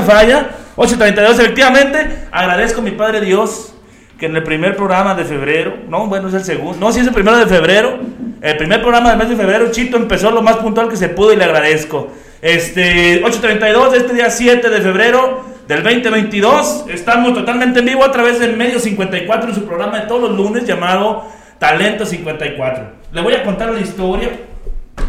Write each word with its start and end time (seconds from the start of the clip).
me 0.00 0.06
falla. 0.06 0.50
8.32, 0.76 1.30
efectivamente. 1.32 2.26
Agradezco 2.30 2.80
a 2.80 2.84
mi 2.84 2.92
Padre 2.92 3.20
Dios 3.20 3.74
que 4.18 4.26
en 4.26 4.36
el 4.36 4.42
primer 4.42 4.76
programa 4.76 5.14
de 5.14 5.24
febrero, 5.24 5.74
no, 5.88 6.06
bueno, 6.06 6.28
es 6.28 6.34
el 6.34 6.44
segundo, 6.44 6.78
no, 6.78 6.92
sí 6.92 7.00
es 7.00 7.06
el 7.06 7.14
primero 7.14 7.38
de 7.38 7.46
febrero, 7.46 7.98
el 8.42 8.56
primer 8.58 8.82
programa 8.82 9.08
del 9.08 9.18
mes 9.18 9.30
de 9.30 9.36
febrero, 9.36 9.70
Chito 9.70 9.96
empezó 9.96 10.30
lo 10.30 10.42
más 10.42 10.56
puntual 10.56 10.90
que 10.90 10.96
se 10.96 11.08
pudo 11.08 11.32
y 11.32 11.36
le 11.36 11.44
agradezco. 11.44 12.08
Este, 12.42 13.24
8.32 13.24 13.90
de 13.90 13.96
este 13.96 14.12
día 14.12 14.28
7 14.28 14.68
de 14.68 14.80
febrero 14.82 15.42
del 15.66 15.82
2022, 15.82 16.84
estamos 16.90 17.32
totalmente 17.32 17.78
en 17.78 17.86
vivo 17.86 18.04
a 18.04 18.12
través 18.12 18.38
del 18.38 18.58
Medio 18.58 18.78
54 18.78 19.48
en 19.48 19.54
su 19.54 19.64
programa 19.64 20.00
de 20.00 20.06
todos 20.06 20.28
los 20.28 20.36
lunes 20.36 20.66
llamado 20.66 21.24
Talento 21.58 22.04
54. 22.04 22.84
Le 23.12 23.22
voy 23.22 23.32
a 23.32 23.42
contar 23.42 23.70
la 23.70 23.80
historia, 23.80 24.28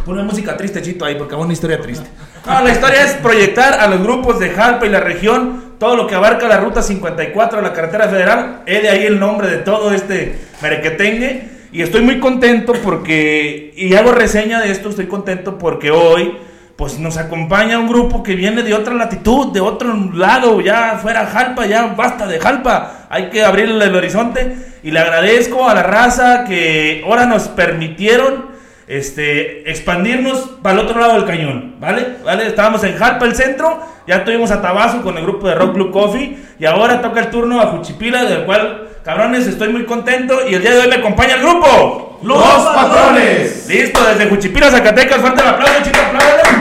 pone 0.06 0.24
música 0.24 0.56
triste, 0.56 0.82
Chito, 0.82 1.04
ahí, 1.04 1.16
porque 1.16 1.34
hago 1.34 1.44
una 1.44 1.54
historia 1.54 1.82
triste. 1.82 2.10
No, 2.46 2.62
la 2.62 2.72
historia 2.72 3.04
es 3.04 3.14
proyectar 3.14 3.80
a 3.80 3.88
los 3.88 4.02
grupos 4.02 4.40
de 4.40 4.50
Jalpa 4.50 4.88
y 4.88 4.90
la 4.90 5.00
región 5.00 5.76
todo 5.78 5.96
lo 5.96 6.08
que 6.08 6.16
abarca 6.16 6.48
la 6.48 6.58
ruta 6.58 6.82
54 6.82 7.58
de 7.58 7.64
la 7.64 7.74
carretera 7.74 8.08
federal. 8.08 8.64
He 8.66 8.82
de 8.82 8.90
ahí 8.90 9.06
el 9.06 9.20
nombre 9.20 9.48
de 9.48 9.58
todo 9.58 9.94
este 9.94 10.40
merequetengue. 10.62 11.50
Y 11.72 11.82
estoy 11.84 12.02
muy 12.02 12.20
contento 12.20 12.74
porque, 12.84 13.72
y 13.76 13.94
hago 13.94 14.12
reseña 14.12 14.60
de 14.60 14.72
esto, 14.72 14.90
estoy 14.90 15.06
contento 15.06 15.58
porque 15.58 15.92
hoy 15.92 16.38
pues 16.76 16.98
nos 16.98 17.18
acompaña 17.18 17.78
un 17.78 17.88
grupo 17.88 18.24
que 18.24 18.36
viene 18.36 18.64
de 18.64 18.74
otra 18.74 18.96
latitud, 18.96 19.54
de 19.54 19.62
otro 19.62 19.94
lado, 20.14 20.62
ya 20.62 20.98
fuera 21.02 21.28
Jalpa, 21.28 21.68
ya 21.68 21.86
basta 21.96 22.26
de 22.26 22.40
Jalpa, 22.40 23.08
hay 23.10 23.30
que 23.30 23.44
abrir 23.44 23.70
el 23.70 23.96
horizonte 23.96 24.56
y 24.82 24.90
le 24.90 25.00
agradezco 25.00 25.70
a 25.70 25.76
la 25.76 25.84
raza 25.84 26.44
que 26.44 27.04
ahora 27.06 27.28
nos 27.28 27.50
permitieron 27.50 28.51
este, 28.92 29.72
expandirnos 29.72 30.50
para 30.62 30.80
el 30.80 30.86
otro 30.86 31.00
lado 31.00 31.14
del 31.14 31.26
cañón, 31.26 31.76
¿vale? 31.80 32.18
¿vale? 32.26 32.48
Estábamos 32.48 32.84
en 32.84 32.98
Jalpa, 32.98 33.26
el 33.26 33.36
centro, 33.36 33.80
ya 34.06 34.26
tuvimos 34.26 34.52
a 34.52 34.62
Tabasco 34.62 35.02
con 35.02 35.18
el 35.18 35.24
grupo 35.24 35.48
de 35.48 35.56
Rock 35.56 35.76
Blue 35.76 35.92
Coffee 35.92 36.38
y 36.60 36.66
ahora 36.66 37.02
toca 37.02 37.22
el 37.22 37.30
turno 37.30 37.62
a 37.62 37.68
Juchipila, 37.68 38.26
del 38.26 38.44
cual, 38.44 38.90
cabrones, 39.06 39.48
estoy 39.48 39.70
muy 39.70 39.86
contento 39.86 40.46
y 40.46 40.56
el 40.56 40.62
día 40.62 40.72
de 40.72 40.80
hoy 40.80 40.88
me 40.90 40.96
acompaña 40.96 41.36
el 41.36 41.42
grupo. 41.42 42.20
Los 42.22 42.38
Patrones. 42.44 43.66
Listo, 43.70 44.04
desde 44.04 44.30
Juchipila, 44.30 44.70
Zacatecas, 44.70 45.22
fuerte 45.22 45.42
el 45.42 45.48
aplauso, 45.48 45.84
chito, 45.84 46.00
aplausos. 46.00 46.61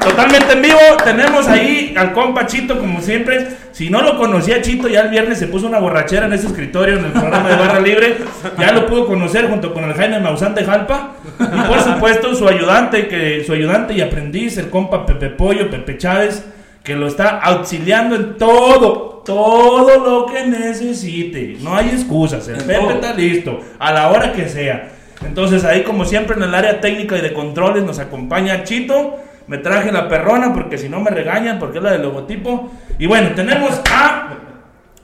Totalmente 0.00 0.52
en 0.52 0.62
vivo, 0.62 0.78
tenemos 1.04 1.46
ahí 1.46 1.94
al 1.96 2.12
compa 2.12 2.46
Chito, 2.46 2.78
como 2.78 3.00
siempre. 3.00 3.48
Si 3.70 3.88
no 3.88 4.02
lo 4.02 4.18
conocía 4.18 4.60
Chito, 4.60 4.88
ya 4.88 5.02
el 5.02 5.10
viernes 5.10 5.38
se 5.38 5.46
puso 5.46 5.66
una 5.66 5.78
borrachera 5.78 6.26
en 6.26 6.32
ese 6.32 6.48
escritorio 6.48 6.98
en 6.98 7.04
el 7.04 7.12
programa 7.12 7.48
de 7.48 7.56
Barra 7.56 7.80
Libre. 7.80 8.16
Ya 8.58 8.72
lo 8.72 8.86
pudo 8.86 9.06
conocer 9.06 9.48
junto 9.48 9.72
con 9.72 9.84
el 9.84 9.94
Jaime 9.94 10.18
Maussan 10.20 10.54
de 10.54 10.64
Jalpa. 10.64 11.12
Y 11.40 11.60
por 11.68 11.80
supuesto, 11.80 12.34
su 12.34 12.48
ayudante, 12.48 13.06
que 13.06 13.44
su 13.44 13.52
ayudante 13.52 13.94
y 13.94 14.00
aprendiz, 14.00 14.58
el 14.58 14.70
compa 14.70 15.06
Pepe 15.06 15.30
Pollo, 15.30 15.70
Pepe 15.70 15.96
Chávez, 15.98 16.44
que 16.82 16.96
lo 16.96 17.06
está 17.06 17.38
auxiliando 17.38 18.16
en 18.16 18.36
todo, 18.36 19.22
todo 19.24 20.04
lo 20.04 20.26
que 20.26 20.44
necesite. 20.46 21.56
No 21.60 21.76
hay 21.76 21.90
excusas, 21.90 22.48
el 22.48 22.56
Pepe 22.56 22.94
está 22.94 23.14
listo, 23.14 23.60
a 23.78 23.92
la 23.92 24.10
hora 24.10 24.32
que 24.32 24.48
sea. 24.48 24.88
Entonces 25.24 25.64
ahí 25.64 25.82
como 25.82 26.04
siempre 26.04 26.36
en 26.36 26.42
el 26.42 26.54
área 26.54 26.80
técnica 26.80 27.16
y 27.16 27.20
de 27.20 27.32
controles 27.32 27.84
nos 27.84 27.98
acompaña 27.98 28.64
Chito. 28.64 29.16
Me 29.46 29.58
traje 29.58 29.90
la 29.90 30.08
perrona 30.08 30.52
porque 30.54 30.78
si 30.78 30.88
no 30.88 31.00
me 31.00 31.10
regañan 31.10 31.58
porque 31.58 31.78
es 31.78 31.84
la 31.84 31.92
del 31.92 32.02
logotipo. 32.02 32.70
Y 32.98 33.06
bueno, 33.06 33.30
tenemos 33.34 33.80
a 33.92 34.28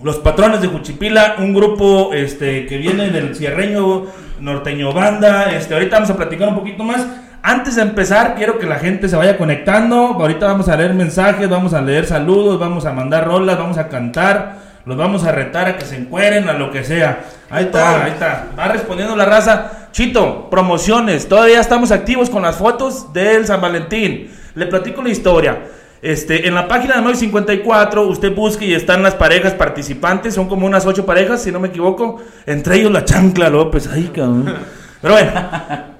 los 0.02 0.18
patrones 0.18 0.60
de 0.60 0.68
Juchipila, 0.68 1.36
un 1.38 1.52
grupo 1.52 2.12
este, 2.12 2.66
que 2.66 2.78
viene 2.78 3.10
del 3.10 3.34
cierreño 3.34 4.04
norteño 4.40 4.92
banda. 4.92 5.50
Este, 5.50 5.74
ahorita 5.74 5.96
vamos 5.96 6.10
a 6.10 6.16
platicar 6.16 6.48
un 6.48 6.54
poquito 6.54 6.84
más. 6.84 7.04
Antes 7.42 7.76
de 7.76 7.82
empezar, 7.82 8.34
quiero 8.36 8.58
que 8.58 8.66
la 8.66 8.76
gente 8.76 9.08
se 9.08 9.16
vaya 9.16 9.36
conectando. 9.36 9.96
Ahorita 9.96 10.46
vamos 10.46 10.68
a 10.68 10.76
leer 10.76 10.94
mensajes, 10.94 11.48
vamos 11.48 11.74
a 11.74 11.80
leer 11.80 12.06
saludos, 12.06 12.60
vamos 12.60 12.84
a 12.86 12.92
mandar 12.92 13.26
rolas, 13.26 13.58
vamos 13.58 13.78
a 13.78 13.88
cantar. 13.88 14.56
Los 14.84 14.96
vamos 14.96 15.24
a 15.24 15.32
retar 15.32 15.66
a 15.68 15.76
que 15.76 15.84
se 15.84 15.96
encueren, 15.96 16.48
a 16.48 16.54
lo 16.54 16.70
que 16.70 16.84
sea. 16.84 17.24
Ahí 17.50 17.64
está, 17.64 18.04
ahí 18.04 18.12
está. 18.12 18.46
Va 18.58 18.68
respondiendo 18.68 19.16
la 19.16 19.24
raza. 19.24 19.87
Chito, 19.98 20.48
promociones. 20.48 21.26
Todavía 21.26 21.58
estamos 21.58 21.90
activos 21.90 22.30
con 22.30 22.42
las 22.42 22.54
fotos 22.54 23.12
del 23.12 23.48
San 23.48 23.60
Valentín. 23.60 24.30
Le 24.54 24.66
platico 24.66 25.02
la 25.02 25.08
historia. 25.08 25.58
Este, 26.00 26.46
en 26.46 26.54
la 26.54 26.68
página 26.68 26.94
de 26.94 27.02
954 27.02 28.06
usted 28.06 28.32
busque 28.32 28.64
y 28.64 28.74
están 28.74 29.02
las 29.02 29.16
parejas 29.16 29.54
participantes, 29.54 30.34
son 30.34 30.48
como 30.48 30.66
unas 30.66 30.86
ocho 30.86 31.04
parejas, 31.04 31.42
si 31.42 31.50
no 31.50 31.58
me 31.58 31.66
equivoco, 31.66 32.22
entre 32.46 32.76
ellos 32.76 32.92
la 32.92 33.04
chancla 33.04 33.50
López, 33.50 33.88
ay 33.92 34.12
cabrón. 34.14 34.54
Pero 35.02 35.14
bueno, 35.14 35.32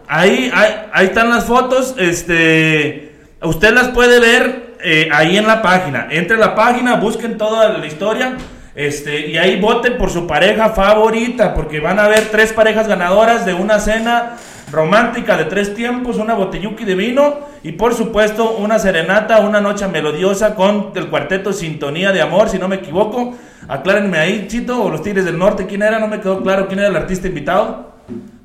ahí, 0.07 0.49
ahí, 0.93 1.07
están 1.07 1.31
las 1.31 1.47
fotos, 1.47 1.97
este, 1.99 3.17
usted 3.43 3.75
las 3.75 3.89
puede 3.89 4.21
ver 4.21 4.77
eh, 4.81 5.09
ahí 5.13 5.37
en 5.37 5.49
la 5.49 5.61
página. 5.61 6.07
Entre 6.13 6.37
la 6.37 6.55
página, 6.55 6.95
busquen 6.95 7.37
toda 7.37 7.77
la 7.77 7.85
historia 7.85 8.37
este, 8.79 9.27
y 9.27 9.37
ahí 9.39 9.61
voten 9.61 9.99
por 9.99 10.09
su 10.09 10.29
pareja 10.29 10.69
favorita, 10.69 11.53
porque 11.53 11.81
van 11.81 11.99
a 11.99 12.05
haber 12.05 12.27
tres 12.31 12.53
parejas 12.53 12.87
ganadoras 12.87 13.45
de 13.45 13.53
una 13.53 13.81
cena 13.81 14.37
romántica 14.71 15.37
de 15.37 15.47
tres 15.47 15.75
tiempos, 15.75 16.19
una 16.19 16.35
botelluki 16.35 16.85
de 16.85 16.95
vino 16.95 17.41
y 17.65 17.73
por 17.73 17.93
supuesto 17.93 18.53
una 18.53 18.79
serenata, 18.79 19.41
una 19.41 19.61
noche 19.61 19.89
melodiosa 19.89 20.55
con 20.55 20.93
el 20.95 21.09
cuarteto 21.09 21.53
Sintonía 21.53 22.13
de 22.13 22.23
Amor, 22.23 22.51
si 22.51 22.61
no 22.61 22.69
me 22.69 22.77
equivoco. 22.77 23.35
Aclárenme 23.67 24.19
ahí, 24.19 24.47
Chito, 24.47 24.81
o 24.81 24.91
los 24.91 25.03
Tigres 25.03 25.25
del 25.25 25.39
Norte, 25.39 25.67
¿quién 25.67 25.83
era? 25.83 25.99
No 25.99 26.07
me 26.07 26.21
quedó 26.21 26.41
claro 26.41 26.69
quién 26.69 26.79
era 26.79 26.91
el 26.91 26.97
artista 26.97 27.27
invitado. 27.27 27.95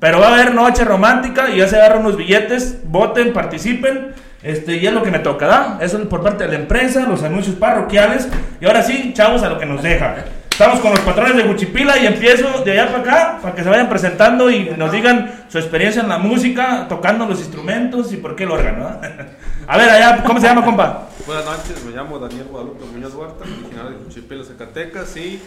Pero 0.00 0.18
va 0.18 0.30
a 0.30 0.34
haber 0.34 0.52
noche 0.52 0.84
romántica 0.84 1.48
y 1.50 1.58
ya 1.58 1.68
se 1.68 1.76
agarran 1.76 2.00
unos 2.00 2.16
billetes, 2.16 2.80
voten, 2.86 3.32
participen. 3.32 4.14
Este, 4.44 4.76
y 4.76 4.86
es 4.86 4.92
lo 4.92 5.02
que 5.02 5.10
me 5.10 5.20
toca, 5.20 5.46
¿da? 5.46 5.78
Eso 5.80 5.98
es 5.98 6.06
por 6.06 6.22
parte 6.22 6.44
de 6.44 6.50
la 6.50 6.56
empresa, 6.56 7.06
los 7.08 7.22
anuncios 7.22 7.56
parroquiales. 7.56 8.28
Y 8.60 8.66
ahora 8.66 8.82
sí, 8.82 9.12
chavos, 9.14 9.42
a 9.42 9.48
lo 9.48 9.58
que 9.58 9.64
nos 9.64 9.82
deja. 9.82 10.16
Estamos 10.50 10.80
con 10.80 10.90
los 10.90 11.00
patrones 11.00 11.34
de 11.36 11.44
Guchipila 11.44 11.98
y 11.98 12.06
empiezo 12.06 12.62
de 12.62 12.72
allá 12.72 12.92
para 12.92 13.00
acá 13.00 13.38
para 13.42 13.54
que 13.54 13.64
se 13.64 13.70
vayan 13.70 13.88
presentando 13.88 14.50
y 14.50 14.70
nos 14.76 14.92
digan 14.92 15.46
su 15.48 15.58
experiencia 15.58 16.02
en 16.02 16.10
la 16.10 16.18
música, 16.18 16.86
tocando 16.88 17.26
los 17.26 17.40
instrumentos 17.40 18.12
y 18.12 18.18
por 18.18 18.36
qué 18.36 18.44
el 18.44 18.50
órgano. 18.50 19.00
A 19.66 19.78
ver, 19.78 19.88
allá, 19.88 20.22
¿cómo 20.22 20.38
se 20.38 20.46
llama, 20.46 20.62
compa? 20.62 21.08
Buenas 21.26 21.46
noches, 21.46 21.82
me 21.84 21.92
llamo 21.92 22.18
Daniel 22.18 22.46
Guadalupe 22.50 22.84
Muñoz 22.84 23.14
Huerta, 23.14 23.44
originario 23.44 23.98
de 23.98 24.04
Guchipila, 24.04 24.44
Zacatecas 24.44 25.16
y 25.16 25.42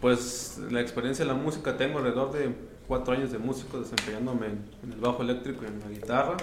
pues 0.00 0.58
la 0.70 0.80
experiencia 0.80 1.22
en 1.22 1.28
la 1.28 1.34
música 1.34 1.76
tengo 1.76 1.98
alrededor 1.98 2.32
de 2.32 2.56
cuatro 2.88 3.12
años 3.12 3.30
de 3.30 3.38
músico 3.38 3.78
desempeñándome 3.78 4.46
en 4.82 4.92
el 4.92 4.98
bajo 4.98 5.22
eléctrico 5.22 5.62
y 5.62 5.66
en 5.66 5.78
la 5.78 5.88
guitarra. 5.88 6.36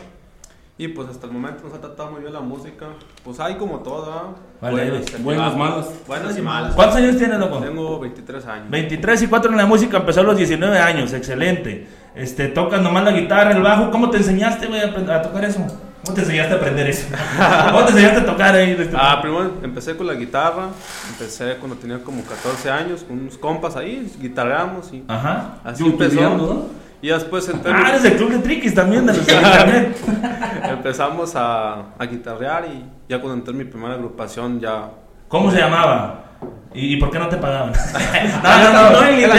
Y 0.78 0.88
pues 0.88 1.10
hasta 1.10 1.28
el 1.28 1.34
momento 1.34 1.64
nos 1.64 1.74
ha 1.74 1.82
tratado 1.82 2.12
muy 2.12 2.22
bien 2.22 2.34
la 2.34 2.40
música. 2.40 2.88
Pues 3.24 3.40
hay 3.40 3.56
como 3.56 3.80
toda. 3.80 4.36
buenas, 4.62 5.24
buenas, 5.24 5.56
malas. 5.56 5.90
Buenas 6.08 6.38
y 6.38 6.42
malas. 6.42 6.76
¿Cuántos 6.76 6.98
años 6.98 7.18
tienes, 7.18 7.38
loco? 7.40 7.60
Tengo 7.60 8.00
23 8.00 8.46
años. 8.48 8.70
23 8.72 9.22
y 9.22 9.28
4 9.28 9.52
en 9.52 9.58
la 9.58 9.66
música, 9.66 9.98
empezó 9.98 10.22
a 10.22 10.24
los 10.24 10.38
19 10.38 10.80
años, 10.80 11.14
excelente. 11.14 11.88
Este, 12.16 12.48
tocas 12.48 12.82
nomás 12.82 13.04
la 13.04 13.12
guitarra, 13.12 13.52
el 13.52 13.62
bajo. 13.62 13.92
¿Cómo 13.92 14.10
te 14.10 14.18
enseñaste, 14.18 14.68
güey, 14.68 14.82
a, 14.82 15.22
tocar 15.22 15.46
eso? 15.46 15.60
¿Cómo 16.04 16.16
te 16.16 16.22
enseñaste 16.22 16.54
a 16.54 16.58
aprender 16.58 16.88
eso? 16.88 17.08
¿Cómo 17.72 17.86
te 17.86 17.92
enseñaste 17.92 18.20
a 18.22 18.26
tocar 18.26 18.56
ahí? 18.56 18.92
Ah, 18.96 19.20
primero 19.22 19.52
empecé 19.62 19.96
con 19.96 20.08
la 20.08 20.16
guitarra. 20.16 20.70
Empecé 21.12 21.58
cuando 21.58 21.78
tenía 21.78 22.04
como 22.04 22.24
14 22.24 22.72
años, 22.72 23.04
con 23.04 23.20
unos 23.20 23.38
compas 23.38 23.76
ahí, 23.76 24.12
guitarreamos 24.20 24.92
y. 24.94 25.04
Ajá. 25.08 25.58
Así 25.64 25.86
empezó. 25.86 26.22
¿no? 26.22 26.81
Y 27.02 27.10
después 27.10 27.50
entré. 27.50 27.72
Ah, 27.74 27.90
eres 27.90 28.04
del 28.04 28.16
club 28.16 28.32
de 28.32 28.40
triquis 28.40 28.74
también, 28.76 29.06
de 29.06 29.14
los 29.14 29.28
Empezamos 30.70 31.36
a, 31.36 31.94
a 31.98 32.06
guitarrear 32.06 32.66
y 32.66 32.86
ya 33.10 33.20
cuando 33.20 33.40
entré 33.40 33.52
en 33.52 33.58
mi 33.58 33.66
primera 33.66 33.96
agrupación 33.96 34.60
ya. 34.60 34.90
¿Cómo 35.28 35.50
se 35.50 35.58
llamaba? 35.58 36.32
¿Y, 36.74 36.96
por 36.98 37.12
qué 37.12 37.20
no 37.20 37.28
te 37.28 37.36
pagaban? 37.36 37.74
no, 38.44 38.72
no, 38.72 38.92
no. 38.92 39.02
De, 39.02 39.26
hecho, 39.26 39.34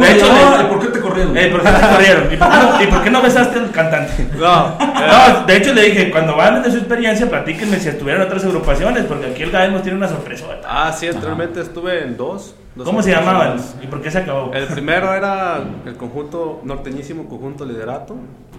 de 0.00 0.12
hecho, 0.12 0.68
¿por 0.68 0.80
qué 0.80 0.86
te 0.88 1.00
corrieron? 1.00 1.36
Eh, 1.36 1.48
¿Por 1.48 1.62
qué 1.62 1.70
te 1.70 1.86
corrieron? 1.86 2.32
¿Y 2.32 2.86
por 2.86 3.02
qué 3.02 3.10
no, 3.10 3.20
besaste 3.20 3.58
al 3.58 3.70
cantante? 3.70 4.26
No. 4.38 4.78
no, 4.78 5.46
de 5.46 5.56
hecho 5.56 5.74
le 5.74 5.82
dije, 5.82 6.10
cuando 6.10 6.36
van 6.36 6.62
de 6.62 6.70
su 6.70 6.78
experiencia, 6.78 7.28
platíquenme 7.28 7.78
si 7.78 7.88
estuvieron 7.88 8.22
en 8.22 8.28
otras 8.28 8.44
agrupaciones, 8.44 9.04
porque 9.04 9.26
aquí 9.26 9.42
el 9.42 9.50
Gael 9.50 9.72
nos 9.72 9.82
tiene 9.82 9.98
una 9.98 10.08
sorpresa. 10.08 10.46
Ah, 10.66 10.92
sí, 10.96 11.08
anteriormente 11.08 11.60
estuve 11.60 12.04
en 12.04 12.16
dos. 12.16 12.54
¿Cómo 12.76 13.02
se 13.02 13.10
llamaban? 13.10 13.58
¿Y 13.82 13.86
por 13.86 14.00
qué 14.00 14.10
se 14.10 14.18
acabó? 14.18 14.52
El 14.52 14.66
primero 14.66 15.12
era 15.12 15.62
el 15.84 15.96
conjunto, 15.96 16.60
norteñísimo 16.64 17.28
conjunto 17.28 17.64
Liderato. 17.64 18.16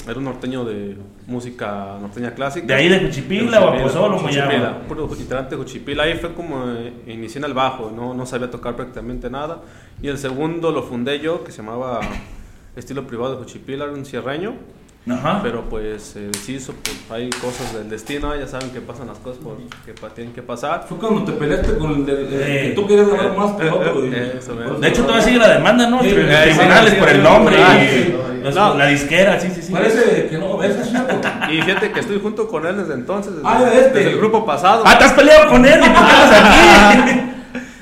Era 0.07 0.17
un 0.17 0.25
norteño 0.25 0.65
de 0.65 0.97
música 1.27 1.97
norteña 2.01 2.33
clásica. 2.33 2.67
¿De 2.67 2.73
ahí 2.73 2.89
de 2.89 2.99
Juchipila 2.99 3.61
o 3.63 3.69
Apozolo? 3.69 4.17
Juchipila, 4.17 4.79
puro 4.87 5.09
literalmente 5.17 5.55
Juchipila. 5.55 6.03
Ahí 6.03 6.15
fue 6.15 6.33
como 6.33 6.69
eh, 6.71 6.93
inicié 7.07 7.39
en 7.39 7.45
el 7.45 7.53
bajo, 7.53 7.91
no, 7.95 8.13
no 8.13 8.25
sabía 8.25 8.49
tocar 8.49 8.75
prácticamente 8.75 9.29
nada. 9.29 9.61
Y 10.01 10.07
el 10.07 10.17
segundo 10.17 10.71
lo 10.71 10.83
fundé 10.83 11.19
yo, 11.19 11.43
que 11.43 11.51
se 11.51 11.61
llamaba 11.61 12.01
Estilo 12.75 13.05
Privado 13.07 13.33
de 13.33 13.37
Juchipila, 13.37 13.85
era 13.85 13.93
un 13.93 14.05
cierreño. 14.05 14.55
Ajá. 15.07 15.39
Pero 15.41 15.63
pues 15.63 16.15
eh, 16.17 16.29
pues 16.31 16.71
hay 17.09 17.29
cosas 17.29 17.73
del 17.73 17.89
destino, 17.89 18.35
ya 18.35 18.47
saben 18.47 18.69
que 18.71 18.81
pasan 18.81 19.07
las 19.07 19.17
cosas 19.17 19.41
por, 19.41 19.57
que 19.85 19.93
tienen 20.13 20.33
que 20.33 20.41
pasar. 20.41 20.85
Fue 20.87 20.97
cuando 20.97 21.23
te 21.23 21.31
peleaste 21.31 21.77
con 21.77 21.91
el 21.91 22.05
de, 22.05 22.27
que 22.27 22.73
tú 22.75 22.85
querías 22.85 23.07
ganar 23.07 23.35
más 23.35 23.51
que 23.53 23.69
otro. 23.69 24.01
de 24.01 24.87
hecho, 24.87 25.03
todavía 25.03 25.25
sigue 25.25 25.39
la 25.39 25.49
demanda, 25.49 25.89
¿no? 25.89 26.01
Sí, 26.01 26.09
tribunales 26.09 26.95
por 26.95 27.09
el 27.09 27.23
nombre 27.23 27.55
y, 27.55 28.51
la 28.51 28.87
disquera, 28.87 29.39
sí, 29.39 29.49
sí, 29.53 29.61
sí. 29.61 29.73
Parece 29.73 30.27
que 30.27 30.37
no, 30.37 30.61
es 30.63 30.89
una 30.89 31.49
Y 31.51 31.61
fíjate 31.61 31.91
que 31.91 31.99
estoy 31.99 32.19
junto 32.19 32.47
con 32.47 32.65
él 32.65 32.77
desde 32.77 32.93
entonces, 32.93 33.35
desde, 33.35 33.47
Ah, 33.47 33.69
este. 33.73 33.99
desde 33.99 34.11
el 34.11 34.17
grupo 34.17 34.45
pasado. 34.45 34.83
Ah, 34.85 34.97
te 34.97 35.05
has 35.05 35.13
peleado 35.13 35.49
con 35.49 35.65
él 35.65 35.79
y 35.79 35.89
por 35.89 36.05
qué 36.05 36.11
estás 36.11 36.31
aquí. 36.33 37.21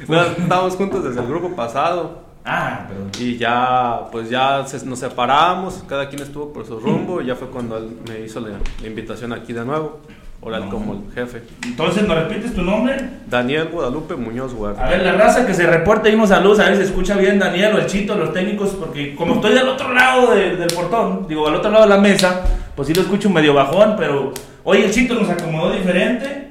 No, 0.07 0.21
Estábamos 0.21 0.75
juntos 0.77 1.03
desde 1.03 1.19
el 1.19 1.27
grupo 1.27 1.53
pasado. 1.53 2.26
Ah, 2.49 2.85
perdón. 2.87 3.11
Y 3.19 3.37
ya, 3.37 4.01
pues 4.11 4.29
ya 4.29 4.65
se- 4.65 4.85
nos 4.85 4.99
separamos, 4.99 5.83
cada 5.87 6.07
quien 6.07 6.21
estuvo 6.21 6.53
por 6.53 6.65
su 6.65 6.79
rumbo. 6.79 7.21
Y 7.21 7.25
ya 7.25 7.35
fue 7.35 7.49
cuando 7.49 7.77
él 7.77 7.89
me 8.07 8.21
hizo 8.21 8.39
la, 8.39 8.51
la 8.81 8.87
invitación 8.87 9.33
aquí 9.33 9.51
de 9.51 9.65
nuevo. 9.65 9.99
Ahora 10.41 10.57
él 10.57 10.65
como 10.69 10.93
el 10.93 11.13
jefe. 11.13 11.41
Entonces, 11.65 12.07
¿nos 12.07 12.15
repites 12.15 12.53
tu 12.53 12.61
nombre? 12.61 12.95
Daniel 13.27 13.69
Guadalupe 13.69 14.15
Muñoz 14.15 14.53
Huerta. 14.53 14.85
A 14.85 14.89
ver, 14.89 15.01
la 15.03 15.13
raza 15.13 15.45
que 15.47 15.53
se 15.53 15.65
reporte 15.65 16.09
y 16.11 16.13
unos 16.15 16.29
saludos, 16.29 16.59
a 16.59 16.65
ver 16.69 16.77
si 16.77 16.83
escucha 16.83 17.17
bien 17.17 17.39
Daniel 17.39 17.73
o 17.75 17.79
el 17.79 17.87
Chito, 17.87 18.15
los 18.15 18.31
técnicos, 18.33 18.69
porque 18.79 19.15
como 19.15 19.33
estoy 19.35 19.53
del 19.55 19.67
otro 19.67 19.91
lado 19.93 20.33
de- 20.35 20.55
del 20.55 20.67
portón, 20.73 21.25
digo, 21.27 21.47
al 21.47 21.55
otro 21.55 21.71
lado 21.71 21.83
de 21.85 21.89
la 21.89 21.97
mesa, 21.97 22.43
pues 22.75 22.87
sí 22.87 22.93
lo 22.93 23.01
escucho 23.01 23.29
medio 23.31 23.55
bajón, 23.55 23.95
pero 23.97 24.31
hoy 24.63 24.83
el 24.83 24.91
Chito 24.91 25.15
nos 25.15 25.27
acomodó 25.27 25.71
diferente, 25.71 26.49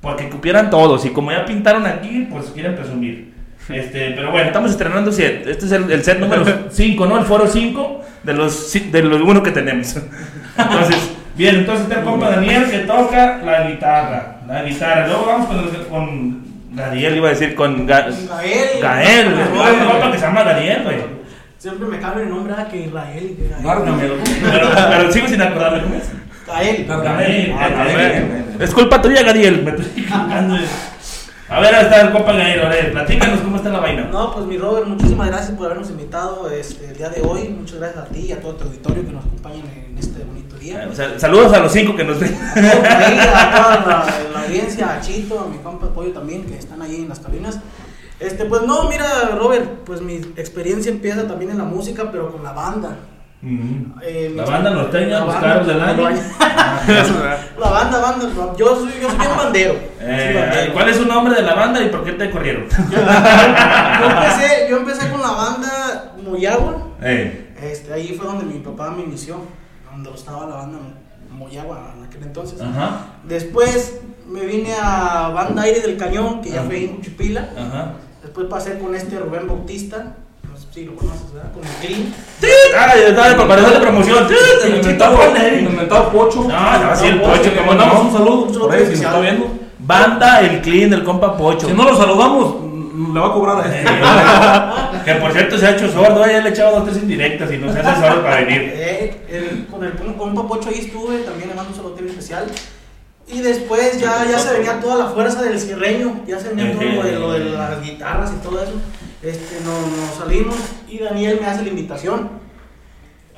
porque 0.00 0.30
cupieran 0.30 0.70
todos, 0.70 1.04
y 1.04 1.10
como 1.10 1.30
ya 1.30 1.44
pintaron 1.44 1.84
aquí, 1.86 2.26
pues 2.30 2.46
quieren 2.46 2.74
presumir. 2.74 3.35
Este, 3.68 4.12
pero 4.12 4.30
bueno, 4.30 4.46
estamos 4.46 4.70
estrenando 4.70 5.10
set. 5.12 5.46
Este 5.46 5.66
es 5.66 5.72
el, 5.72 5.90
el 5.90 6.04
set 6.04 6.18
número 6.20 6.44
5, 6.70 7.06
¿no? 7.06 7.18
El 7.18 7.24
foro 7.24 7.46
5 7.46 8.04
de 8.22 8.32
los, 8.32 8.72
de 8.92 9.02
los 9.02 9.20
uno 9.20 9.42
que 9.42 9.50
tenemos. 9.50 9.96
Entonces, 10.58 10.96
bien, 11.36 11.56
entonces 11.56 11.84
está 11.86 11.98
el 12.00 12.04
compa 12.04 12.30
Daniel 12.30 12.64
que 12.70 12.78
toca 12.80 13.38
la 13.44 13.68
guitarra. 13.68 14.36
La 14.48 14.62
guitarra. 14.62 15.06
Luego 15.06 15.26
vamos 15.26 15.46
con, 15.48 15.58
el- 15.58 15.86
con 15.88 16.46
Daniel, 16.72 17.16
iba 17.16 17.28
a 17.28 17.32
decir 17.32 17.54
con 17.54 17.86
Ga- 17.86 18.06
Gael. 18.28 18.80
Gael. 18.80 19.26
un 19.34 19.86
compa 19.90 20.12
que 20.12 20.18
se 20.18 20.24
llama 20.26 20.44
Daniel, 20.44 20.82
güey. 20.84 20.96
Siempre 21.58 21.88
me 21.88 21.98
cambia 21.98 22.22
el 22.22 22.30
nombre 22.30 22.54
a 22.56 22.68
que 22.68 22.82
Israel. 22.86 23.36
que 23.36 23.48
Gael. 23.50 23.64
Gárgamelo. 23.64 24.14
Pero, 24.50 24.68
pero 24.90 25.12
sigo 25.12 25.28
sin 25.28 25.42
acordarme 25.42 25.82
cómo 25.82 25.94
es. 25.96 26.04
Gael. 26.46 26.86
Gael. 26.86 27.54
Ah, 27.58 27.68
Gael. 27.68 28.44
Es 28.60 28.72
culpa 28.72 29.02
tuya, 29.02 29.22
Gadiel. 29.22 29.62
Me 29.62 29.70
estoy 29.72 29.86
equivocando. 30.04 30.56
A 31.48 31.60
ver, 31.60 31.74
está 31.74 32.00
el 32.00 32.10
compa 32.10 32.32
Gael. 32.32 32.60
A 32.60 32.68
ver, 32.68 32.92
platícanos 32.92 33.40
cómo 33.40 33.56
está 33.56 33.68
la 33.68 33.78
vaina. 33.78 34.08
No, 34.10 34.34
pues 34.34 34.46
mi 34.46 34.58
Robert, 34.58 34.86
muchísimas 34.86 35.28
gracias 35.28 35.52
por 35.52 35.66
habernos 35.66 35.90
invitado 35.90 36.50
este, 36.50 36.88
el 36.88 36.96
día 36.96 37.08
de 37.08 37.22
hoy. 37.22 37.48
Muchas 37.50 37.78
gracias 37.78 38.04
a 38.04 38.08
ti 38.08 38.26
y 38.28 38.32
a 38.32 38.40
todo 38.40 38.54
tu 38.54 38.64
auditorio 38.64 39.06
que 39.06 39.12
nos 39.12 39.24
acompañan 39.24 39.66
en 39.66 39.96
este 39.96 40.24
bonito 40.24 40.56
día. 40.56 40.88
O 40.90 40.94
sea, 40.94 41.18
saludos 41.20 41.52
a 41.52 41.60
los 41.60 41.70
cinco 41.70 41.94
que 41.94 42.02
nos 42.02 42.18
ven. 42.18 42.36
A 42.36 42.52
a 42.52 43.56
toda 43.62 43.86
la, 43.86 44.06
la 44.32 44.42
audiencia, 44.42 44.96
a 44.96 45.00
Chito, 45.00 45.38
a 45.38 45.46
mi 45.46 45.58
compa 45.58 45.86
Pollo 45.94 46.12
también, 46.12 46.44
que 46.44 46.58
están 46.58 46.82
ahí 46.82 46.96
en 46.96 47.08
las 47.08 47.20
cabinas. 47.20 47.60
Este, 48.18 48.46
pues 48.46 48.62
no, 48.62 48.88
mira, 48.88 49.06
Robert, 49.38 49.84
pues 49.84 50.00
mi 50.00 50.16
experiencia 50.16 50.90
empieza 50.90 51.28
también 51.28 51.52
en 51.52 51.58
la 51.58 51.64
música, 51.64 52.10
pero 52.10 52.32
con 52.32 52.42
la 52.42 52.52
banda. 52.52 52.96
Eh, 53.42 54.32
La 54.34 54.44
banda 54.44 54.70
norteña, 54.70 55.20
la 55.20 55.24
los 55.24 55.28
banda, 55.34 55.48
carros 55.48 55.66
del 55.66 55.80
año. 55.80 56.02
La 57.58 57.70
banda, 57.70 58.00
banda, 58.00 58.28
yo 58.56 58.76
soy, 58.76 58.92
yo 59.00 59.08
soy 59.10 59.26
un 59.26 59.36
bandero. 59.36 59.72
Soy 59.74 60.06
Eh, 60.08 60.32
bandero. 60.40 60.72
¿Cuál 60.72 60.88
es 60.88 60.96
su 60.96 61.06
nombre 61.06 61.34
de 61.34 61.42
la 61.42 61.54
banda 61.54 61.80
y 61.82 61.88
por 61.88 62.04
qué 62.04 62.12
te 62.12 62.30
corrieron? 62.30 62.64
Yo, 62.68 62.98
yo 64.00 64.10
empecé, 64.10 64.66
yo 64.70 64.76
empecé 64.78 65.10
con 65.10 65.20
la 65.20 65.30
banda 65.32 66.12
Moyagua. 66.22 66.82
Eh, 67.02 67.54
Este, 67.62 67.92
ahí 67.92 68.14
fue 68.16 68.26
donde 68.26 68.44
mi 68.44 68.60
papá 68.60 68.90
me 68.90 69.02
inició, 69.04 69.36
donde 69.90 70.10
estaba 70.10 70.46
la 70.46 70.56
banda 70.56 70.78
Moyagua 71.30 71.92
en 71.96 72.04
aquel 72.04 72.22
entonces. 72.22 72.60
Ajá, 72.60 73.06
Después 73.24 74.00
me 74.26 74.44
vine 74.44 74.74
a 74.80 75.28
Banda 75.34 75.62
Aire 75.62 75.80
del 75.80 75.96
Cañón, 75.96 76.40
que 76.42 76.50
ya 76.50 76.60
Ajá. 76.60 76.66
fue 76.68 76.84
en 76.84 76.96
Cuchipila. 76.96 77.48
ajá. 77.56 77.92
Después 78.22 78.46
pasé 78.48 78.78
con 78.78 78.94
este 78.94 79.18
Rubén 79.18 79.46
Bautista, 79.46 80.14
si 80.76 80.84
lo 80.84 80.94
conoces, 80.94 81.32
¿verdad? 81.32 81.52
Con 81.54 81.62
el 81.64 81.70
Clean. 81.80 82.14
Ah, 82.76 82.92
ya 82.94 83.08
está, 83.08 83.48
para 83.48 83.62
hacer 83.62 83.74
de 83.74 83.80
promoción. 83.80 84.26
El 84.66 84.76
inventado, 84.76 85.18
el 85.34 85.60
inventado 85.64 86.10
Pocho. 86.10 86.44
No, 86.44 86.48
no, 86.84 86.94
sí, 86.96 87.06
el 87.06 87.20
Pocho, 87.22 87.50
Le 87.54 87.62
mandamos 87.62 88.04
un 88.04 88.12
saludo 88.12 88.34
Un 88.42 88.52
saludo 88.52 88.72
si 88.86 88.92
está 88.92 89.18
viendo. 89.20 89.48
Banda 89.78 90.40
El 90.40 90.60
Clean 90.60 90.90
del 90.90 91.02
compa 91.02 91.34
Pocho. 91.34 91.66
Si 91.68 91.72
no 91.72 91.84
lo 91.84 91.96
saludamos, 91.96 92.56
le 93.14 93.18
va 93.20 93.26
a 93.26 93.32
cobrar 93.32 93.60
a 93.62 93.74
este. 93.74 93.84
Que 95.06 95.14
por 95.14 95.32
cierto 95.32 95.56
se 95.56 95.66
ha 95.66 95.70
hecho 95.70 95.90
sordo, 95.90 96.26
ya 96.26 96.40
le 96.40 96.48
he 96.48 96.52
echado 96.52 96.76
dos 96.80 96.84
tres 96.84 96.98
indirectas 96.98 97.50
y 97.52 97.56
no 97.58 97.72
se 97.72 97.78
hace 97.80 98.00
sordo 98.02 98.22
para 98.22 98.36
venir. 98.40 98.70
Eh, 98.74 99.24
el- 99.30 99.66
con 99.70 99.82
el 99.82 99.92
compa 99.92 100.46
Pocho 100.46 100.68
ahí 100.68 100.80
estuve, 100.80 101.20
también 101.20 101.48
le 101.48 101.54
mando 101.54 101.70
un 101.70 101.76
saludo 101.76 101.96
especial. 102.06 102.44
Y 103.28 103.40
después 103.40 103.98
ya, 103.98 104.26
ya 104.30 104.38
se 104.38 104.52
venía 104.52 104.78
toda 104.78 104.96
la 104.96 105.06
fuerza 105.06 105.40
del 105.42 105.58
cierreño, 105.58 106.20
ya 106.26 106.38
se 106.38 106.50
venía 106.50 106.72
todo 106.72 106.82
lo 106.84 107.02
de, 107.02 107.12
lo 107.18 107.32
de 107.32 107.38
las 107.56 107.82
guitarras 107.82 108.30
y 108.38 108.42
todo 108.46 108.62
eso. 108.62 108.72
Este, 109.26 109.56
nos, 109.64 109.80
nos 109.96 110.14
salimos 110.18 110.54
y 110.88 110.98
Daniel 110.98 111.38
me 111.40 111.46
hace 111.46 111.62
la 111.64 111.70
invitación. 111.70 112.28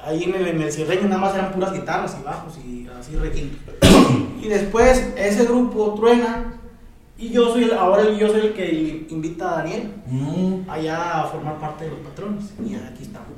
Ahí 0.04 0.24
en 0.24 0.34
el, 0.34 0.46
en 0.48 0.62
el 0.62 0.70
cierreño 0.72 1.08
nada 1.08 1.20
más 1.20 1.34
eran 1.34 1.50
puras 1.52 1.72
guitarras 1.72 2.16
y 2.20 2.24
bajos 2.24 2.58
y 2.58 2.86
así 2.98 3.16
requintos. 3.16 3.74
Y 4.42 4.48
después 4.48 5.12
ese 5.16 5.44
grupo 5.44 5.94
truena 5.94 6.54
y 7.16 7.30
yo 7.30 7.52
soy 7.52 7.64
el, 7.64 7.72
ahora 7.72 8.04
yo 8.10 8.28
soy 8.28 8.40
el 8.40 8.52
que 8.52 9.06
invita 9.10 9.50
a 9.52 9.56
Daniel 9.62 9.92
Mm. 10.06 10.68
allá 10.70 11.20
a 11.22 11.26
formar 11.26 11.58
parte 11.58 11.84
de 11.84 11.90
los 11.90 12.00
patrones. 12.00 12.44
Y 12.64 12.74
aquí 12.74 13.02
estamos. 13.02 13.28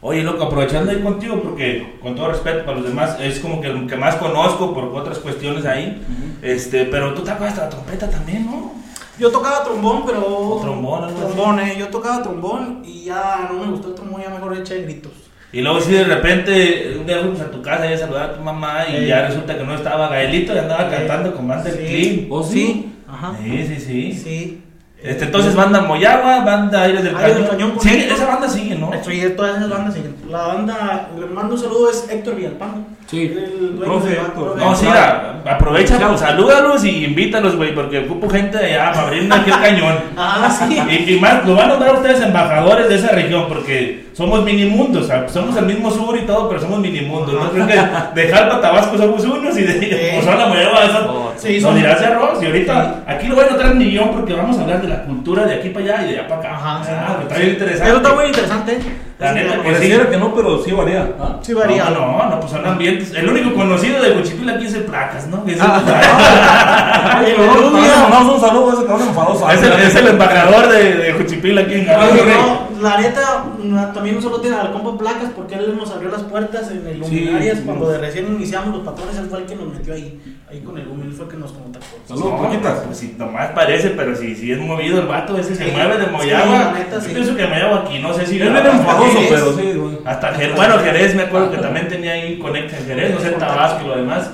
Oye, 0.00 0.22
loco, 0.22 0.44
aprovechando 0.44 0.90
ahí 0.90 1.00
contigo, 1.00 1.40
porque 1.42 1.96
con 2.02 2.16
todo 2.16 2.30
respeto 2.30 2.64
para 2.64 2.78
los 2.78 2.88
demás, 2.88 3.16
es 3.20 3.38
como 3.38 3.60
que 3.60 3.68
el 3.68 3.86
que 3.86 3.96
más 3.96 4.16
conozco 4.16 4.74
por 4.74 4.84
otras 4.84 5.18
cuestiones 5.18 5.64
ahí. 5.64 6.02
este 6.42 6.86
Pero 6.86 7.14
tú 7.14 7.22
te 7.22 7.30
acuerdas 7.30 7.56
de 7.56 7.62
la 7.62 7.68
trompeta 7.70 8.10
también, 8.10 8.46
¿no? 8.46 8.72
Yo 9.18 9.30
tocaba 9.30 9.62
trombón, 9.64 10.04
pero. 10.06 10.24
O 10.26 10.60
trombón, 10.60 11.04
algo 11.04 11.18
así. 11.18 11.34
Trombón, 11.34 11.60
eh. 11.60 11.76
Yo 11.78 11.88
tocaba 11.88 12.22
trombón 12.22 12.82
y 12.84 13.04
ya 13.04 13.48
no 13.50 13.58
me 13.64 13.70
gustó 13.70 13.88
el 13.88 13.94
trombón, 13.94 14.22
ya 14.22 14.30
mejor 14.30 14.56
eché 14.56 14.82
gritos. 14.82 15.12
Y 15.52 15.60
luego 15.60 15.80
si 15.82 15.92
de 15.92 16.04
repente 16.04 16.96
un 16.98 17.06
día 17.06 17.20
fuimos 17.20 17.40
a 17.40 17.50
tu 17.50 17.60
casa 17.60 17.86
y 17.90 17.92
a 17.92 17.98
saludar 17.98 18.30
a 18.30 18.34
tu 18.34 18.40
mamá 18.40 18.86
y 18.88 19.06
ya 19.06 19.26
resulta 19.26 19.56
que 19.58 19.64
no 19.64 19.74
estaba 19.74 20.08
Gaelito 20.08 20.54
y 20.54 20.58
andaba 20.58 20.88
cantando 20.88 21.34
con 21.34 21.46
banda 21.46 21.68
El 21.68 21.76
Sí. 21.76 21.84
Clean. 21.84 22.26
¿Oh, 22.30 22.42
sí? 22.42 22.92
Ajá. 23.06 23.36
Sí, 23.42 23.66
sí, 23.66 23.76
sí. 23.78 24.12
Sí. 24.12 24.62
Este, 25.04 25.24
entonces 25.24 25.54
banda 25.56 25.80
Moyagua, 25.80 26.44
banda 26.44 26.82
Aires 26.82 27.02
del 27.02 27.16
Aires 27.16 27.32
Cañón. 27.32 27.42
del 27.42 27.50
Cañón 27.50 27.70
Héctor. 28.02 28.16
esa 28.16 28.26
banda 28.26 28.48
sigue, 28.48 28.74
¿no? 28.76 28.90
Sí, 29.04 29.22
todas 29.36 29.56
esas 29.56 29.68
bandas 29.70 29.94
siguen. 29.94 30.14
La 30.30 30.42
banda, 30.46 31.08
le 31.18 31.26
mando 31.26 31.54
un 31.56 31.60
saludo, 31.60 31.90
es 31.90 32.06
Héctor 32.08 32.36
Villalpando. 32.36 32.86
Sí. 33.06 33.22
El 33.36 33.78
Profe 33.80 34.10
de 34.10 34.14
la- 34.16 34.22
Héctor. 34.22 34.44
profe 34.54 34.60
No, 34.64 34.76
sí, 34.76 34.86
mira, 34.86 35.42
aprovecha, 35.44 35.98
pues, 36.08 36.20
salúdalos 36.20 36.84
y 36.84 37.04
invítalos, 37.04 37.56
güey, 37.56 37.74
porque 37.74 37.98
ocupo 37.98 38.30
gente 38.30 38.56
de 38.58 38.74
allá 38.74 38.92
para 38.92 39.06
abrir 39.08 39.30
aquí 39.32 39.50
el 39.50 39.60
cañón. 39.60 39.94
Ah, 40.16 40.48
sí. 40.68 40.78
Y, 40.88 41.14
y 41.14 41.20
más, 41.20 41.44
lo 41.44 41.56
van 41.56 41.64
a 41.66 41.68
nombrar 41.72 41.96
ustedes 41.96 42.20
embajadores 42.22 42.88
de 42.88 42.94
esa 42.94 43.08
región, 43.08 43.46
porque 43.48 44.06
somos 44.12 44.44
minimundos, 44.44 45.04
o 45.04 45.06
sea, 45.06 45.28
somos 45.28 45.56
el 45.56 45.66
mismo 45.66 45.90
sur 45.90 46.16
y 46.16 46.20
todo, 46.22 46.48
pero 46.48 46.60
somos 46.60 46.78
minimundos. 46.78 47.34
No 47.34 47.50
creo 47.50 47.66
que 47.66 47.74
de 48.20 48.28
Jalpa, 48.32 48.60
Tabasco 48.60 48.96
somos 48.96 49.24
unos 49.24 49.58
y 49.58 49.62
de 49.62 49.80
Sí. 49.80 50.16
Pozona, 50.16 50.46
Moyagua, 50.46 51.31
sí, 51.42 51.54
nos 51.54 51.62
somos- 51.62 51.76
dirás 51.76 52.00
de 52.00 52.06
arroz. 52.06 52.42
Y 52.42 52.46
ahorita, 52.46 52.94
aquí 53.06 53.26
lo 53.28 53.34
voy 53.34 53.44
a 53.44 53.50
notar 53.52 53.66
en 53.72 53.78
millón 53.78 54.10
porque 54.12 54.34
vamos 54.34 54.58
a 54.58 54.62
hablar 54.62 54.82
de 54.82 54.88
la 54.88 55.02
cultura 55.04 55.44
de 55.46 55.54
aquí 55.54 55.68
para 55.70 55.84
allá 55.84 56.02
y 56.02 56.04
de 56.12 56.18
allá 56.20 56.28
para 56.28 56.40
acá. 56.40 56.54
Ajá, 56.54 56.84
sí. 56.84 56.90
Ah, 56.94 57.16
que 57.18 57.22
está 57.24 57.36
bien 57.38 57.50
interesante. 57.50 57.88
Eso 57.88 57.96
está 57.96 58.12
muy 58.14 58.24
interesante. 58.26 58.78
La 59.18 59.32
neta, 59.32 59.62
que 59.62 59.74
sí. 59.76 59.92
Que 60.10 60.16
no, 60.16 60.34
pero 60.34 60.62
sí 60.64 60.72
varía. 60.72 61.08
¿ah? 61.20 61.36
Sí 61.42 61.54
varía. 61.54 61.84
No, 61.90 62.18
no, 62.18 62.28
no, 62.28 62.40
pues 62.40 62.52
son 62.52 62.66
ambientes. 62.66 63.12
El 63.14 63.28
único 63.28 63.54
conocido 63.54 64.02
de 64.02 64.10
Huichipil 64.12 64.50
aquí 64.50 64.66
es 64.66 64.74
el 64.74 64.82
Placas, 64.82 65.28
¿no? 65.28 65.44
Que 65.44 65.52
es, 65.52 65.60
el, 65.60 65.66
mandamos 68.02 68.34
un 68.34 68.40
saludo 68.40 68.70
a 68.70 68.74
ese 68.74 68.84
cabrón 68.86 69.08
enfadoso. 69.08 69.50
es 69.50 69.62
el, 69.62 69.72
es 69.74 69.94
el 69.94 70.06
embajador 70.08 70.68
de, 70.68 70.94
de 70.94 71.12
Juchipil 71.12 71.58
aquí 71.58 71.74
en 71.74 71.86
no, 71.86 72.71
la 72.82 72.98
neta, 73.00 73.44
na- 73.62 73.92
también 73.92 74.16
un 74.16 74.22
solo 74.22 74.40
tiene 74.40 74.56
al 74.56 74.72
compa 74.72 74.96
Placas 74.98 75.30
porque 75.34 75.54
él 75.54 75.76
nos 75.76 75.90
abrió 75.90 76.10
las 76.10 76.22
puertas 76.22 76.70
en 76.70 76.86
el 76.86 76.98
Luminarias 77.00 77.58
Sí, 77.58 77.62
cuando 77.64 77.88
de 77.88 77.98
recién 77.98 78.26
iniciamos 78.26 78.74
los 78.76 78.84
patrones, 78.84 79.16
él 79.18 79.26
fue 79.30 79.38
el 79.40 79.46
que 79.46 79.56
nos 79.56 79.72
metió 79.72 79.94
ahí, 79.94 80.20
ahí 80.50 80.60
con 80.60 80.76
el 80.78 80.84
Lumi, 80.84 81.02
él 81.06 81.12
fue 81.12 81.24
el 81.26 81.30
que 81.30 81.36
nos 81.38 81.52
contactó. 81.52 81.96
Saludos, 82.06 82.30
No, 82.40 82.84
pues 82.86 82.98
si 82.98 83.14
nomás 83.18 83.50
parece, 83.50 83.90
pero 83.90 84.14
si, 84.16 84.34
si 84.36 84.52
es 84.52 84.58
movido 84.58 85.00
el 85.00 85.06
vato, 85.06 85.36
ese 85.38 85.54
se 85.54 85.66
mueve 85.68 85.98
de 85.98 86.06
Moyagua. 86.08 86.74
Yo 86.92 87.00
sí. 87.00 87.10
pienso 87.14 87.36
que 87.36 87.46
Moyagua 87.46 87.78
aquí, 87.86 87.98
no 87.98 88.12
sé 88.14 88.26
si. 88.26 88.40
Él 88.40 88.56
enfadoso, 88.56 89.12
Jerez. 89.12 89.28
pero 89.30 89.52
sí, 89.52 89.72
bueno. 89.78 89.98
Hasta 90.04 90.34
Jerez, 90.34 90.56
bueno, 90.56 90.78
Jerez, 90.78 91.14
me 91.14 91.22
acuerdo 91.22 91.50
que 91.50 91.58
también 91.58 91.88
tenía 91.88 92.12
ahí 92.12 92.38
conecta 92.38 92.76
en 92.78 92.86
Jerez, 92.86 93.14
no 93.14 93.20
sé, 93.20 93.30
Tabasco 93.30 93.84
y 93.84 93.88
lo 93.88 93.96
demás. 93.96 94.30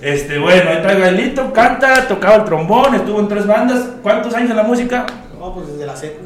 Este, 0.00 0.38
bueno, 0.38 0.70
ahí 0.70 0.76
está 0.76 0.94
Gaelito, 0.94 1.52
canta, 1.52 2.06
tocaba 2.06 2.36
el 2.36 2.44
trombón, 2.44 2.94
estuvo 2.94 3.18
en 3.18 3.28
tres 3.28 3.46
bandas. 3.46 3.88
¿Cuántos 4.02 4.32
años 4.34 4.50
en 4.50 4.56
la 4.56 4.62
música? 4.62 5.06
No, 5.38 5.52
pues 5.54 5.66
desde 5.72 5.86
la 5.86 5.96
secu. 5.96 6.20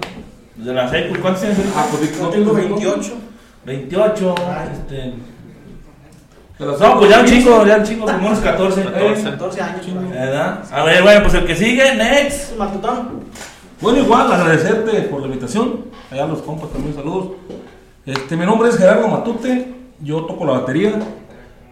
De 0.64 0.72
la 0.72 0.88
secu, 0.88 1.16
¿cuántos 1.20 1.42
años? 1.44 1.56
Ah, 1.76 1.86
pues, 1.90 2.18
Yo 2.18 2.28
tengo 2.28 2.52
28. 2.52 3.12
28, 3.64 4.34
Ah. 4.46 4.64
este. 4.72 5.14
Las 6.58 6.78
No, 6.78 6.98
pues 6.98 7.10
ya 7.10 7.20
un 7.20 7.26
chico, 7.26 7.66
ya 7.66 7.76
un 7.78 7.82
chico, 7.84 8.04
como 8.06 8.26
unos 8.28 8.38
14. 8.38 8.82
14. 8.84 9.22
14 9.24 9.60
años. 9.62 9.86
¿Verdad? 10.10 10.62
A 10.70 10.84
ver, 10.84 11.02
bueno, 11.02 11.22
pues 11.22 11.34
el 11.34 11.44
que 11.44 11.56
sigue, 11.56 11.94
next. 11.96 12.56
Matután. 12.56 13.08
Bueno, 13.80 13.98
igual 13.98 14.30
agradecerte 14.32 15.02
por 15.02 15.20
la 15.22 15.26
invitación. 15.26 15.86
Allá 16.10 16.26
los 16.26 16.42
compas 16.42 16.70
también 16.70 16.94
saludos. 16.94 17.32
Este, 18.06 18.36
mi 18.36 18.46
nombre 18.46 18.68
es 18.68 18.76
Gerardo 18.78 19.08
Matute. 19.08 19.74
Yo 20.00 20.24
toco 20.24 20.44
la 20.44 20.52
batería. 20.60 20.92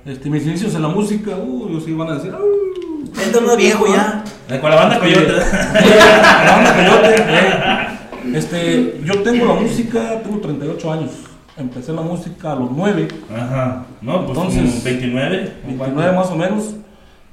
Este, 0.04 0.28
mis 0.28 0.44
inicios 0.46 0.74
en 0.74 0.82
la 0.82 0.88
música, 0.88 1.32
uh, 1.36 1.68
yo 1.70 1.80
sí 1.80 1.92
van 1.92 2.08
a 2.08 2.14
decir. 2.14 2.34
"Uh". 2.34 3.04
Este 3.20 3.40
no 3.40 3.50
es 3.52 3.56
viejo 3.56 3.86
ya. 3.86 4.24
Con 4.60 4.70
la 4.70 4.76
banda 4.76 4.98
Coyote. 4.98 5.32
La 5.32 6.52
banda 6.52 6.74
Coyote, 6.74 7.14
eh. 7.28 7.86
Este, 8.34 9.00
yo 9.04 9.22
tengo 9.22 9.46
la 9.46 9.54
música, 9.54 10.20
tengo 10.22 10.38
38 10.38 10.92
años. 10.92 11.10
empecé 11.56 11.92
la 11.92 12.02
música 12.02 12.52
a 12.52 12.56
los 12.56 12.70
9, 12.70 13.08
Ajá. 13.34 13.86
No, 14.00 14.26
pues 14.26 14.38
Entonces, 14.38 14.70
como 14.70 14.84
29. 14.84 15.52
29 15.66 16.12
más 16.16 16.30
o 16.30 16.36
menos. 16.36 16.74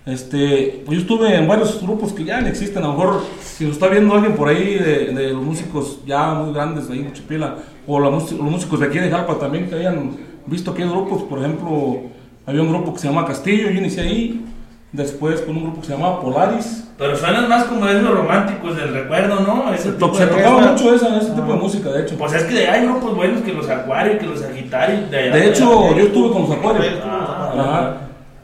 Este, 0.05 0.83
pues 0.85 0.97
yo 0.97 1.01
estuve 1.01 1.35
en 1.35 1.47
varios 1.47 1.81
grupos 1.81 2.13
que 2.13 2.23
ya 2.23 2.39
no 2.39 2.47
existen. 2.47 2.81
A 2.83 2.87
lo 2.87 2.93
mejor, 2.93 3.23
si 3.41 3.65
lo 3.65 3.71
está 3.71 3.87
viendo 3.87 4.13
alguien 4.13 4.35
por 4.35 4.47
ahí 4.47 4.75
de, 4.75 5.13
de 5.13 5.33
los 5.33 5.43
músicos 5.43 5.99
ya 6.05 6.33
muy 6.33 6.53
grandes 6.53 6.89
ahí 6.89 6.99
en 6.99 7.11
Chipila, 7.11 7.55
o 7.85 7.99
la 7.99 8.09
los 8.09 8.31
músicos 8.31 8.79
de 8.79 8.85
aquí 8.85 8.99
de 8.99 9.09
Jalpa 9.09 9.37
también 9.37 9.67
que 9.67 9.75
hayan 9.75 10.11
visto 10.45 10.73
que 10.73 10.83
hay 10.83 10.89
grupos, 10.89 11.23
por 11.23 11.39
ejemplo, 11.39 12.03
había 12.45 12.61
un 12.61 12.69
grupo 12.69 12.93
que 12.93 12.99
se 12.99 13.07
llama 13.09 13.25
Castillo, 13.25 13.69
yo 13.69 13.79
inicié 13.79 14.03
ahí. 14.03 14.45
Después 14.93 15.41
con 15.41 15.57
un 15.57 15.63
grupo 15.63 15.81
que 15.81 15.87
se 15.87 15.93
llamaba 15.93 16.21
Polaris. 16.21 16.85
Pero 16.97 17.15
suenan 17.15 17.47
más 17.49 17.65
como 17.65 17.85
de 17.85 18.01
los 18.01 18.13
románticos 18.17 18.75
del 18.77 18.93
recuerdo, 18.93 19.41
¿no? 19.41 19.71
Ese 19.73 19.91
tipo 19.91 20.13
Se 20.15 20.25
de 20.25 20.31
tocaba 20.35 20.61
mucho 20.71 20.95
esa, 20.95 21.17
ese 21.17 21.31
tipo 21.31 21.53
de 21.53 21.59
música, 21.59 21.89
de 21.89 22.01
hecho. 22.03 22.15
Pues 22.17 22.33
es 22.33 22.43
que 22.45 22.67
hay 22.67 22.85
grupos 22.85 23.15
buenos 23.15 23.41
que 23.41 23.53
los 23.53 23.69
Acuarios, 23.69 24.17
que 24.17 24.25
los 24.25 24.39
Sagitarios. 24.39 25.11
De, 25.11 25.17
allá 25.17 25.35
De 25.35 25.49
hecho, 25.49 25.95
yo 25.95 26.03
estuve 26.03 26.31
con 26.31 26.41
los 26.43 26.51
Acuarios. 26.51 26.85
Ah, 27.03 27.51
Ajá. 27.59 27.97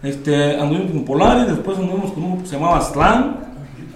Este, 0.03 0.59
anduvimos 0.59 0.91
con 0.91 1.05
Polaris, 1.05 1.47
después 1.47 1.77
anduvimos 1.79 2.11
con 2.11 2.23
un 2.23 2.29
grupo 2.31 2.43
que 2.43 2.49
se 2.49 2.55
llamaba 2.57 2.77
Aztlán. 2.77 3.37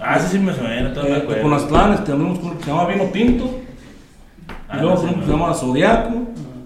Ah, 0.00 0.16
ese 0.16 0.28
sí 0.28 0.38
me 0.38 0.54
suena, 0.54 0.92
todo 0.94 1.04
me 1.04 1.10
Eh, 1.10 1.16
acuerdo. 1.18 1.42
con 1.42 1.52
Aztlán 1.52 1.92
este, 1.92 2.12
anduvimos 2.12 2.38
con 2.38 2.46
un 2.46 2.50
grupo 2.54 2.58
que 2.58 2.64
se 2.64 2.70
llamaba 2.70 2.88
Vino 2.92 3.04
Tinto. 3.12 3.50
Ah, 4.70 4.76
y 4.78 4.80
luego 4.80 4.94
no 4.94 5.00
con 5.00 5.04
un 5.04 5.10
grupo 5.12 5.20
que 5.20 5.26
se 5.26 5.32
llamaba 5.32 5.54
Zodiaco. 5.54 6.14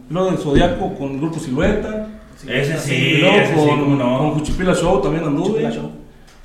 Y 0.08 0.12
luego 0.14 0.28
del 0.30 0.38
Zodiaco 0.38 0.94
con 0.94 1.10
el 1.12 1.18
grupo 1.18 1.40
Silueta. 1.40 2.01
Ese 2.48 2.74
y 2.74 2.78
sí, 2.78 3.18
luego 3.20 3.36
ese 3.36 3.46
sí, 3.54 3.54
con, 3.68 3.80
cómo 3.80 3.96
no. 3.96 4.18
con 4.18 4.30
Juchipila 4.32 4.74
Show 4.74 5.00
también 5.00 5.24
anduve. 5.24 5.46
Juchipila 5.48 5.70
Show. 5.70 5.90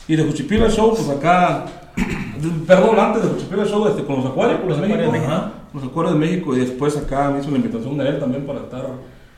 Y 0.07 0.15
de 0.15 0.23
Juchipila 0.23 0.69
Show, 0.69 0.93
pues 0.95 1.09
acá. 1.09 1.65
Perdón, 2.67 2.99
antes 2.99 3.23
de 3.23 3.29
Juchipila 3.29 3.65
Show, 3.65 3.87
este, 3.87 4.03
con 4.03 4.17
los 4.17 4.25
Acuarios, 4.27 4.59
Los 4.67 4.77
de 4.79 4.85
Acuarios 4.85 5.11
México. 5.11 5.27
de 5.29 5.33
Ajá. 5.35 5.51
Los 5.73 5.83
Acuarios 5.83 6.13
de 6.13 6.19
México. 6.19 6.55
Y 6.55 6.59
después 6.59 6.95
acá 6.97 7.29
me 7.31 7.39
hizo 7.39 7.49
la 7.51 7.57
invitación 7.57 7.97
de 7.97 8.07
él 8.07 8.19
también 8.19 8.45
para 8.45 8.59
estar 8.59 8.85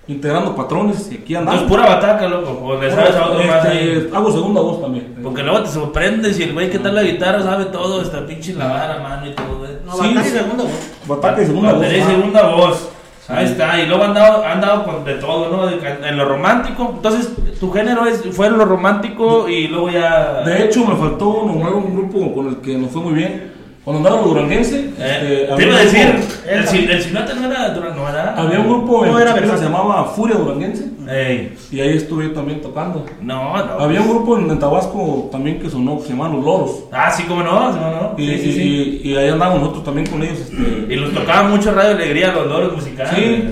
integrando 0.07 0.55
patrones. 0.55 1.09
Y 1.11 1.15
aquí 1.15 1.33
No 1.33 1.39
andamos. 1.39 1.61
es 1.61 1.67
pura 1.67 1.85
bataca, 1.85 2.27
loco. 2.27 2.59
O 2.63 2.81
le 2.81 2.91
sabes 2.91 3.15
a 3.15 3.27
otro 3.27 3.43
más 3.45 3.65
ahí. 3.65 3.93
Este, 3.97 4.15
hago 4.15 4.31
segunda 4.31 4.61
voz 4.61 4.81
también. 4.81 5.15
Porque 5.23 5.43
luego 5.43 5.61
te 5.63 5.69
sorprendes 5.69 6.39
y 6.39 6.43
el 6.43 6.53
güey 6.53 6.69
que 6.69 6.79
tal 6.79 6.95
la 6.95 7.03
guitarra 7.03 7.41
sabe 7.41 7.65
todo, 7.65 8.01
esta 8.01 8.25
pinche 8.25 8.53
la 8.53 8.67
vara, 8.67 8.99
mano 9.01 9.27
y 9.27 9.31
todo, 9.33 9.59
güey. 9.59 9.71
No, 9.85 9.93
Sí, 9.93 9.99
Batalla 9.99 10.23
sí. 10.23 10.29
segunda 10.31 10.63
voz. 10.63 10.91
Bataca 11.07 11.41
y 11.41 11.45
segunda 11.45 11.71
voz. 11.73 11.79
Batería 11.81 12.03
y 12.03 12.07
segunda 12.07 12.49
voz. 12.55 12.89
Ahí 13.29 13.45
está, 13.45 13.79
y 13.79 13.85
luego 13.85 14.05
han 14.05 14.15
dado, 14.15 14.43
han 14.43 14.59
dado 14.59 14.83
con 14.83 15.05
de 15.05 15.13
todo, 15.15 15.55
¿no? 15.55 15.69
En 15.69 16.17
lo 16.17 16.25
romántico. 16.25 16.93
Entonces, 16.95 17.31
tu 17.59 17.71
género 17.71 18.05
es, 18.07 18.23
fue 18.31 18.47
en 18.47 18.57
lo 18.57 18.65
romántico 18.65 19.47
y 19.47 19.67
luego 19.67 19.91
ya. 19.91 20.41
De 20.41 20.65
hecho, 20.65 20.83
me 20.85 20.95
faltó 20.95 21.43
nombrar 21.45 21.73
un 21.73 21.93
grupo 21.95 22.33
con 22.33 22.47
el 22.47 22.57
que 22.57 22.75
nos 22.77 22.89
fue 22.91 23.01
muy 23.03 23.13
bien. 23.13 23.58
Cuando 23.83 23.99
andaba 23.99 24.17
los 24.21 24.33
duranguenses, 24.33 24.85
Eh, 24.99 25.47
este, 25.49 25.55
te 25.55 25.63
iba 25.65 25.75
a 25.75 25.79
decir, 25.79 25.99
el, 26.01 27.07
el 27.07 27.13
no 27.13 27.51
era, 27.51 27.69
no 27.95 28.09
era. 28.09 28.35
había 28.35 28.59
un 28.59 28.67
grupo 28.67 29.05
No 29.05 29.17
era 29.19 29.33
que 29.33 29.47
se 29.47 29.63
llamaba 29.63 30.05
Furia 30.05 30.35
Duranguense 30.35 30.85
Ey, 31.09 31.55
y 31.71 31.79
ahí 31.79 31.97
estuve 31.97 32.25
yo 32.25 32.33
también 32.33 32.61
tocando. 32.61 33.03
no, 33.21 33.57
no. 33.57 33.73
Había 33.79 34.01
un 34.01 34.09
grupo 34.09 34.37
en, 34.37 34.49
en 34.51 34.59
Tabasco 34.59 35.29
también 35.31 35.59
que 35.59 35.69
sonó, 35.69 35.97
que 35.97 36.03
se 36.03 36.09
llamaban 36.09 36.35
Los 36.35 36.45
Loros. 36.45 36.71
Ah, 36.91 37.09
sí, 37.09 37.23
cómo 37.27 37.41
no, 37.41 37.71
sí, 37.73 37.79
cómo 37.79 38.13
no. 38.15 38.21
Y, 38.23 38.27
Sí, 38.27 38.37
sí, 38.43 38.51
sí. 38.53 39.01
y- 39.03 39.09
y 39.11 39.15
ahí 39.17 39.29
andábamos 39.29 39.61
nosotros 39.61 39.85
también 39.85 40.05
con 40.07 40.21
ellos. 40.21 40.39
Este, 40.39 40.93
Y 40.93 40.95
los 40.97 41.11
tocaba 41.13 41.47
mucho 41.49 41.73
Radio 41.73 41.91
Alegría, 41.95 42.31
los 42.33 42.45
loros 42.47 42.73
musicales. 42.75 43.13
sí, 43.15 43.43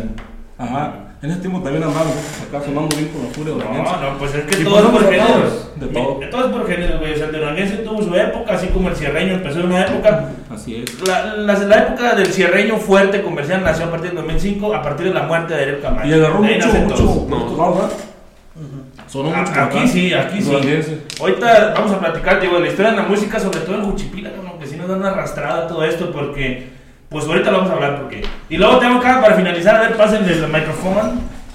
ajá. 0.60 1.07
En 1.20 1.32
ese 1.32 1.40
tiempo 1.40 1.60
también 1.62 1.84
andábamos 1.84 2.14
acá 2.48 2.64
sonando 2.64 2.96
bien 2.96 3.10
con 3.10 3.24
la 3.24 3.30
Furia 3.32 3.54
Duranguense. 3.54 3.92
No, 3.92 4.12
no, 4.12 4.18
pues 4.20 4.36
es 4.36 4.44
que 4.46 4.64
todo 4.64 4.80
es 4.80 4.86
por 4.86 5.04
a 5.04 5.08
géneros. 5.08 5.70
de 5.76 5.88
todo. 5.88 6.22
Es 6.22 6.30
por 6.30 6.68
géneros, 6.68 7.00
güey. 7.00 7.14
O 7.14 7.18
sea, 7.18 7.26
el 7.26 7.32
duranguense 7.32 7.78
tuvo 7.78 8.04
su 8.04 8.16
época, 8.16 8.54
así 8.54 8.68
como 8.68 8.90
el 8.90 8.96
cierreño 8.96 9.34
empezó 9.34 9.60
en 9.62 9.66
una 9.66 9.82
época. 9.82 10.30
Así 10.52 10.76
es. 10.76 11.08
La, 11.08 11.26
la, 11.36 11.54
la 11.58 11.78
época 11.80 12.14
del 12.16 12.28
cierreño 12.28 12.78
fuerte 12.78 13.24
comercial 13.24 13.64
nació 13.64 13.86
a 13.86 13.90
partir 13.92 14.10
del 14.12 14.18
2005, 14.18 14.76
a 14.76 14.82
partir 14.84 15.08
de 15.08 15.14
la 15.16 15.24
muerte 15.24 15.56
de 15.56 15.62
Ariel 15.64 15.82
Camacho. 15.82 16.08
Y 16.08 16.14
agarró 16.14 16.42
De 16.42 16.56
mucho, 16.56 16.68
mucho. 16.68 17.90
Sonó 19.08 19.30
mucho 19.30 19.52
por 19.54 19.60
aquí 19.60 19.88
sí, 19.88 20.14
aquí 20.14 20.42
sí. 20.42 20.52
Ahorita 21.20 21.74
vamos 21.76 21.94
a 21.94 22.00
platicar, 22.00 22.42
digo, 22.42 22.56
de 22.56 22.62
la 22.62 22.68
historia 22.68 22.92
de 22.92 22.98
la 22.98 23.04
música, 23.04 23.40
sobre 23.40 23.60
todo 23.62 23.76
en 23.76 23.84
Juchipila, 23.86 24.32
como 24.36 24.60
que 24.60 24.68
sí 24.68 24.76
nos 24.76 24.88
dan 24.90 25.00
una 25.00 25.12
arrastrada 25.12 25.68
todo 25.68 25.84
esto, 25.84 26.12
porque, 26.12 26.68
pues 27.10 27.26
ahorita 27.26 27.52
lo 27.52 27.58
vamos 27.58 27.72
a 27.72 27.76
hablar, 27.76 28.02
porque. 28.02 28.24
Y 28.50 28.58
luego 28.58 28.80
tengo 28.80 29.00
acá, 29.00 29.22
para 29.22 29.36
finalizar, 29.36 29.76
a 29.76 29.82
ver, 29.82 29.98
pásenle 29.98 30.34
el 30.34 30.48
micrófono, 30.48 31.14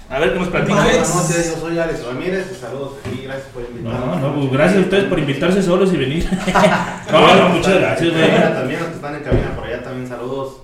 a 0.08 0.18
ver 0.18 0.32
qué 0.32 0.38
nos 0.38 0.48
platican. 0.48 0.84
Buenas 0.84 1.14
noches, 1.14 1.54
yo 1.54 1.60
soy 1.60 1.78
Alex 1.78 2.04
Ramírez, 2.04 2.52
y 2.52 2.54
saludos 2.54 2.92
y 3.12 3.24
gracias 3.24 3.48
por 3.48 3.62
invitarme. 3.62 4.06
No, 4.06 4.16
no, 4.16 4.34
pues 4.34 4.52
gracias 4.52 4.78
a 4.78 4.84
ustedes 4.84 5.04
por 5.04 5.18
invitarse 5.18 5.62
solos 5.62 5.92
y 5.92 5.96
venir. 5.96 6.28
no, 7.12 7.36
no, 7.36 7.48
muchas 7.50 7.74
gracias, 7.80 8.12
güey. 8.12 8.30
También 8.30 8.80
los 8.80 8.88
que 8.88 8.94
están 8.94 9.14
en 9.14 9.22
cabina 9.22 9.54
por 9.54 9.64
allá 9.64 9.82
también 9.82 10.08
saludos. 10.08 10.62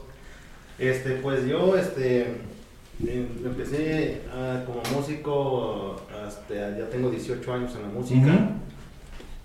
Este, 0.78 1.10
pues 1.16 1.44
yo, 1.46 1.76
este, 1.76 2.20
eh, 3.06 3.28
empecé 3.44 4.22
ah, 4.34 4.62
como 4.64 4.80
músico, 4.96 6.00
hasta, 6.26 6.54
ya 6.54 6.88
tengo 6.90 7.10
18 7.10 7.52
años 7.52 7.74
en 7.74 7.82
la 7.82 7.88
música. 7.88 8.50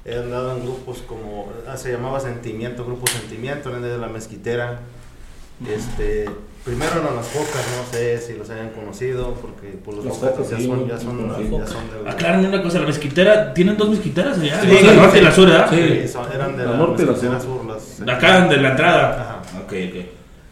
He 0.05 0.15
andado 0.15 0.57
en 0.57 0.63
grupos 0.63 1.01
como, 1.07 1.51
ah, 1.67 1.77
se 1.77 1.91
llamaba 1.91 2.19
Sentimiento, 2.19 2.85
Grupo 2.85 3.07
Sentimiento, 3.07 3.69
eran 3.69 3.81
de 3.81 3.97
la 3.97 4.07
mezquitera. 4.07 4.79
Este, 5.67 6.25
primero 6.65 6.91
eran 7.01 7.15
las 7.15 7.27
focas, 7.27 7.63
no 7.77 7.91
sé 7.91 8.17
si 8.19 8.33
los 8.37 8.49
hayan 8.49 8.69
conocido, 8.71 9.33
porque 9.35 9.77
pues, 9.83 9.97
los 9.97 10.05
Las 10.05 10.17
focas 10.17 10.49
ya 10.49 10.57
sí, 10.57 10.65
son, 10.67 10.87
ya 10.87 10.97
son, 10.99 11.29
ya 11.51 11.67
son 11.67 12.07
Aclaren 12.07 12.45
una 12.45 12.61
cosa, 12.61 12.79
la 12.79 12.87
mezquitera, 12.87 13.53
¿tienen 13.53 13.77
dos 13.77 13.89
mezquiteras 13.89 14.39
allá? 14.39 14.59
Sí, 14.61 14.67
la 14.67 14.77
sí, 14.91 14.97
norte 14.97 15.15
y 15.17 15.19
sí. 15.19 15.25
la 15.25 15.31
sur, 15.31 15.47
¿verdad? 15.49 15.69
Sí. 15.69 16.07
Son- 16.07 16.31
eran 16.33 16.57
de 16.57 16.65
La 16.65 16.71
la, 16.71 16.77
norte 16.77 17.03
y 17.03 17.05
la 17.05 17.15
sur. 17.15 17.41
sur. 17.41 17.65
las- 17.65 18.05
De 18.05 18.11
acá, 18.11 18.47
de 18.47 18.57
la 18.57 18.71
entrada. 18.71 19.21
Ajá. 19.21 19.59
Ok, 19.63 19.73
ok. 19.89 20.05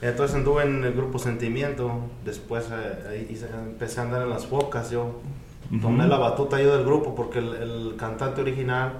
Entonces 0.04 0.36
anduve 0.36 0.64
en 0.64 0.84
el 0.84 0.94
grupo 0.94 1.20
Sentimiento, 1.20 1.92
después 2.26 2.66
eh, 2.72 3.10
ahí 3.10 3.28
hice- 3.30 3.50
empecé 3.54 4.00
a 4.00 4.04
andar 4.04 4.22
en 4.24 4.30
las 4.30 4.46
focas, 4.48 4.90
yo 4.92 5.20
tomé 5.82 6.08
la 6.08 6.18
batuta 6.18 6.60
yo 6.62 6.76
del 6.76 6.86
grupo 6.86 7.14
porque 7.16 7.40
el, 7.40 7.54
el 7.56 7.96
cantante 7.98 8.42
original 8.42 8.94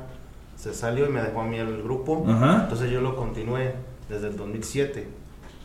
se 0.56 0.74
salió 0.76 1.06
y 1.08 1.10
me 1.10 1.22
dejó 1.22 1.42
a 1.42 1.46
mí 1.46 1.58
el 1.58 1.82
grupo, 1.82 2.24
Ajá. 2.30 2.62
entonces 2.64 2.92
yo 2.92 3.02
lo 3.02 3.16
continué 3.16 3.74
desde 4.10 4.28
el 4.28 4.38
2007, 4.38 5.08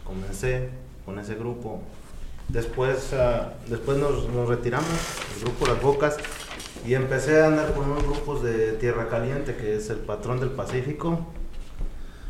comencé 0.07 0.71
con 1.05 1.19
ese 1.19 1.35
grupo, 1.35 1.83
después, 2.49 3.13
ah, 3.15 3.55
después 3.69 3.99
nos, 3.99 4.29
nos 4.29 4.49
retiramos, 4.49 4.89
el 5.37 5.45
grupo 5.45 5.67
Las 5.67 5.79
Focas, 5.79 6.17
y 6.87 6.95
empecé 6.95 7.41
a 7.41 7.47
andar 7.47 7.75
con 7.75 7.91
unos 7.91 8.05
grupos 8.05 8.43
de 8.43 8.73
Tierra 8.73 9.09
Caliente, 9.09 9.57
que 9.57 9.77
es 9.77 9.91
el 9.91 9.99
patrón 9.99 10.41
del 10.41 10.51
Pacífico, 10.51 11.27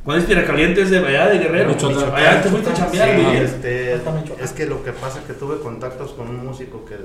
¿Cuál 0.06 0.18
es 0.18 0.26
Tierra 0.26 0.44
Caliente? 0.44 0.82
¿Es 0.82 0.90
de 0.90 0.98
allá, 0.98 1.26
de 1.26 1.38
Guerrero? 1.38 1.70
Michoacán. 1.70 2.14
Allá 2.14 2.40
te 2.40 2.48
fuiste 2.48 2.70
a 2.70 2.74
chambear, 2.74 3.18
Sí, 3.18 3.36
este, 3.38 3.94
es 4.40 4.52
que 4.52 4.66
lo 4.66 4.84
que 4.84 4.92
pasa 4.92 5.18
es 5.18 5.24
que 5.24 5.32
tuve 5.32 5.58
contactos 5.58 6.12
con 6.12 6.28
un 6.28 6.46
músico 6.46 6.84
que 6.84 6.96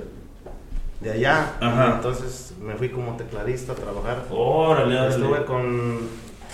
de 0.99 1.11
allá, 1.11 1.55
Ajá. 1.59 1.95
entonces 1.95 2.53
me 2.61 2.75
fui 2.75 2.89
como 2.89 3.17
tecladista 3.17 3.71
a 3.71 3.75
trabajar. 3.75 4.25
Órale, 4.29 4.95
órale. 4.99 5.15
Estuve 5.15 5.45
con 5.45 5.99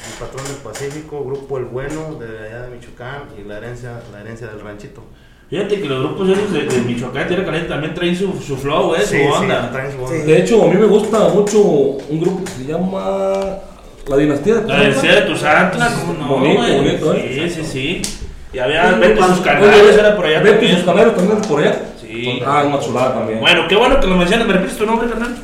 el 0.07 0.13
patrón 0.27 0.45
del 0.47 0.57
Pacífico, 0.57 1.23
grupo 1.23 1.57
El 1.57 1.65
Bueno 1.65 2.17
de 2.19 2.47
allá 2.47 2.61
de 2.63 2.75
Michoacán 2.75 3.23
y 3.37 3.47
la 3.47 3.57
herencia, 3.57 3.99
la 4.11 4.21
herencia 4.21 4.47
del 4.47 4.61
ranchito. 4.61 5.03
Fíjate 5.49 5.79
que 5.81 5.87
los 5.87 5.99
grupos 6.03 6.29
esos 6.29 6.51
de, 6.51 6.63
de 6.65 6.81
Michoacán, 6.81 7.27
Tierra 7.27 7.45
Caliente, 7.45 7.69
también 7.69 7.93
traen 7.93 8.15
su, 8.15 8.33
su 8.41 8.57
flow, 8.57 8.95
¿eh? 8.95 8.99
Sí, 9.01 9.05
su 9.05 9.15
sí, 9.15 9.27
onda. 9.27 9.71
traen 9.71 9.91
su 9.91 10.03
onda. 10.03 10.11
Sí. 10.17 10.21
De 10.23 10.39
hecho, 10.41 10.63
a 10.63 10.67
mí 10.67 10.75
me 10.75 10.85
gusta 10.87 11.19
mucho 11.29 11.59
un 11.61 12.19
grupo 12.19 12.43
que 12.43 12.51
se 12.51 12.65
llama 12.65 13.57
La 14.07 14.17
Dinastía 14.17 14.55
de 14.55 14.67
La 14.67 14.79
decía 14.81 15.15
de 15.15 15.21
tus 15.21 15.43
Atlas, 15.43 15.93
¿cómo 16.01 16.13
no? 16.13 16.27
Bonito, 16.27 16.61
güey? 16.61 16.77
bonito, 16.77 17.13
Sí, 17.13 17.19
¿eh? 17.23 17.49
sí, 17.49 17.63
sí. 17.63 18.01
Y 18.53 18.59
había 18.59 18.91
Vete 18.93 19.21
sus 19.23 19.39
canales, 19.41 19.97
era 19.97 20.15
por 20.15 20.25
allá 20.25 20.43
también. 20.43 20.75
sus 20.75 20.85
canales 20.85 21.15
también 21.15 21.41
por 21.41 21.59
allá. 21.61 21.81
Sí. 22.01 22.41
Ah, 22.45 22.63
una 22.65 22.79
chulada 22.79 23.13
también. 23.13 23.39
Bueno, 23.39 23.67
qué 23.69 23.75
bueno 23.75 23.99
que 23.99 24.07
lo 24.07 24.15
mencionas. 24.15 24.47
¿Me 24.47 24.53
repites 24.53 24.77
tu 24.77 24.85
nombre, 24.85 25.07
carnal? 25.09 25.35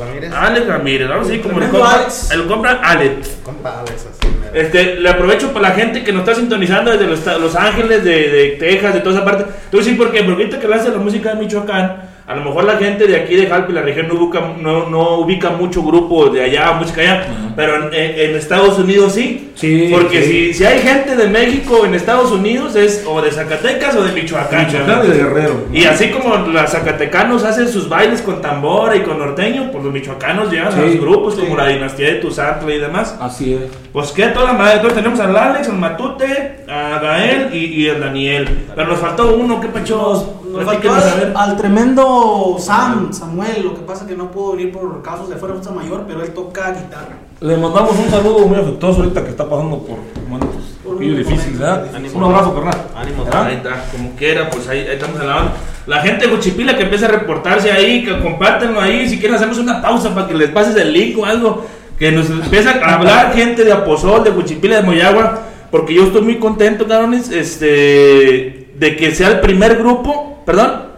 Alex 0.00 0.06
Ramírez, 0.06 0.32
Alex 0.32 0.66
Ramírez. 0.66 1.08
Vamos 1.08 1.28
a 1.28 1.34
ir 1.34 1.40
como 1.42 1.60
el 1.60 1.68
compra. 1.68 1.94
Alex. 1.94 2.30
El 2.30 2.46
compra 2.46 2.80
Alex. 2.82 3.38
compa 3.42 3.80
Alex, 3.80 4.06
así 4.06 4.32
mero. 4.40 4.52
Este, 4.54 4.96
le 4.96 5.08
aprovecho 5.08 5.52
para 5.52 5.68
la 5.68 5.74
gente 5.74 6.02
que 6.02 6.12
nos 6.12 6.20
está 6.20 6.34
sintonizando 6.34 6.90
desde 6.90 7.06
los, 7.06 7.24
Los 7.40 7.54
Ángeles, 7.54 8.04
de, 8.04 8.28
de 8.30 8.48
Texas, 8.58 8.94
de 8.94 9.00
toda 9.00 9.16
esa 9.16 9.24
parte. 9.24 9.44
Te 9.44 9.76
voy 9.76 9.80
a 9.80 9.84
decir 9.84 9.96
por 9.96 10.10
qué. 10.10 10.22
Porque 10.22 10.42
ahorita 10.42 10.58
que 10.58 10.66
hablas 10.66 10.84
de 10.84 10.90
la 10.90 10.98
música 10.98 11.34
de 11.34 11.40
Michoacán, 11.40 12.09
a 12.30 12.36
lo 12.36 12.44
mejor 12.44 12.62
la 12.64 12.76
gente 12.76 13.06
de 13.08 13.16
aquí 13.16 13.34
de 13.34 13.46
Jalpa 13.48 13.72
y 13.72 13.74
la 13.74 13.82
región 13.82 14.06
no 14.06 14.14
ubica, 14.14 14.40
no, 14.60 14.88
no 14.88 15.16
ubica 15.18 15.50
mucho 15.50 15.82
grupo 15.82 16.28
de 16.30 16.44
allá, 16.44 16.72
música 16.72 17.00
allá. 17.00 17.26
Pero 17.56 17.88
en, 17.92 17.94
en- 17.94 18.36
Estados 18.36 18.78
Unidos 18.78 19.12
sí. 19.14 19.50
Sí, 19.56 19.88
Porque 19.92 20.22
sí. 20.22 20.30
Si, 20.52 20.54
si 20.54 20.64
hay 20.64 20.78
gente 20.78 21.16
de 21.16 21.26
México 21.28 21.84
en 21.84 21.94
Estados 21.94 22.30
Unidos 22.30 22.74
es 22.76 23.04
o 23.06 23.20
de 23.20 23.30
Zacatecas 23.32 23.94
o 23.96 24.02
de 24.04 24.12
Michoacán. 24.12 24.66
Michoacán 24.66 25.04
y 25.04 25.08
de 25.08 25.16
Guerrero. 25.18 25.64
Y 25.72 25.84
así 25.84 26.08
como 26.10 26.36
los 26.36 26.70
zacatecanos 26.70 27.42
hacen 27.44 27.68
sus 27.68 27.88
bailes 27.88 28.22
con 28.22 28.40
tambora 28.40 28.94
y 28.96 29.00
con 29.00 29.18
norteño, 29.18 29.70
pues 29.72 29.82
los 29.84 29.92
michoacanos 29.92 30.50
llevan 30.50 30.68
a 30.68 30.76
Sí, 30.76 30.80
los 30.82 31.00
grupos 31.00 31.34
sí. 31.34 31.40
como 31.40 31.56
la 31.56 31.66
dinastía 31.66 32.06
de 32.06 32.14
Tuzantla 32.14 32.72
y 32.72 32.78
demás. 32.78 33.16
Así 33.20 33.54
es. 33.54 33.62
Pues 33.92 34.12
que 34.12 34.26
toda 34.28 34.46
la 34.46 34.52
madre, 34.54 34.76
entonces 34.76 34.96
tenemos 35.02 35.20
al 35.20 35.36
Alex, 35.36 35.68
al 35.68 35.76
Matute, 35.78 36.60
a 36.68 36.98
Gael 37.02 37.48
y, 37.52 37.82
y 37.82 37.88
al 37.90 38.00
Daniel. 38.00 38.48
Pero 38.74 38.88
nos 38.88 38.98
faltó 39.00 39.34
uno, 39.34 39.60
¿qué 39.60 39.66
pecho? 39.68 40.36
Nos 40.50 40.64
faltó 40.64 40.92
al, 40.94 41.32
al 41.36 41.56
tremendo 41.56 42.19
Sam, 42.58 43.12
Samuel, 43.12 43.62
lo 43.62 43.74
que 43.74 43.80
pasa 43.82 44.06
que 44.06 44.14
no 44.14 44.30
pudo 44.30 44.52
venir 44.52 44.72
por 44.72 45.02
casos 45.02 45.28
de 45.28 45.36
fuerza 45.36 45.70
mayor, 45.70 46.04
pero 46.06 46.22
él 46.22 46.30
toca 46.30 46.72
guitarra. 46.72 47.16
Le 47.40 47.56
mandamos 47.56 47.96
un 47.98 48.10
saludo 48.10 48.46
muy 48.46 48.58
afectuoso 48.58 49.00
ahorita 49.00 49.24
que 49.24 49.30
está 49.30 49.48
pasando 49.48 49.78
por 49.78 49.98
momentos 50.28 50.78
Por 50.84 50.94
poquillo 50.94 51.16
difícil, 51.16 51.54
¿verdad? 51.54 51.86
Ánimo. 51.94 52.18
Un 52.18 52.24
abrazo, 52.24 52.54
carnal. 52.54 52.86
Ánimo, 52.94 53.24
¿Verdad? 53.24 53.46
Ahí 53.46 53.54
está, 53.56 53.84
como 53.90 54.10
quiera, 54.10 54.50
pues 54.50 54.68
ahí, 54.68 54.80
ahí 54.80 54.94
estamos 54.96 55.18
en 55.20 55.26
la 55.26 55.36
onda. 55.38 55.52
La 55.86 56.02
gente 56.02 56.26
de 56.26 56.36
Juchipila 56.36 56.76
que 56.76 56.82
empieza 56.82 57.06
a 57.06 57.08
reportarse 57.08 57.72
ahí, 57.72 58.04
que 58.04 58.20
compártanlo 58.20 58.80
ahí. 58.80 59.08
Si 59.08 59.18
quieren, 59.18 59.36
hacemos 59.36 59.58
una 59.58 59.80
pausa 59.80 60.14
para 60.14 60.28
que 60.28 60.34
les 60.34 60.50
pases 60.50 60.76
el 60.76 60.92
link 60.92 61.18
o 61.18 61.24
algo. 61.24 61.64
Que 61.98 62.12
nos 62.12 62.28
empiece 62.28 62.68
a 62.68 62.94
hablar 62.94 63.32
gente 63.34 63.64
de 63.64 63.72
Aposol, 63.72 64.22
de 64.22 64.30
Juchipila, 64.30 64.76
de 64.76 64.82
Moyagua. 64.82 65.40
Porque 65.70 65.94
yo 65.94 66.04
estoy 66.04 66.22
muy 66.22 66.38
contento, 66.38 66.86
cabrones, 66.86 67.30
este, 67.30 68.70
de 68.76 68.96
que 68.96 69.14
sea 69.14 69.28
el 69.28 69.40
primer 69.40 69.76
grupo. 69.76 70.42
Perdón. 70.44 70.89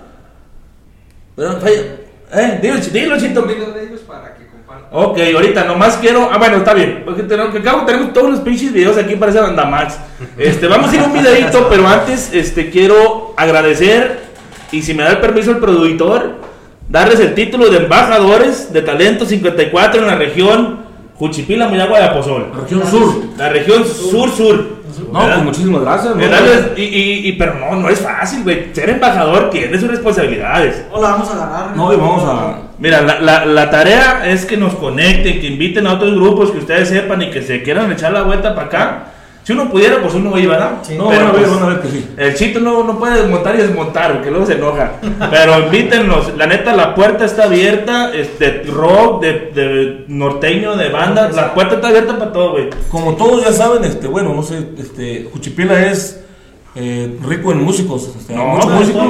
Eh, 2.34 2.58
dilo, 2.62 3.18
chito. 3.18 3.46
Ok, 4.90 5.18
ahorita 5.34 5.64
nomás 5.64 5.96
quiero. 5.96 6.28
Ah, 6.30 6.38
bueno, 6.38 6.58
está 6.58 6.75
bien. 6.75 7.02
Porque 7.04 7.22
tenemos, 7.22 7.52
que 7.52 7.58
acabo, 7.58 7.84
tenemos 7.84 8.12
todos 8.12 8.30
los 8.30 8.40
pinches 8.40 8.72
videos 8.72 8.96
aquí 8.96 9.16
para 9.16 9.30
esa 9.32 9.42
banda 9.42 9.64
Max. 9.64 9.99
Este, 10.38 10.66
vamos 10.66 10.90
a 10.90 10.94
ir 10.94 11.00
a 11.00 11.04
un 11.04 11.12
videito, 11.12 11.68
pero 11.68 11.87
antes 11.87 12.32
este, 12.32 12.70
quiero 12.70 13.34
agradecer. 13.37 14.20
Y 14.70 14.82
si 14.82 14.94
me 14.94 15.02
da 15.02 15.11
el 15.11 15.18
permiso 15.18 15.50
el 15.50 15.58
productor, 15.58 16.37
darles 16.88 17.20
el 17.20 17.35
título 17.35 17.68
de 17.68 17.78
embajadores 17.78 18.72
de 18.72 18.83
talento 18.83 19.26
54 19.26 20.00
en 20.00 20.07
la 20.07 20.16
región 20.16 20.91
Juchipila, 21.26 21.68
Moyagua 21.68 22.00
de 22.00 22.04
Aposol. 22.06 22.46
Región 22.62 22.85
Sur. 22.85 23.14
La 23.38 23.48
región 23.48 23.85
sur-sur. 23.87 24.82
No, 25.12 25.20
¿Verdad? 25.20 25.35
pues 25.37 25.44
muchísimas 25.44 25.82
gracias. 25.82 26.14
Darles- 26.16 26.72
y, 26.76 26.82
y- 26.82 27.28
y- 27.28 27.32
pero 27.35 27.54
no, 27.54 27.76
no 27.76 27.88
es 27.88 28.00
fácil, 28.00 28.42
güey. 28.42 28.74
Ser 28.74 28.90
embajador 28.90 29.48
tiene 29.50 29.78
sus 29.78 29.88
responsabilidades. 29.88 30.85
O 30.90 31.00
la 31.00 31.11
vamos 31.11 31.30
a 31.30 31.32
agarrar. 31.35 31.76
No, 31.76 31.92
y 31.92 31.96
vamos 31.96 32.24
a. 32.26 32.58
Mira, 32.78 33.02
la, 33.02 33.20
la, 33.20 33.46
la 33.46 33.70
tarea 33.70 34.22
es 34.26 34.44
que 34.44 34.56
nos 34.56 34.74
conecten, 34.74 35.40
que 35.40 35.46
inviten 35.46 35.87
a 35.87 35.92
otros 35.94 36.12
grupos 36.16 36.50
que 36.50 36.58
ustedes 36.58 36.88
sepan 36.88 37.22
y 37.22 37.30
que 37.30 37.40
se 37.40 37.62
quieran 37.62 37.92
echar 37.92 38.12
la 38.12 38.22
vuelta 38.22 38.52
para 38.56 38.66
acá. 38.66 39.04
Si 39.44 39.52
uno 39.52 39.68
pudiera, 39.68 40.00
pues 40.00 40.14
uno 40.14 40.38
iba, 40.38 40.52
¿verdad? 40.52 40.78
Sí. 40.83 40.94
No, 40.96 41.09
Pero, 41.09 41.24
van 41.24 41.28
a 41.28 41.33
ver, 41.33 41.42
pues, 41.48 41.61
van 41.61 41.62
a 41.62 41.66
ver 41.74 41.81
que 41.81 41.88
sí. 41.88 42.09
El 42.16 42.35
chito 42.35 42.61
no, 42.61 42.85
no 42.85 42.98
puede 42.98 43.22
desmontar 43.22 43.55
y 43.57 43.59
desmontar, 43.59 44.12
porque 44.14 44.31
luego 44.31 44.46
se 44.46 44.52
enoja. 44.55 44.92
Pero 45.31 45.64
invítenlos. 45.64 46.37
La 46.37 46.46
neta, 46.46 46.76
la 46.76 46.94
puerta 46.94 47.24
está 47.24 47.44
abierta. 47.44 48.14
Este, 48.14 48.62
rock, 48.68 49.22
de, 49.22 49.33
de 49.52 50.05
norteño, 50.07 50.76
de 50.76 50.90
banda. 50.90 51.28
La 51.31 51.55
puerta 51.55 51.74
está 51.76 51.88
abierta 51.88 52.18
para 52.18 52.33
todo, 52.33 52.52
güey. 52.52 52.70
Como 52.88 53.16
todos 53.16 53.44
ya 53.44 53.52
saben, 53.52 53.83
este, 53.85 54.07
bueno, 54.07 54.33
no 54.33 54.44
sé, 54.44 54.64
este, 54.78 55.28
Juchipila 55.33 55.87
es 55.87 56.22
eh, 56.76 57.18
rico 57.26 57.50
en 57.50 57.62
músicos. 57.62 58.12
Este, 58.16 58.35
No, 58.35 58.46
muchos 58.46 58.66
pues, 58.66 58.78
músicos. 58.78 59.02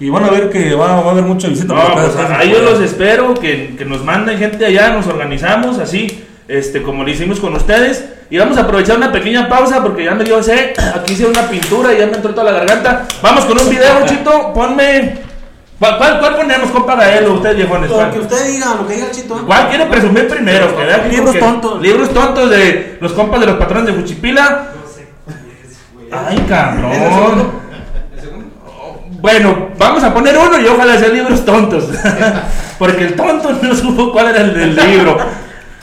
Y 0.00 0.10
van 0.10 0.24
a 0.24 0.30
ver 0.30 0.48
que 0.48 0.74
va, 0.74 1.00
va 1.00 1.08
a 1.08 1.10
haber 1.10 1.24
mucha 1.24 1.48
visita. 1.48 1.74
No, 1.74 1.92
pues 1.92 2.16
ahí 2.16 2.52
yo 2.52 2.62
los 2.62 2.80
espero, 2.80 3.34
que, 3.34 3.74
que 3.76 3.84
nos 3.84 4.04
manden 4.04 4.38
gente 4.38 4.64
allá, 4.64 4.90
nos 4.90 5.08
organizamos 5.08 5.78
así, 5.78 6.24
este, 6.48 6.82
como 6.82 7.04
lo 7.04 7.10
hicimos 7.10 7.38
con 7.38 7.54
ustedes. 7.54 8.04
Y 8.30 8.38
vamos 8.38 8.58
a 8.58 8.62
aprovechar 8.62 8.96
una 8.96 9.12
pequeña 9.12 9.48
pausa 9.48 9.82
porque 9.82 10.04
ya 10.04 10.14
me 10.14 10.24
dio 10.24 10.42
sed. 10.42 10.72
Aquí 10.94 11.12
hice 11.12 11.26
una 11.26 11.42
pintura 11.48 11.94
y 11.94 11.98
ya 11.98 12.06
me 12.06 12.16
entró 12.16 12.34
toda 12.34 12.50
la 12.50 12.58
garganta. 12.58 13.06
Vamos 13.22 13.44
con 13.44 13.58
un 13.58 13.70
video, 13.70 14.04
Chito. 14.06 14.52
Ponme. 14.52 15.28
¿Cuál, 15.78 15.96
cuál, 15.96 16.18
cuál 16.18 16.36
ponemos, 16.36 16.70
compa 16.70 16.96
Gaelo? 16.96 17.34
Ustedes 17.34 17.56
viejones. 17.56 17.88
Lo 17.88 18.10
que 18.10 18.18
usted 18.18 18.48
diga, 18.48 18.74
lo 18.74 18.86
que 18.86 18.94
diga 18.94 19.06
el 19.06 19.12
chito. 19.12 19.36
¿eh? 19.36 19.42
¿Cuál 19.46 19.68
quiere 19.68 19.86
presumir 19.86 20.26
primero? 20.26 20.76
Que 20.76 20.84
vea 20.84 20.96
aquí 20.96 21.16
Libros 21.16 21.38
tontos. 21.38 21.80
Libros 21.80 22.12
tontos 22.12 22.50
de 22.50 22.98
los 23.00 23.12
compas 23.12 23.40
de 23.40 23.46
los 23.46 23.56
patrones 23.56 23.86
de 23.86 23.92
Juchipila. 24.02 24.72
Ay, 26.10 26.44
cabrón. 26.48 27.52
Bueno, 29.20 29.68
vamos 29.78 30.02
a 30.02 30.14
poner 30.14 30.36
uno 30.36 30.58
y 30.58 30.66
ojalá 30.66 30.96
sean 30.98 31.12
libros 31.12 31.44
tontos. 31.44 31.88
Porque 32.78 33.04
el 33.04 33.14
tonto 33.14 33.52
no 33.60 33.74
supo 33.74 34.12
cuál 34.12 34.28
era 34.28 34.40
el 34.40 34.54
del 34.54 34.76
libro. 34.76 35.16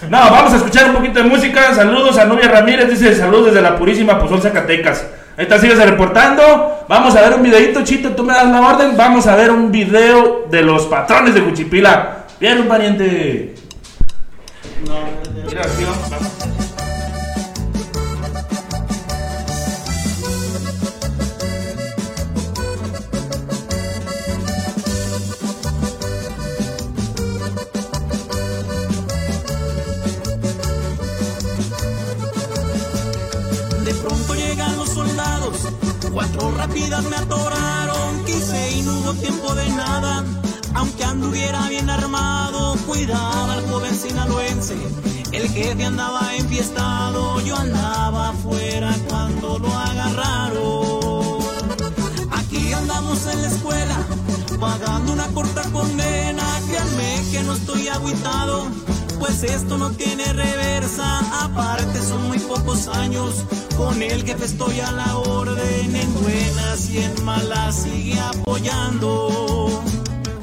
No, 0.09 0.17
vamos 0.17 0.53
a 0.53 0.57
escuchar 0.57 0.89
un 0.89 0.95
poquito 0.95 1.21
de 1.21 1.29
música. 1.29 1.73
Saludos 1.73 2.17
a 2.17 2.25
Nubia 2.25 2.47
Ramírez, 2.47 2.89
dice 2.89 3.15
saludos 3.15 3.47
desde 3.47 3.61
la 3.61 3.77
purísima 3.77 4.19
Pozol 4.19 4.41
Zacatecas. 4.41 5.05
Ahí 5.37 5.43
está, 5.43 5.59
sigues 5.59 5.77
reportando. 5.77 6.85
Vamos 6.87 7.15
a 7.15 7.21
ver 7.21 7.33
un 7.33 7.43
videito, 7.43 7.83
Chito, 7.83 8.11
tú 8.11 8.23
me 8.23 8.33
das 8.33 8.47
la 8.47 8.61
orden. 8.61 8.95
Vamos 8.95 9.27
a 9.27 9.35
ver 9.35 9.51
un 9.51 9.71
video 9.71 10.45
de 10.49 10.61
los 10.61 10.85
patrones 10.85 11.33
de 11.33 11.43
Cuchipila. 11.43 12.25
Bien, 12.39 12.59
un 12.59 12.67
pariente. 12.67 13.55
Mira, 15.47 15.61
aquí 15.61 15.85
cuatro 36.15 36.49
rápidas 36.51 37.03
me 37.03 37.17
atoraron, 37.17 38.23
quise 38.25 38.77
y 38.77 38.81
no 38.83 38.99
hubo 38.99 39.13
tiempo 39.15 39.53
de 39.53 39.67
nada, 39.69 40.23
aunque 40.73 41.03
anduviera 41.03 41.67
bien 41.67 41.89
armado, 41.89 42.77
cuidaba 42.87 43.53
al 43.53 43.69
joven 43.69 43.93
sinaloense, 43.93 44.77
el 45.33 45.49
jefe 45.49 45.85
andaba 45.85 46.33
enfiestado, 46.37 47.41
yo 47.41 47.57
andaba 47.57 48.29
afuera 48.29 48.95
cuando 49.09 49.59
lo 49.59 49.67
agarraron. 49.67 51.43
Aquí 52.31 52.71
andamos 52.71 53.27
en 53.27 53.41
la 53.41 53.47
escuela, 53.49 53.97
pagando 54.57 55.11
una 55.11 55.27
corta 55.27 55.63
condena. 55.73 56.43
Créanme 56.69 57.23
que 57.31 57.43
no 57.43 57.53
estoy 57.53 57.89
agüitado, 57.89 58.67
pues 59.25 59.43
esto 59.43 59.77
no 59.77 59.89
tiene 59.91 60.23
reversa. 60.33 61.45
Aparte 61.45 61.99
son 62.01 62.27
muy 62.27 62.37
pocos 62.37 62.87
años, 62.87 63.43
con 63.75 64.01
el 64.01 64.23
jefe 64.23 64.45
estoy 64.45 64.79
a 64.81 64.91
la 64.91 65.17
orden. 65.17 65.95
En 65.95 66.13
buenas 66.21 66.89
y 66.91 66.99
en 66.99 67.25
malas 67.25 67.83
sigue 67.83 68.19
apoyando. 68.19 69.83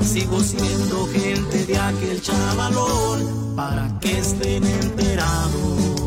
Sigo 0.04 0.40
siendo 0.40 1.06
gente 1.12 1.64
de 1.64 1.78
aquel 1.78 2.20
chavalón, 2.20 3.54
para 3.54 3.98
que 4.00 4.18
estén 4.18 4.64
enterados. 4.64 6.01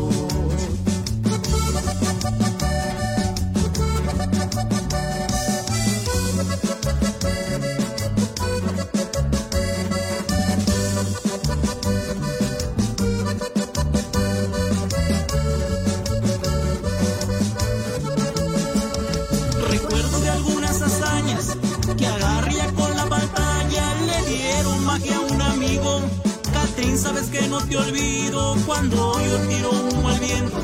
Sabes 26.96 27.26
que 27.28 27.46
no 27.48 27.58
te 27.58 27.76
olvido 27.76 28.56
cuando 28.64 29.20
yo 29.20 29.36
tiro 29.48 29.70
humo 29.70 30.08
al 30.08 30.18
viento. 30.18 30.56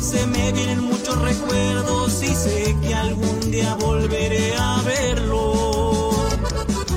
Se 0.00 0.26
me 0.26 0.50
vienen 0.52 0.80
muchos 0.80 1.16
recuerdos 1.22 2.22
y 2.24 2.34
sé 2.34 2.76
que 2.82 2.94
algún 2.94 3.52
día 3.52 3.74
volveré 3.76 4.56
a 4.56 4.82
verlo. 4.82 6.10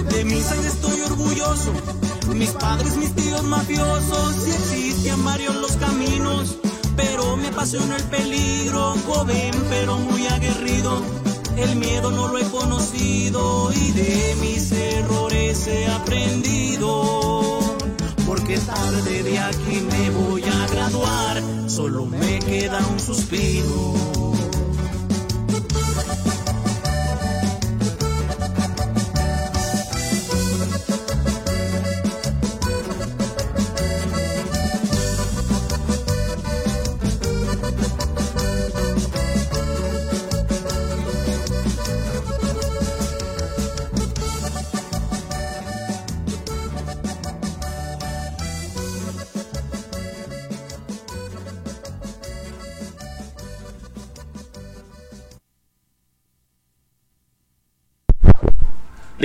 De 0.09 0.25
mi 0.25 0.41
sangre 0.41 0.67
estoy 0.67 1.01
orgulloso. 1.01 1.71
Mis 2.33 2.49
padres, 2.51 2.97
mis 2.97 3.13
tíos 3.13 3.43
mafiosos, 3.43 4.35
sí 4.43 4.51
existían 4.51 5.23
varios 5.23 5.55
los 5.55 5.73
caminos, 5.73 6.57
pero 6.95 7.37
me 7.37 7.49
apasiona 7.49 7.95
el 7.95 8.03
peligro, 8.05 8.95
joven 9.07 9.51
pero 9.69 9.99
muy 9.99 10.25
aguerrido. 10.27 11.01
El 11.57 11.75
miedo 11.75 12.09
no 12.11 12.27
lo 12.29 12.39
he 12.39 12.45
conocido 12.45 13.71
y 13.71 13.91
de 13.91 14.35
mis 14.41 14.71
errores 14.71 15.67
he 15.67 15.87
aprendido. 15.87 17.58
Porque 18.29 18.59
tarde 18.59 19.23
de 19.23 19.39
aquí 19.39 19.81
me 19.89 20.11
voy 20.11 20.43
a 20.43 20.67
graduar, 20.67 21.41
solo 21.67 22.05
me 22.05 22.37
queda 22.37 22.77
un 22.85 22.99
suspiro. 22.99 24.38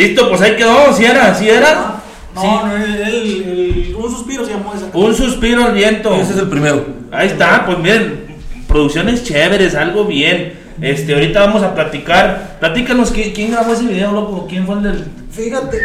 Listo, 0.06 0.28
pues 0.28 0.40
ahí 0.40 0.56
quedó. 0.56 0.92
Si 0.94 1.04
era, 1.04 1.34
si 1.34 1.48
era. 1.48 2.00
No, 2.34 2.66
no, 2.66 2.76
el, 2.76 2.82
el- 2.94 3.42
el- 3.88 3.94
un 3.96 4.10
suspiro 4.10 4.44
se 4.44 4.52
llamó 4.52 4.74
esa. 4.74 4.86
Un 4.92 5.14
suspiro 5.14 5.64
al 5.64 5.72
viento. 5.72 6.14
Ese 6.14 6.32
es 6.32 6.38
el 6.38 6.48
primero. 6.48 6.84
Ahí 7.12 7.28
está, 7.28 7.64
pues 7.64 7.78
miren, 7.78 8.24
producciones 8.66 9.22
chéveres, 9.24 9.74
algo 9.74 10.04
bien. 10.04 10.54
Este, 10.80 11.14
ahorita 11.14 11.40
vamos 11.46 11.62
a 11.62 11.74
platicar. 11.74 12.56
Platícanos 12.58 13.12
¿quién, 13.12 13.32
quién 13.32 13.52
grabó 13.52 13.72
ese 13.72 13.84
video, 13.84 14.10
loco. 14.12 14.46
¿Quién 14.48 14.66
fue 14.66 14.74
el 14.76 14.82
del.? 14.82 15.04
Fíjate. 15.30 15.78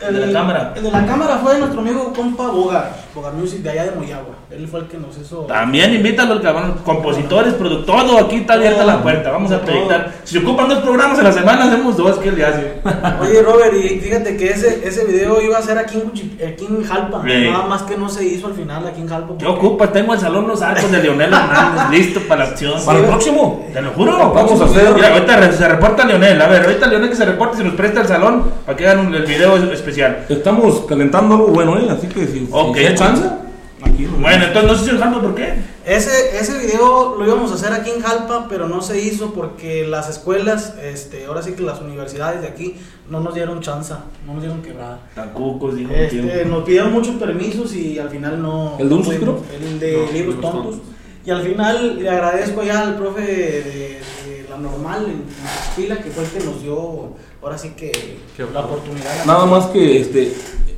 El 0.00 0.14
de 0.18 0.26
la 0.26 0.32
cámara. 0.32 0.72
El 0.76 0.82
de 0.82 0.90
la 0.90 1.04
cámara 1.06 1.36
fue 1.42 1.58
nuestro 1.58 1.80
amigo 1.80 2.12
compa 2.14 2.46
Bogar, 2.48 2.96
Bogar 3.14 3.34
Music 3.34 3.60
de 3.60 3.70
allá 3.70 3.84
de 3.84 3.90
Moyagua. 3.92 4.34
Él 4.50 4.66
fue 4.66 4.80
el 4.80 4.86
que 4.86 4.96
nos 4.98 5.16
hizo. 5.18 5.40
También 5.42 5.92
invítalo, 5.94 6.34
el 6.34 6.40
cabrón. 6.42 6.76
Compositores, 6.84 7.54
productores, 7.54 8.06
todo. 8.06 8.18
Aquí 8.18 8.36
está 8.36 8.54
abierta 8.54 8.84
la 8.84 9.02
puerta. 9.02 9.30
Vamos 9.30 9.52
a 9.52 9.60
proyectar. 9.60 10.12
Si 10.24 10.38
se 10.38 10.44
ocupan 10.44 10.68
dos 10.68 10.78
programas 10.78 11.18
a 11.18 11.22
la 11.22 11.32
semana, 11.32 11.64
hacemos 11.66 11.96
dos. 11.96 12.16
¿Qué 12.18 12.32
le 12.32 12.44
hace? 12.46 12.80
Oye, 13.20 13.42
Robert, 13.42 13.74
y 13.74 14.00
fíjate 14.00 14.36
que 14.36 14.50
ese, 14.50 14.80
ese 14.88 15.04
video 15.04 15.40
iba 15.40 15.58
a 15.58 15.62
ser 15.62 15.76
aquí 15.78 15.98
en, 16.02 16.48
aquí 16.48 16.66
en 16.66 16.82
Jalpa. 16.82 17.22
Sí. 17.24 17.48
Nada 17.50 17.66
más 17.66 17.82
que 17.82 17.96
no 17.96 18.08
se 18.08 18.24
hizo 18.24 18.46
al 18.48 18.54
final 18.54 18.86
aquí 18.86 19.02
en 19.02 19.08
Jalpa. 19.08 19.34
¿Qué 19.38 19.44
porque- 19.44 19.66
ocupa? 19.66 19.92
Tengo 19.92 20.14
el 20.14 20.20
salón 20.20 20.48
Los 20.48 20.62
Arcos 20.62 20.90
de 20.90 21.02
Leonel 21.02 21.32
Hernández 21.32 21.90
listo 21.90 22.20
para 22.26 22.44
la 22.44 22.50
acción. 22.50 22.84
Para 22.84 22.98
el 23.00 23.04
próximo. 23.04 23.66
Te 23.72 23.82
lo 23.82 23.90
juro. 23.92 24.32
Vamos 24.32 24.60
a 24.60 24.64
hacer- 24.64 24.94
Mira, 24.94 25.12
ahorita 25.12 25.52
se 25.52 25.68
reporta 25.68 26.04
Leonel. 26.06 26.40
A 26.40 26.48
ver, 26.48 26.64
ahorita 26.64 26.86
Leonel 26.86 27.10
que 27.10 27.16
se 27.16 27.24
reporte 27.26 27.58
si 27.58 27.64
nos 27.64 27.74
presta 27.74 28.00
el 28.00 28.08
salón 28.08 28.44
para 28.66 28.76
que 28.76 28.88
hagan 28.88 29.06
un- 29.06 29.14
el 29.14 29.26
video 29.26 29.56
especial. 29.56 29.89
Estamos 30.28 30.80
calentando 30.88 31.34
algo 31.34 31.48
bueno, 31.48 31.78
¿eh? 31.78 31.88
Así 31.90 32.06
que 32.06 32.26
si, 32.26 32.48
Ok. 32.50 32.76
si 32.76 32.86
hay 32.86 32.94
chance, 32.94 33.24
aquí. 33.82 34.06
Bueno, 34.06 34.44
entonces 34.44 34.70
no 34.70 34.78
sé 34.78 34.84
si 34.84 34.90
el 34.90 34.98
Jalpa, 34.98 35.20
¿por 35.20 35.34
qué? 35.34 35.54
Ese, 35.86 36.38
ese 36.38 36.58
video 36.58 37.16
lo 37.18 37.24
íbamos 37.26 37.50
a 37.50 37.54
hacer 37.54 37.72
aquí 37.72 37.90
en 37.90 38.00
Jalpa, 38.02 38.46
pero 38.48 38.68
no 38.68 38.80
se 38.82 39.00
hizo 39.02 39.32
porque 39.32 39.86
las 39.86 40.08
escuelas, 40.08 40.74
este, 40.82 41.24
ahora 41.26 41.42
sí 41.42 41.52
que 41.52 41.62
las 41.62 41.80
universidades 41.80 42.42
de 42.42 42.48
aquí 42.48 42.76
no 43.08 43.20
nos 43.20 43.34
dieron 43.34 43.60
chance, 43.60 43.94
no 44.26 44.34
nos 44.34 44.42
dieron 44.42 44.62
quebrada. 44.62 45.00
Tan 45.14 45.30
cucos, 45.30 45.74
dijo 45.74 45.90
Este, 45.92 46.44
nos 46.44 46.64
pidieron 46.64 46.92
muchos 46.92 47.16
permisos 47.16 47.74
y 47.74 47.98
al 47.98 48.10
final 48.10 48.40
no. 48.40 48.76
¿El 48.78 48.88
de 48.88 48.94
un 48.94 49.04
El 49.04 49.80
de 49.80 49.96
No, 50.06 50.12
libros 50.12 50.40
tontos. 50.40 50.62
tontos. 50.62 50.80
Y 51.24 51.30
al 51.30 51.42
final 51.42 51.98
le 52.02 52.08
agradezco 52.08 52.62
ya 52.62 52.80
al 52.82 52.96
profe 52.96 53.20
de, 53.22 53.26
de 53.62 54.00
la 54.00 54.19
normal 54.60 55.04
en, 55.06 55.10
en 55.12 55.26
Texpila, 55.26 55.96
que 56.02 56.10
fue 56.10 56.24
el 56.24 56.30
que 56.30 56.40
nos 56.40 56.62
dio, 56.62 57.14
ahora 57.42 57.58
sí 57.58 57.70
que 57.70 57.90
Qué 58.36 58.42
la 58.42 58.48
bueno. 58.48 58.60
oportunidad. 58.66 59.24
Nada 59.26 59.46
más 59.46 59.66
que 59.66 60.00
este, 60.00 60.34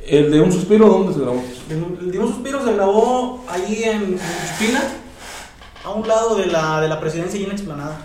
el 0.07 0.31
de 0.31 0.41
un 0.41 0.51
suspiro, 0.51 0.87
¿dónde 0.87 1.13
se 1.13 1.19
grabó? 1.19 1.43
El 1.69 2.11
de 2.11 2.19
un 2.19 2.27
suspiro 2.27 2.63
se 2.63 2.73
grabó 2.73 3.43
ahí 3.49 3.83
en, 3.83 4.01
en 4.13 4.77
a 5.85 5.89
un 5.91 6.07
lado 6.07 6.35
de 6.35 6.45
la, 6.47 6.81
de 6.81 6.87
la 6.87 6.99
presidencia 6.99 7.39
y 7.39 7.43
en 7.43 7.51
explanada. 7.51 7.97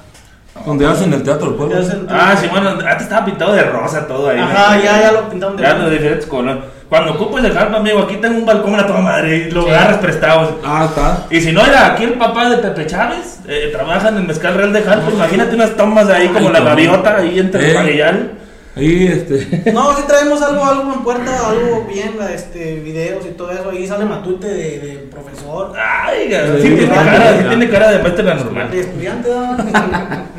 Donde 0.67 0.87
hacen 0.87 1.13
el 1.13 1.23
teatro 1.23 1.49
del 1.51 1.57
pueblo. 1.57 1.77
Ah, 2.09 2.37
sí, 2.39 2.49
bueno, 2.49 2.71
antes 2.71 3.03
estaba 3.03 3.25
pintado 3.25 3.53
de 3.53 3.63
rosa 3.63 4.07
todo 4.09 4.29
ahí. 4.29 4.41
Ajá, 4.41 4.77
¿no? 4.77 4.83
ya, 4.83 5.01
ya 5.03 5.13
lo 5.13 5.29
pintaron 5.29 5.57
de 5.57 5.63
Ya 5.63 5.75
de 5.75 5.91
diferentes 5.91 6.27
colores. 6.27 6.65
Cuando 6.89 7.13
ocupes 7.13 7.45
el 7.45 7.53
Jalpa, 7.53 7.77
amigo, 7.77 7.99
aquí 8.01 8.17
tengo 8.17 8.39
un 8.39 8.47
balcón 8.47 8.75
a 8.75 8.87
toda 8.87 9.01
madre 9.01 9.37
y 9.37 9.51
lo 9.51 9.63
Sí. 9.65 9.69
agarras 9.69 9.99
prestado. 9.99 10.59
Ah, 10.65 10.87
está. 10.89 11.27
Y 11.31 11.41
si 11.41 11.53
no 11.53 11.65
era 11.65 11.89
aquí 11.93 12.05
el 12.05 12.15
papá 12.15 12.49
de 12.49 12.57
Pepe 12.59 12.87
Chávez, 12.87 13.41
eh, 13.47 13.69
trabaja 13.73 14.09
en 14.09 14.17
el 14.17 14.23
Mezcal 14.25 14.55
Real 14.55 14.73
de 14.73 14.83
Jalpa, 14.83 15.11
imagínate 15.11 15.55
unas 15.55 15.77
tomas 15.77 16.09
ahí 16.09 16.29
como 16.29 16.47
Ay, 16.49 16.53
la 16.55 16.61
no. 16.61 16.65
gaviota 16.65 17.17
ahí 17.17 17.39
entre 17.39 17.65
el 17.65 17.71
Eh. 17.71 17.75
Magueyal. 17.75 18.31
Ahí, 18.77 19.07
este. 19.09 19.71
No, 19.73 19.95
si 19.97 20.03
traemos 20.05 20.41
algo, 20.41 20.65
algo 20.65 20.93
en 20.95 21.01
puerta, 21.01 21.31
algo 21.51 21.85
bien, 21.93 22.13
este, 22.33 22.77
videos 22.81 23.27
y 23.27 23.31
todo 23.31 23.51
eso. 23.51 23.69
Ahí 23.71 23.87
sale 23.87 24.05
Matute 24.07 24.47
de, 24.47 24.79
de 24.79 25.09
profesor, 25.11 25.73
Ay, 25.77 26.31
sí, 26.31 26.63
Sí, 26.63 26.75
tiene 26.77 26.93
ah, 26.97 27.05
cara, 27.05 27.39
sí 27.39 27.45
tiene 27.49 27.69
cara 27.69 27.91
de 27.91 27.99
maestra 27.99 28.35
normal. 28.35 28.71
de 28.71 28.81
estudiante. 28.81 29.29
¿verdad? 29.29 30.23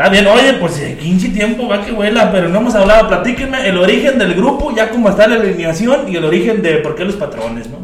Está 0.00 0.08
bien, 0.08 0.26
oye, 0.28 0.54
pues 0.54 0.78
eh, 0.78 0.96
15 0.98 1.28
tiempo 1.28 1.68
va 1.68 1.84
que 1.84 1.92
vuela, 1.92 2.32
pero 2.32 2.48
no 2.48 2.60
hemos 2.60 2.74
hablado. 2.74 3.06
Platíquenme 3.06 3.68
el 3.68 3.76
origen 3.76 4.18
del 4.18 4.32
grupo, 4.32 4.74
ya 4.74 4.88
cómo 4.88 5.10
está 5.10 5.28
la 5.28 5.34
alineación 5.34 6.10
y 6.10 6.16
el 6.16 6.24
origen 6.24 6.62
de 6.62 6.76
por 6.76 6.94
qué 6.94 7.04
los 7.04 7.16
patrones, 7.16 7.68
¿no? 7.68 7.80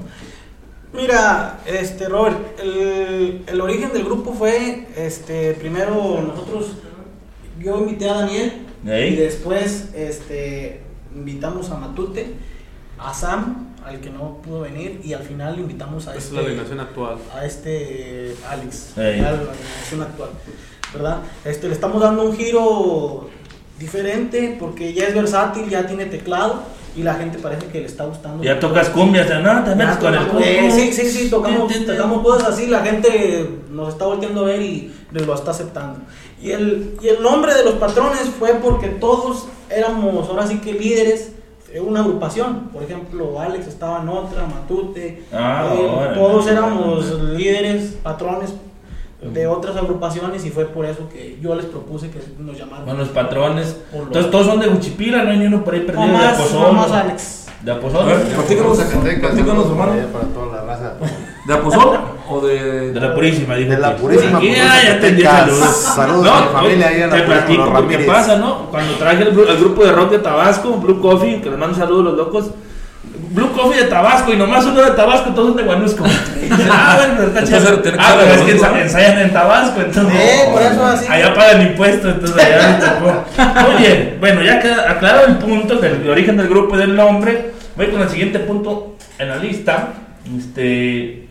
Mira, 0.94 1.58
este, 1.66 2.08
Robert, 2.08 2.58
el, 2.58 3.42
el 3.46 3.60
origen 3.60 3.92
del 3.92 4.04
grupo 4.04 4.32
fue, 4.32 4.86
este, 4.96 5.52
primero 5.60 6.24
nosotros, 6.26 6.78
yo 7.60 7.80
invité 7.80 8.08
a 8.08 8.14
Daniel 8.14 8.62
y 8.82 9.16
después, 9.16 9.90
este, 9.94 10.80
invitamos 11.14 11.70
a 11.70 11.76
Matute, 11.76 12.32
a 12.98 13.12
Sam, 13.12 13.74
al 13.84 14.00
que 14.00 14.08
no 14.08 14.40
pudo 14.40 14.60
venir, 14.62 15.02
y 15.04 15.12
al 15.12 15.22
final 15.22 15.58
invitamos 15.60 16.08
a 16.08 16.16
es 16.16 16.24
este, 16.24 16.34
la 16.34 16.40
alineación 16.40 16.80
actual. 16.80 17.18
a 17.34 17.44
este 17.44 18.34
Alex, 18.48 18.96
Ey. 18.96 19.20
a 19.20 19.32
la 19.32 19.52
generación 19.52 20.00
actual, 20.00 20.30
¿verdad? 20.92 21.18
Este, 21.44 21.68
le 21.68 21.74
estamos 21.74 22.00
dando 22.00 22.24
un 22.24 22.36
giro 22.36 23.28
diferente 23.78 24.56
porque 24.58 24.92
ya 24.92 25.04
es 25.04 25.14
versátil, 25.14 25.68
ya 25.68 25.86
tiene 25.86 26.06
teclado 26.06 26.62
y 26.96 27.02
la 27.02 27.14
gente 27.14 27.38
parece 27.38 27.66
que 27.66 27.80
le 27.80 27.86
está 27.86 28.04
gustando. 28.06 28.42
Ya 28.42 28.58
tocas 28.58 28.88
cumbias, 28.88 29.28
no, 29.42 29.64
te 29.64 29.74
metes 29.74 30.00
Ya 30.00 30.28
con 30.28 30.42
el 30.42 30.42
eh, 30.42 30.70
sí, 30.70 30.92
sí, 30.92 31.10
sí, 31.10 31.30
tocamos, 31.30 31.70
tocamos 31.84 32.22
cosas 32.22 32.48
así, 32.48 32.68
la 32.68 32.80
gente 32.80 33.50
nos 33.70 33.90
está 33.90 34.06
volteando 34.06 34.42
a 34.42 34.44
ver 34.44 34.62
y 34.62 34.92
lo 35.10 35.34
está 35.34 35.50
aceptando. 35.50 36.00
Y 36.40 36.50
el, 36.52 36.96
y 37.02 37.08
el 37.08 37.22
nombre 37.22 37.54
de 37.54 37.64
los 37.64 37.74
patrones 37.74 38.30
fue 38.38 38.54
porque 38.54 38.88
todos 38.88 39.46
éramos 39.68 40.28
ahora 40.28 40.46
sí 40.46 40.58
que 40.58 40.72
líderes 40.72 41.32
de 41.70 41.80
una 41.80 42.00
agrupación. 42.00 42.70
Por 42.72 42.82
ejemplo, 42.82 43.38
Alex 43.40 43.66
estaba 43.66 44.00
en 44.00 44.08
otra, 44.08 44.46
Matute, 44.46 45.24
Ah, 45.32 45.70
eh, 45.74 46.10
todos 46.14 46.46
éramos 46.46 47.10
líderes, 47.34 47.98
patrones 48.02 48.54
de 49.32 49.46
otras 49.46 49.76
agrupaciones 49.76 50.44
y 50.44 50.50
fue 50.50 50.64
por 50.66 50.84
eso 50.86 51.08
que 51.12 51.38
yo 51.40 51.54
les 51.54 51.66
propuse 51.66 52.10
que 52.10 52.20
nos 52.38 52.56
llamaran. 52.58 52.84
Bueno, 52.84 53.00
los 53.00 53.08
patrones. 53.10 53.76
Entonces 53.92 54.30
todos 54.30 54.46
son 54.46 54.60
de 54.60 54.66
Juchipila, 54.68 55.22
no 55.24 55.30
hay 55.30 55.38
ni 55.38 55.46
uno 55.46 55.62
por 55.64 55.74
ahí 55.74 55.80
perdido 55.80 56.06
no 56.06 56.18
de 56.20 56.26
Apozol. 56.26 56.60
no 56.62 56.72
más 56.72 56.92
Alex. 56.92 57.46
De 57.62 57.72
A 57.72 57.74
Apozol. 57.76 58.06
ver, 58.06 58.22
platícanos, 58.22 58.78
platícanos, 58.78 59.66
hermano. 59.66 59.92
Para 60.12 60.24
toda 60.26 60.56
la 60.56 60.62
raza. 60.62 60.94
¿De 61.46 61.54
Apozol 61.54 61.98
o 62.28 62.40
de.? 62.46 62.92
De 62.92 63.00
la 63.00 63.14
Purísima, 63.14 63.54
dijo. 63.56 63.70
De 63.70 63.78
la 63.78 63.96
que- 63.96 64.02
Purísima, 64.02 64.38
Aquí, 64.38 64.54
ah, 64.56 64.78
ya 64.84 65.00
te 65.00 65.22
saludos. 65.22 65.66
Saludos 65.76 66.28
a 66.28 66.40
mi 66.42 66.48
familia 66.52 66.88
ahí 66.88 67.02
en 67.02 67.10
la 67.10 67.16
Te 67.16 67.22
platico 67.22 67.64
lo 67.66 67.88
que 67.88 67.98
pasa, 68.00 68.36
¿no? 68.36 68.66
Cuando 68.70 68.92
traje 68.94 69.22
el 69.22 69.32
grupo 69.58 69.84
de 69.84 69.92
rock 69.92 70.10
de 70.10 70.18
Tabasco, 70.18 70.74
Blue 70.74 71.00
Coffee, 71.00 71.40
que 71.40 71.50
les 71.50 71.58
mando 71.58 71.74
un 71.74 71.80
saludo 71.80 72.00
a 72.00 72.04
los 72.04 72.16
locos. 72.16 72.50
Coffee 73.56 73.82
de 73.82 73.88
Tabasco 73.88 74.32
y 74.32 74.36
nomás 74.36 74.64
uno 74.66 74.82
de 74.82 74.90
Tabasco, 74.92 75.30
todos 75.30 75.48
son 75.48 75.56
de 75.56 75.62
Guanusco. 75.64 76.04
Ah, 76.70 76.96
bueno, 76.98 77.14
pero 77.16 77.28
está 77.28 77.44
chido. 77.44 77.82
Ah, 77.98 78.16
pero 78.18 78.34
es 78.34 78.42
que 78.42 78.82
ensayan 78.82 79.18
en 79.18 79.32
Tabasco, 79.32 79.80
entonces. 79.80 80.14
Eh, 80.14 80.48
por 80.52 80.62
eso 80.62 80.84
así. 80.84 81.06
Allá 81.08 81.34
pagan 81.34 81.62
impuestos, 81.62 82.14
entonces 82.14 82.44
allá 82.44 82.78
les 82.78 82.80
tocó. 82.80 83.24
Oye, 83.76 84.16
bueno, 84.20 84.42
ya 84.42 84.60
queda 84.60 84.90
aclarado 84.90 85.26
el 85.26 85.38
punto 85.38 85.76
del 85.76 86.08
origen 86.08 86.36
del 86.36 86.48
grupo 86.48 86.76
y 86.76 86.78
del 86.78 86.94
nombre. 86.94 87.50
Voy 87.76 87.88
con 87.88 88.00
el 88.00 88.08
siguiente 88.08 88.38
punto 88.40 88.96
en 89.18 89.28
la 89.28 89.36
lista. 89.36 89.94
Este. 90.38 91.26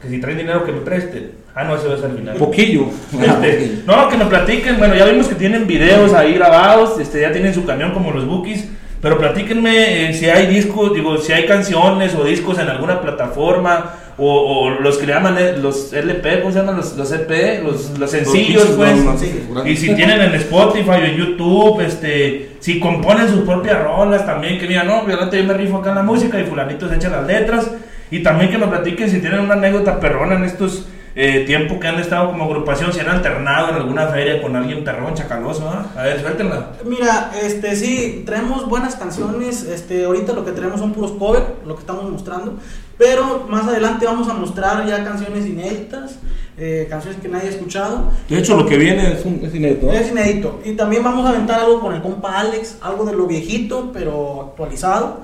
Que 0.00 0.08
si 0.08 0.20
traen 0.20 0.38
dinero 0.38 0.64
que 0.64 0.72
me 0.72 0.80
presten. 0.80 1.32
Ah, 1.54 1.64
no, 1.64 1.76
eso 1.76 1.94
es 1.94 2.02
al 2.02 2.16
final. 2.16 2.36
Poquillo. 2.36 2.86
Este, 3.20 3.82
no, 3.86 4.08
que 4.08 4.16
me 4.16 4.24
platiquen. 4.24 4.78
Bueno, 4.78 4.94
ya 4.94 5.04
vimos 5.04 5.28
que 5.28 5.34
tienen 5.34 5.66
videos 5.66 6.12
ahí 6.14 6.34
grabados. 6.34 6.98
Este, 6.98 7.20
ya 7.20 7.32
tienen 7.32 7.52
su 7.52 7.64
camión 7.64 7.92
como 7.92 8.10
los 8.10 8.26
Bookies. 8.26 8.68
Pero 9.02 9.18
platíquenme 9.18 10.10
eh, 10.10 10.14
si 10.14 10.26
hay 10.26 10.46
discos, 10.46 10.94
digo, 10.94 11.18
si 11.18 11.32
hay 11.32 11.44
canciones 11.44 12.14
o 12.14 12.22
discos 12.24 12.58
en 12.60 12.68
alguna 12.68 13.00
plataforma. 13.02 13.96
O, 14.18 14.26
o 14.26 14.70
los 14.70 14.98
que 14.98 15.06
le 15.06 15.14
llaman 15.14 15.36
eh, 15.38 15.56
los 15.56 15.92
LP, 15.92 16.42
¿cómo 16.42 16.52
se 16.52 16.60
llaman? 16.60 16.76
Los, 16.76 16.96
los 16.96 17.10
EP, 17.10 17.64
los, 17.64 17.98
los 17.98 18.10
sencillos, 18.10 18.66
pues. 18.76 18.92
sí. 19.18 19.48
Y 19.64 19.76
si 19.76 19.94
tienen 19.94 20.20
en 20.20 20.34
Spotify 20.34 20.90
o 20.90 21.04
en 21.04 21.16
YouTube, 21.16 21.80
este, 21.80 22.50
si 22.60 22.78
componen 22.78 23.28
sus 23.28 23.40
propias 23.40 23.82
rolas 23.82 24.24
también, 24.24 24.58
que 24.60 24.66
digan, 24.68 24.86
no, 24.86 25.04
violante, 25.04 25.38
yo 25.38 25.44
me 25.44 25.54
rifo 25.54 25.78
acá 25.78 25.88
en 25.88 25.96
la 25.96 26.02
música 26.02 26.38
y 26.38 26.44
fulanito 26.44 26.88
se 26.88 26.96
echa 26.96 27.08
las 27.08 27.26
letras. 27.26 27.70
Y 28.10 28.22
también 28.22 28.50
que 28.50 28.58
me 28.58 28.66
platiquen 28.66 29.10
si 29.10 29.20
tienen 29.20 29.40
una 29.40 29.54
anécdota 29.54 29.98
perrona 29.98 30.36
en 30.36 30.44
estos 30.44 30.86
eh, 31.14 31.44
tiempos 31.46 31.78
que 31.78 31.88
han 31.88 31.98
estado 32.00 32.30
como 32.30 32.44
agrupación, 32.44 32.92
si 32.92 33.00
han 33.00 33.08
alternado 33.08 33.68
en 33.70 33.74
alguna 33.76 34.06
feria 34.06 34.40
con 34.40 34.56
alguien 34.56 34.82
perrón, 34.84 35.14
chacaloso, 35.14 35.68
¿ah? 35.68 35.86
A 35.96 36.04
ver, 36.04 36.20
suéltenla. 36.20 36.70
Mira, 36.84 37.30
este 37.42 37.76
sí, 37.76 38.22
traemos 38.24 38.66
buenas 38.68 38.96
canciones. 38.96 39.62
Este, 39.64 40.04
ahorita 40.04 40.32
lo 40.32 40.44
que 40.44 40.52
tenemos 40.52 40.80
son 40.80 40.92
puros 40.92 41.12
covers, 41.12 41.44
lo 41.66 41.74
que 41.74 41.80
estamos 41.80 42.10
mostrando. 42.10 42.54
Pero 42.98 43.46
más 43.48 43.66
adelante 43.66 44.06
vamos 44.06 44.28
a 44.28 44.34
mostrar 44.34 44.86
ya 44.86 45.02
canciones 45.02 45.44
inéditas, 45.46 46.16
eh, 46.56 46.86
canciones 46.88 47.20
que 47.20 47.28
nadie 47.28 47.48
ha 47.48 47.50
escuchado. 47.50 48.10
De 48.28 48.38
hecho, 48.38 48.56
lo 48.56 48.64
que 48.66 48.76
viene 48.76 49.12
es, 49.14 49.24
un, 49.24 49.40
es 49.42 49.54
inédito. 49.54 49.86
¿no? 49.86 49.92
Es 49.92 50.10
inédito. 50.10 50.60
Y 50.64 50.72
también 50.74 51.02
vamos 51.02 51.26
a 51.26 51.30
aventar 51.30 51.60
algo 51.60 51.80
con 51.80 51.94
el 51.94 52.00
compa 52.02 52.38
Alex, 52.38 52.76
algo 52.80 53.04
de 53.04 53.14
lo 53.14 53.26
viejito, 53.26 53.90
pero 53.92 54.48
actualizado, 54.50 55.20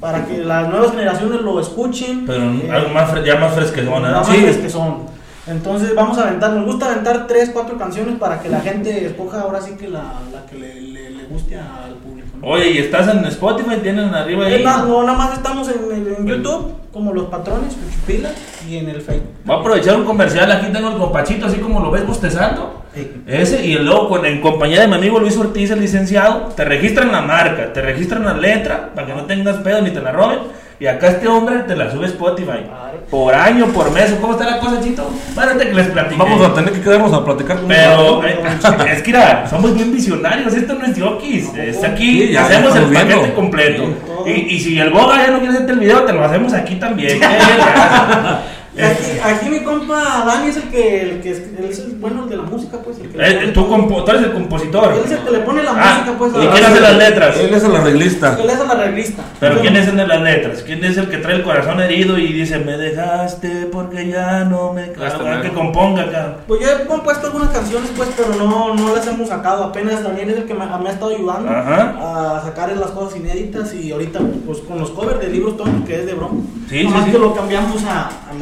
para 0.00 0.26
que 0.26 0.38
las 0.38 0.68
nuevas 0.68 0.90
generaciones 0.90 1.40
lo 1.40 1.58
escuchen. 1.60 2.24
Pero 2.26 2.42
Eh, 2.44 2.68
algo 2.70 2.90
más, 2.90 3.24
ya 3.24 3.36
más 3.36 3.54
fresquezón, 3.54 4.02
nada 4.02 4.18
¿ah? 4.18 4.20
más 4.20 4.28
Sí. 4.28 4.44
es 4.44 4.56
que 4.58 4.68
son. 4.68 5.11
Entonces 5.46 5.94
vamos 5.94 6.18
a 6.18 6.28
aventar, 6.28 6.52
nos 6.52 6.64
gusta 6.66 6.86
aventar 6.92 7.26
3, 7.26 7.50
4 7.52 7.76
canciones 7.76 8.16
para 8.18 8.40
que 8.40 8.48
la 8.48 8.60
gente 8.60 9.06
escoja 9.06 9.40
ahora 9.40 9.60
sí 9.60 9.72
que 9.78 9.88
la, 9.88 10.20
la 10.32 10.46
que 10.48 10.56
le, 10.56 10.80
le- 10.80 11.10
le 11.10 11.24
guste 11.24 11.56
al 11.56 11.94
público. 11.94 12.28
¿no? 12.40 12.46
Oye, 12.46 12.70
¿y 12.70 12.78
estás 12.78 13.08
en 13.08 13.24
Spotify? 13.24 13.76
¿Tienen 13.82 14.14
arriba 14.14 14.46
ahí? 14.46 14.62
na- 14.62 14.84
no, 14.84 15.02
nada 15.02 15.18
más 15.18 15.32
estamos 15.34 15.68
en, 15.68 16.14
en 16.18 16.26
YouTube, 16.26 16.74
como 16.92 17.12
los 17.12 17.24
patrones, 17.26 17.74
Cuchupila, 17.74 18.30
y 18.68 18.76
en 18.76 18.88
el 18.88 19.00
Facebook. 19.00 19.30
Voy 19.44 19.56
a 19.56 19.60
aprovechar 19.60 19.96
un 19.96 20.04
comercial. 20.04 20.50
Aquí 20.52 20.66
tengo 20.72 20.90
el 20.90 20.96
compachito, 20.98 21.46
así 21.46 21.56
como 21.58 21.80
lo 21.80 21.90
ves 21.90 22.06
bostezando. 22.06 22.82
Sí. 22.94 23.10
Ese 23.26 23.64
y 23.66 23.74
luego 23.78 24.08
con, 24.10 24.24
en 24.26 24.40
compañía 24.40 24.82
de 24.82 24.88
mi 24.88 24.94
amigo 24.94 25.18
Luis 25.18 25.36
Ortiz, 25.38 25.70
el 25.70 25.80
licenciado, 25.80 26.48
te 26.54 26.64
registran 26.64 27.10
la 27.10 27.22
marca, 27.22 27.72
te 27.72 27.80
registran 27.80 28.24
la 28.24 28.34
letra 28.34 28.90
para 28.94 29.06
que 29.08 29.14
no 29.14 29.24
tengas 29.24 29.56
pedo 29.56 29.80
ni 29.82 29.90
te 29.90 30.00
la 30.00 30.12
roben. 30.12 30.38
Y 30.82 30.86
acá 30.88 31.10
este 31.10 31.28
hombre 31.28 31.60
te 31.60 31.76
la 31.76 31.92
sube 31.92 32.06
Spotify. 32.06 32.66
Por 33.08 33.32
año, 33.32 33.66
por 33.66 33.92
mes. 33.92 34.12
¿Cómo 34.20 34.32
está 34.32 34.50
la 34.50 34.58
cosa, 34.58 34.80
Chito? 34.80 35.08
Ahorita 35.36 35.64
que 35.64 35.74
les 35.74 35.86
platiqué. 35.86 36.20
Vamos 36.20 36.44
a 36.44 36.54
tener 36.54 36.72
que 36.72 36.80
quedarnos 36.80 37.12
a 37.12 37.24
platicar 37.24 37.58
con 37.58 37.68
Pero 37.68 38.24
eh, 38.24 38.40
es 38.92 39.02
que 39.02 39.12
mira, 39.12 39.46
somos 39.48 39.76
bien 39.76 39.92
visionarios, 39.92 40.52
esto 40.52 40.74
no 40.74 40.84
es 40.84 40.96
Yokis, 40.96 41.54
es 41.54 41.84
aquí, 41.84 42.22
Sí, 42.22 42.32
ya, 42.32 42.46
hacemos 42.46 42.74
el 42.74 42.86
paquete 42.86 43.14
viendo. 43.14 43.34
completo. 43.36 43.84
Sí. 44.26 44.30
Y, 44.32 44.54
y 44.56 44.58
si 44.58 44.80
el 44.80 44.90
Boga 44.90 45.24
ya 45.24 45.30
no 45.30 45.38
quiere 45.38 45.54
hacerte 45.54 45.70
el 45.70 45.78
video, 45.78 46.02
te 46.02 46.14
lo 46.14 46.24
hacemos 46.24 46.52
aquí 46.52 46.74
también. 46.74 47.20
Y 48.74 48.80
Aquí, 48.80 49.04
aquí 49.22 49.50
mi 49.50 49.60
compa 49.60 50.24
Dani 50.24 50.48
es 50.48 50.56
el 50.56 50.62
que, 50.70 51.02
el 51.02 51.20
que 51.20 51.30
es, 51.32 51.38
él 51.58 51.66
es 51.68 51.78
el 51.80 51.92
bueno 51.96 52.24
el 52.24 52.30
de 52.30 52.36
la 52.38 52.42
música, 52.44 52.78
pues. 52.82 52.98
El 52.98 53.10
que 53.10 53.18
Eh, 53.20 53.50
tú, 53.52 53.60
todo. 53.64 53.68
compo- 53.76 54.02
tú 54.02 54.10
eres 54.12 54.22
el 54.24 54.32
compositor. 54.32 54.94
Él 54.94 55.02
es 55.04 55.10
el 55.12 55.18
que 55.18 55.30
le 55.30 55.38
pone 55.40 55.62
la 55.62 55.72
Ah, 55.76 55.94
música, 55.98 56.18
pues. 56.18 56.32
¿y 56.42 56.46
quién 56.48 56.64
hace 56.64 56.80
las 56.80 56.96
letras? 56.96 57.36
Él 57.38 57.52
es 57.52 57.64
el 57.64 57.76
arreglista. 57.76 58.38
Él 58.42 58.48
es 58.48 58.58
la 58.58 58.74
revista. 58.74 59.22
Pero 59.40 59.60
¿quién 59.60 59.76
es 59.76 59.88
el 59.88 59.96
de 59.98 60.06
las 60.06 60.22
letras? 60.22 60.62
¿Quién 60.64 60.82
es 60.84 60.96
el 60.96 61.10
que 61.10 61.18
trae 61.18 61.36
el 61.36 61.42
corazón 61.42 61.80
herido 61.82 62.16
y 62.16 62.32
dice, 62.32 62.58
me 62.60 62.78
dejaste 62.78 63.68
porque 63.70 64.08
ya 64.08 64.44
no 64.44 64.72
me 64.72 64.84
Hasta 64.84 65.18
cago"? 65.18 65.22
luego. 65.28 65.42
que 65.42 65.50
componga 65.52 66.02
acá. 66.04 66.36
Pues 66.48 66.60
yo 66.62 66.68
he 66.70 66.86
compuesto 66.86 67.26
algunas 67.26 67.50
canciones, 67.50 67.90
pues, 67.94 68.08
pero 68.16 68.34
no, 68.36 68.74
no 68.74 68.96
las 68.96 69.06
hemos 69.06 69.28
sacado. 69.28 69.64
Apenas 69.64 70.02
Daniel 70.02 70.30
es 70.30 70.36
el 70.38 70.44
que 70.44 70.54
me, 70.54 70.64
me 70.64 70.88
ha 70.88 70.92
estado 70.92 71.14
ayudando 71.14 71.50
Ajá. 71.50 72.38
a 72.38 72.42
sacar 72.42 72.74
las 72.74 72.90
cosas 72.92 73.18
inéditas. 73.18 73.74
Y 73.74 73.92
ahorita, 73.92 74.20
pues, 74.46 74.60
con 74.60 74.78
los 74.78 74.90
covers 74.92 75.20
de 75.20 75.28
libros 75.28 75.58
Tony, 75.58 75.82
que 75.84 76.00
es 76.00 76.06
de 76.06 76.14
Bron. 76.14 76.40
Sí, 76.70 76.84
Nomás 76.84 77.00
sí, 77.00 77.06
sí. 77.06 77.12
que 77.12 77.18
lo 77.18 77.34
cambiamos 77.34 77.84
a, 77.84 78.06
a 78.30 78.32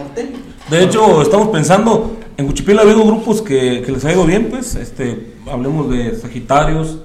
De 0.71 0.85
hecho, 0.85 1.23
estamos 1.23 1.49
pensando, 1.49 2.17
en 2.37 2.47
Cuchipila 2.47 2.83
ha 2.83 2.85
habido 2.85 3.05
grupos 3.05 3.43
que, 3.43 3.83
que 3.85 3.93
les 3.93 4.05
ha 4.05 4.13
ido 4.13 4.25
bien, 4.25 4.47
pues, 4.51 4.75
este, 4.77 5.35
hablemos 5.51 5.91
de 5.91 6.15
Sagitarios, 6.17 6.99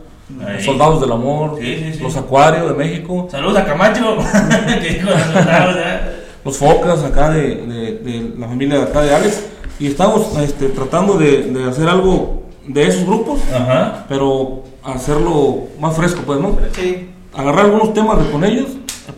Ahí. 0.45 0.63
Soldados 0.63 1.01
del 1.01 1.12
Amor, 1.12 1.58
Sí, 1.60 1.75
sí, 1.75 1.93
sí. 1.93 1.99
los 2.04 2.15
Acuarios 2.17 2.67
de 2.67 2.73
México, 2.73 3.28
Saludos 3.30 3.58
a 3.58 3.65
Camacho. 3.65 4.17
que 4.82 4.89
dijo 4.95 5.10
los 6.43 6.56
¿eh? 6.56 6.58
Focas 6.60 7.04
acá 7.04 7.30
de, 7.32 7.56
de- 7.58 7.91
de 7.99 8.34
la 8.38 8.47
familia 8.47 8.78
de 8.78 8.84
acá 8.84 9.01
de 9.01 9.13
Alex, 9.15 9.43
y 9.80 9.88
estamos 9.88 10.36
este, 10.39 10.69
tratando 10.69 11.17
de, 11.17 11.43
de 11.51 11.69
hacer 11.69 11.88
algo 11.88 12.43
de 12.67 12.88
esos 12.88 13.06
grupos, 13.06 13.39
Ajá. 13.54 14.06
pero 14.10 14.63
hacerlo 14.84 15.65
más 15.80 15.95
fresco, 15.95 16.21
pues, 16.25 16.39
¿no? 16.39 16.58
Sí, 16.73 17.10
Agarrar 17.34 17.65
algunos 17.65 17.93
temas 17.93 18.17
de 18.23 18.32
con 18.32 18.43
ellos, 18.45 18.67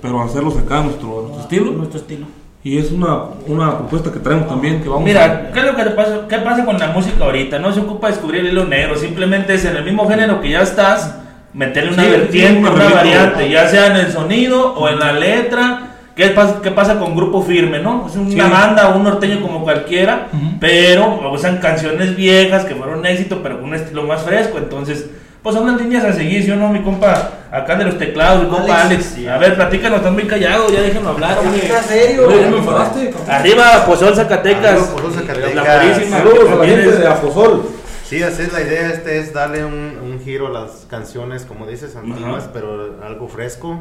pero 0.02 0.22
hacerlos 0.22 0.58
acá 0.58 0.80
a 0.80 0.84
nuestro, 0.84 1.20
a 1.20 1.22
nuestro 1.24 1.42
estilo, 1.44 1.72
nuestro 1.72 2.00
estilo. 2.00 2.26
Y 2.68 2.78
es 2.78 2.92
una, 2.92 3.20
una 3.48 3.78
propuesta 3.78 4.12
que 4.12 4.20
traemos 4.20 4.48
también, 4.50 4.82
que 4.82 4.90
vamos 4.90 5.06
Mira, 5.06 5.52
¿qué 5.54 5.60
es 5.60 5.66
lo 5.66 5.76
que 5.76 5.84
te 5.84 5.92
pasa? 5.92 6.22
¿Qué 6.28 6.38
pasa 6.40 6.66
con 6.66 6.78
la 6.78 6.88
música 6.88 7.24
ahorita? 7.24 7.60
No 7.60 7.72
se 7.72 7.80
ocupa 7.80 8.08
descubrir 8.08 8.42
el 8.42 8.52
hilo 8.52 8.66
negro, 8.66 8.98
simplemente 8.98 9.54
es 9.54 9.64
en 9.64 9.78
el 9.78 9.84
mismo 9.86 10.08
género 10.10 10.42
que 10.42 10.50
ya 10.50 10.62
estás, 10.64 11.16
meterle 11.54 11.94
una 11.94 12.04
Sí, 12.04 12.10
vertiente, 12.10 12.70
una 12.70 12.84
variante, 12.94 13.50
ya 13.50 13.68
sea 13.70 13.88
en 13.88 13.96
el 13.98 14.12
sonido 14.12 14.74
o 14.74 14.90
en 14.90 15.00
la 15.00 15.14
letra. 15.14 15.84
¿Qué 16.14 16.30
pasa, 16.30 16.60
qué 16.64 16.72
pasa 16.72 16.98
con 17.00 17.16
Grupo 17.16 17.42
Firme, 17.44 17.80
no? 17.80 18.08
Es 18.10 18.16
una 18.16 18.32
Sí. 18.32 18.52
banda 18.52 18.90
un 18.90 19.04
norteño 19.04 19.40
como 19.42 19.64
cualquiera, 19.64 20.28
pero 20.60 21.32
usan 21.32 21.58
canciones 21.60 22.16
viejas 22.18 22.66
que 22.66 22.76
fueron 22.76 23.06
éxito, 23.06 23.40
pero 23.44 23.60
con 23.60 23.70
un 23.70 23.76
estilo 23.76 24.04
más 24.04 24.24
fresco. 24.24 24.58
Entonces, 24.58 25.10
pues 25.44 25.56
son 25.56 25.68
las 25.68 25.80
líneas 25.82 26.04
a 26.04 26.14
seguir, 26.14 26.44
¿sí 26.44 26.52
o 26.52 26.56
no? 26.56 26.70
Mi 26.70 26.82
compa, 26.82 27.32
acá 27.52 27.76
de 27.76 27.86
los 27.86 27.98
teclados, 27.98 28.44
mi 28.44 28.50
compa 28.50 28.82
Alex. 28.82 29.14
Alex. 29.16 29.28
A 29.30 29.38
ver, 29.38 29.56
platícanos, 29.56 29.98
estás 30.00 30.14
muy 30.14 30.24
callado, 30.28 30.70
ya 30.70 30.82
déjenlo 30.82 31.10
hablar, 31.10 31.38
hombre. 31.40 31.66
¿Está 31.66 31.84
serio? 31.84 32.28
Oye, 32.28 32.42
¿ya 32.42 32.48
me 32.50 32.58
enfadaste? 32.58 33.14
Arriba, 33.30 33.86
Pozol 33.86 34.16
Zacatecas. 34.16 34.66
Arriba, 34.74 34.88
Pozol 34.96 35.14
Zacatecas. 35.14 35.56
La 35.56 35.82
purísima. 35.82 36.18
Saludos 36.18 36.50
a 36.52 36.56
la 36.56 36.66
gente 36.66 36.92
de 36.92 37.08
Afosol. 37.08 37.70
Sí, 38.06 38.24
así 38.24 38.42
es 38.44 38.54
la 38.54 38.62
idea, 38.62 38.88
este 38.90 39.20
es 39.20 39.34
darle 39.34 39.66
un, 39.66 39.74
un 40.02 40.20
giro 40.24 40.48
a 40.48 40.50
las 40.50 40.86
canciones, 40.90 41.44
como 41.46 41.68
dices, 41.68 41.96
antiguas, 41.98 42.44
Ajá. 42.44 42.52
pero 42.54 42.96
algo 43.06 43.28
fresco. 43.28 43.78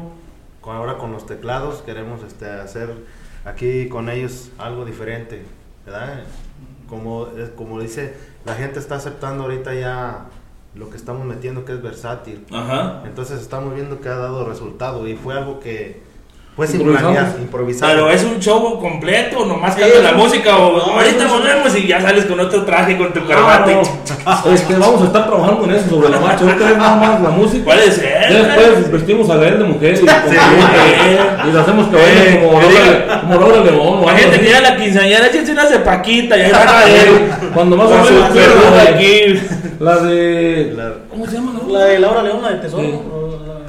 Con, 0.61 0.75
ahora 0.75 0.97
con 0.97 1.13
los 1.13 1.25
teclados 1.25 1.81
queremos 1.85 2.21
este, 2.23 2.45
hacer 2.49 2.89
aquí 3.45 3.87
con 3.87 4.09
ellos 4.09 4.49
algo 4.57 4.83
diferente, 4.83 5.43
¿verdad? 5.85 6.23
Como, 6.89 7.27
es- 7.37 7.51
como 7.55 7.79
dice, 7.79 8.15
la 8.45 8.53
gente 8.55 8.79
está 8.79 8.95
aceptando 8.95 9.43
ahorita 9.43 9.73
ya 9.73 10.25
lo 10.77 10.89
que 10.89 10.97
estamos 10.97 11.25
metiendo 11.25 11.65
que 11.65 11.73
es 11.73 11.81
versátil. 11.81 12.45
Ajá. 12.51 13.03
Entonces 13.05 13.41
estamos 13.41 13.73
viendo 13.73 13.99
que 13.99 14.09
ha 14.09 14.15
dado 14.15 14.45
resultado 14.45 15.07
y 15.07 15.15
fue 15.15 15.35
algo 15.35 15.59
que 15.59 16.06
fue 16.57 16.65
sin 16.67 16.81
Improvisamos. 16.81 17.13
planear, 17.13 17.39
improvisado. 17.39 17.91
Pero 17.93 18.09
es 18.11 18.23
un 18.23 18.39
show 18.39 18.79
completo, 18.79 19.45
nomás 19.45 19.75
Sí, 19.75 19.81
canta 19.81 19.99
la 20.01 20.11
un- 20.11 20.17
música 20.17 20.57
o 20.57 20.75
no, 20.77 20.93
ahorita 20.99 21.27
volvemos 21.27 21.77
y 21.77 21.87
ya 21.87 22.01
sales 22.01 22.25
con 22.25 22.39
otro 22.39 22.63
traje, 22.65 22.97
con 22.97 23.13
tu 23.13 23.23
corbata. 23.23 23.71
y- 23.71 23.75
No, 23.75 24.53
este, 24.53 24.73
vamos 24.73 25.01
a 25.03 25.05
estar 25.05 25.27
trabajando 25.27 25.63
en 25.65 25.71
eso 25.75 25.89
sobre 25.89 26.09
la 26.09 26.19
marcha. 26.19 26.43
Ahorita 26.43 26.71
es 26.71 26.77
nada 26.77 26.95
más 26.95 27.21
la 27.21 27.29
música. 27.29 27.63
Puede 27.63 27.91
ser. 27.91 28.33
Después 28.33 28.91
vestimos 28.91 29.29
a 29.29 29.35
Gael 29.37 29.59
de 29.59 29.63
mujer 29.65 29.93
y, 29.93 29.99
con 29.99 30.09
Sí. 30.09 30.35
y 31.47 31.51
le 31.53 31.59
hacemos 31.59 31.87
que 31.87 31.95
baile 31.95 32.33
Eh, 32.33 32.41
como 32.43 32.59
Laura, 32.59 33.21
como 33.21 33.35
Laura 33.39 33.63
León. 33.71 34.01
Imagínate 34.03 34.27
así. 34.29 34.39
que 34.39 34.45
llega 34.45 34.61
la 34.61 34.75
quinceañera, 34.77 35.27
échense 35.27 35.51
unas 35.51 35.69
de 35.69 35.79
Paquita 35.79 36.37
y 36.37 36.41
ahí 36.41 36.51
van 36.51 36.67
a. 36.67 36.73
Cuando 37.53 37.77
más 37.77 37.87
o 37.87 37.91
menos 37.91 38.11
la 38.11 38.83
de- 38.83 38.89
aquí. 38.89 39.41
La 39.79 39.97
de. 39.97 40.73
La- 40.75 40.93
¿Cómo 41.11 41.25
se 41.27 41.35
llama? 41.35 41.51
La 41.69 41.79
de 41.85 41.99
Laura 41.99 42.23
León, 42.23 42.41
la 42.41 42.49
de 42.49 42.55
Tesoro. 42.55 42.81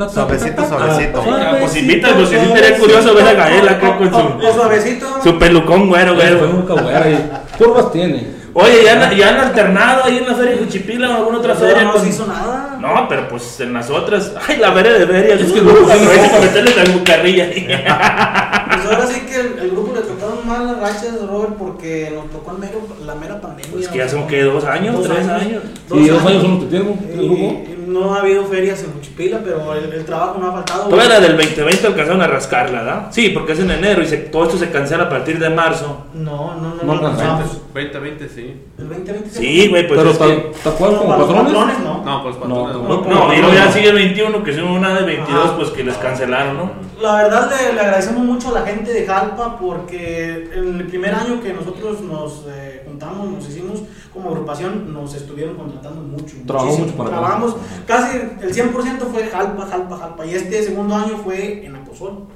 Sí. 0.06 0.12
o 0.18 0.22
la- 0.22 0.28
Suavecito, 0.28 0.68
suavecito. 0.68 1.24
Ah, 1.28 1.56
pues 1.61 1.76
invita, 1.76 2.08
porque 2.14 2.26
sí 2.26 2.37
estaría 2.37 2.78
curioso 2.78 3.14
ver 3.14 3.26
a 3.28 3.32
Gael 3.34 3.68
acá 3.68 3.96
con 3.98 4.14
O 4.14 4.40
su, 4.40 4.54
suavecito. 4.54 5.06
su 5.22 5.38
pelucón 5.38 5.88
güero, 5.88 6.14
Bueno, 6.14 6.62
güero. 6.66 7.08
y 7.11 7.56
curvas 7.58 7.90
tiene. 7.92 8.38
Oye, 8.54 8.82
¿ya, 8.84 8.92
han- 9.08 9.14
¿ya 9.16 9.28
han 9.28 9.37
alternado 9.40 10.04
ahí 10.04 10.18
en 10.18 10.26
la 10.26 10.34
feria 10.34 10.52
de 10.52 10.58
Juchipila 10.64 11.11
o 11.11 11.16
alguna 11.18 11.38
otra 11.38 11.54
feria? 11.54 11.82
no 11.84 11.92
con- 11.92 12.02
se 12.02 12.08
hizo 12.08 12.26
nada. 12.26 12.76
No, 12.80 13.06
pero 13.08 13.28
pues 13.28 13.61
en 13.61 13.72
las 13.72 13.88
otras. 13.90 14.32
Ay, 14.48 14.56
la 14.56 14.72
feria 14.72 14.92
de 14.94 15.06
ferias. 15.06 15.40
Es 15.40 15.52
que 15.52 15.58
el 15.61 15.64
grupo 15.64 15.84
Aprovechen 15.84 16.16
como- 16.16 16.30
para 16.30 16.40
meterle 16.40 16.74
la 16.74 16.92
bucarrilla 16.92 17.44
ahí. 17.44 17.66
Pues 17.68 18.87
ahora 18.87 19.06
sí 19.06 19.20
que 19.20 19.40
el, 19.40 19.58
el 19.61 19.70
grupo 19.70 19.94
le 19.94 20.00
tocaron 20.00 20.46
mal 20.46 20.66
las 20.66 20.80
rachas, 20.80 21.20
Robert, 21.28 21.54
porque 21.58 22.11
nos 22.14 22.30
tocó 22.30 22.52
el 22.52 22.58
mero, 22.58 22.80
la 23.06 23.14
mera 23.14 23.40
pandemia. 23.40 23.70
Pues 23.72 23.88
que 23.88 23.98
ya 23.98 24.08
son, 24.08 24.26
¿qué? 24.26 24.42
¿Dos 24.42 24.64
años? 24.64 25.02
¿Tres 25.02 25.28
años? 25.28 25.62
Sí, 25.92 26.08
dos 26.08 26.26
años 26.26 26.42
son 26.42 26.50
los 26.54 26.61
que 26.64 26.66
tienen 26.70 26.98
el 27.12 27.16
grupo. 27.28 27.34
Y- 27.42 27.72
y 27.72 27.84
no 27.87 28.14
ha 28.14 28.20
habido 28.20 28.44
ferias 28.46 28.82
en 28.82 28.97
Pero 29.18 29.74
el, 29.74 29.92
el 29.92 30.04
trabajo 30.04 30.38
no 30.38 30.48
ha 30.48 30.52
faltado. 30.52 30.88
Toda 30.88 31.04
la 31.09 31.18
del 31.20 31.37
2020 31.37 31.87
alcanzaron 31.88 32.22
a 32.22 32.26
rascarla, 32.28 32.83
¿verdad? 32.83 33.07
Sí, 33.11 33.31
porque 33.31 33.52
es 33.52 33.59
en 33.59 33.70
enero 33.72 34.00
y 34.00 34.07
se- 34.07 34.16
todo 34.18 34.44
esto 34.44 34.57
se 34.57 34.70
cancela 34.70 35.04
a 35.04 35.09
partir 35.09 35.38
de 35.40 35.50
marzo. 35.50 36.07
No, 36.14 36.54
no, 36.54 36.74
no. 36.74 36.74
No 36.76 36.85
no, 36.85 36.92
alcanzamos. 36.92 37.52
no. 37.52 37.59
2020 37.74 38.28
sí. 38.28 38.57
El 38.78 38.88
2020 38.88 39.31
se- 39.31 39.38
Sí, 39.40 39.68
güey, 39.68 39.88
pues 39.88 39.98
Pero 39.98 40.11
es 40.12 40.18
que- 40.18 40.50
¿está 40.54 40.70
cuál 40.70 40.92
No, 40.92 40.98
como 40.98 41.11
patrones? 41.18 41.42
patrones, 41.52 41.78
no. 41.81 42.04
No, 42.04 42.22
pues 42.22 42.35
No, 42.37 42.40
patrones 42.42 42.72
no. 42.74 42.78
tampoco. 42.78 43.11
No, 43.11 43.35
y 43.35 43.37
luego 43.38 43.54
ya 43.54 43.72
sigue 43.72 43.88
el 43.88 43.94
21, 43.96 44.44
que 44.44 44.50
es 44.52 44.59
una 44.59 44.94
de 44.94 45.04
22, 45.04 45.44
Ajá. 45.46 45.57
pues 45.57 45.70
que 45.70 45.83
les 45.85 45.96
cancelaron, 45.96 46.57
¿no? 46.57 46.70
La 47.02 47.16
verdad 47.22 47.50
le, 47.50 47.72
le 47.74 47.81
agradecemos 47.81 48.24
mucho 48.24 48.48
a 48.48 48.61
la 48.61 48.66
gente 48.66 48.92
de 48.92 49.04
Jalpa 49.07 49.59
porque 49.59 50.48
en 50.54 50.76
el 50.81 50.87
primer 50.87 51.14
año 51.14 51.40
que 51.42 51.52
nosotros 51.52 52.00
nos 52.02 52.44
eh, 52.48 52.83
juntamos, 52.87 53.28
nos 53.31 53.48
hicimos 53.48 53.81
como 54.18 54.31
agrupación, 54.31 54.92
nos 54.92 55.14
estuvieron 55.14 55.57
contratando 55.57 56.00
mucho. 56.00 56.37
Trabajó 56.46 56.66
muchísimo. 56.66 56.87
mucho 56.87 56.98
para 56.98 57.11
Trabajamos, 57.11 57.57
casi 57.87 58.18
el 58.18 58.54
100% 58.54 58.98
fue 59.12 59.26
Jalpa, 59.26 59.66
Jalpa, 59.66 59.96
Jalpa. 59.96 60.26
Y 60.26 60.35
este 60.35 60.62
segundo 60.62 60.94
año 60.94 61.18
fue 61.24 61.64
en 61.64 61.76
Aposol. 61.76 62.26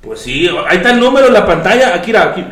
Pues 0.00 0.20
sí, 0.20 0.48
ahí 0.68 0.78
está 0.78 0.92
el 0.92 1.00
número 1.00 1.26
en 1.26 1.34
la 1.34 1.46
pantalla. 1.46 1.94
Aquí, 1.94 2.14
aquí, 2.16 2.44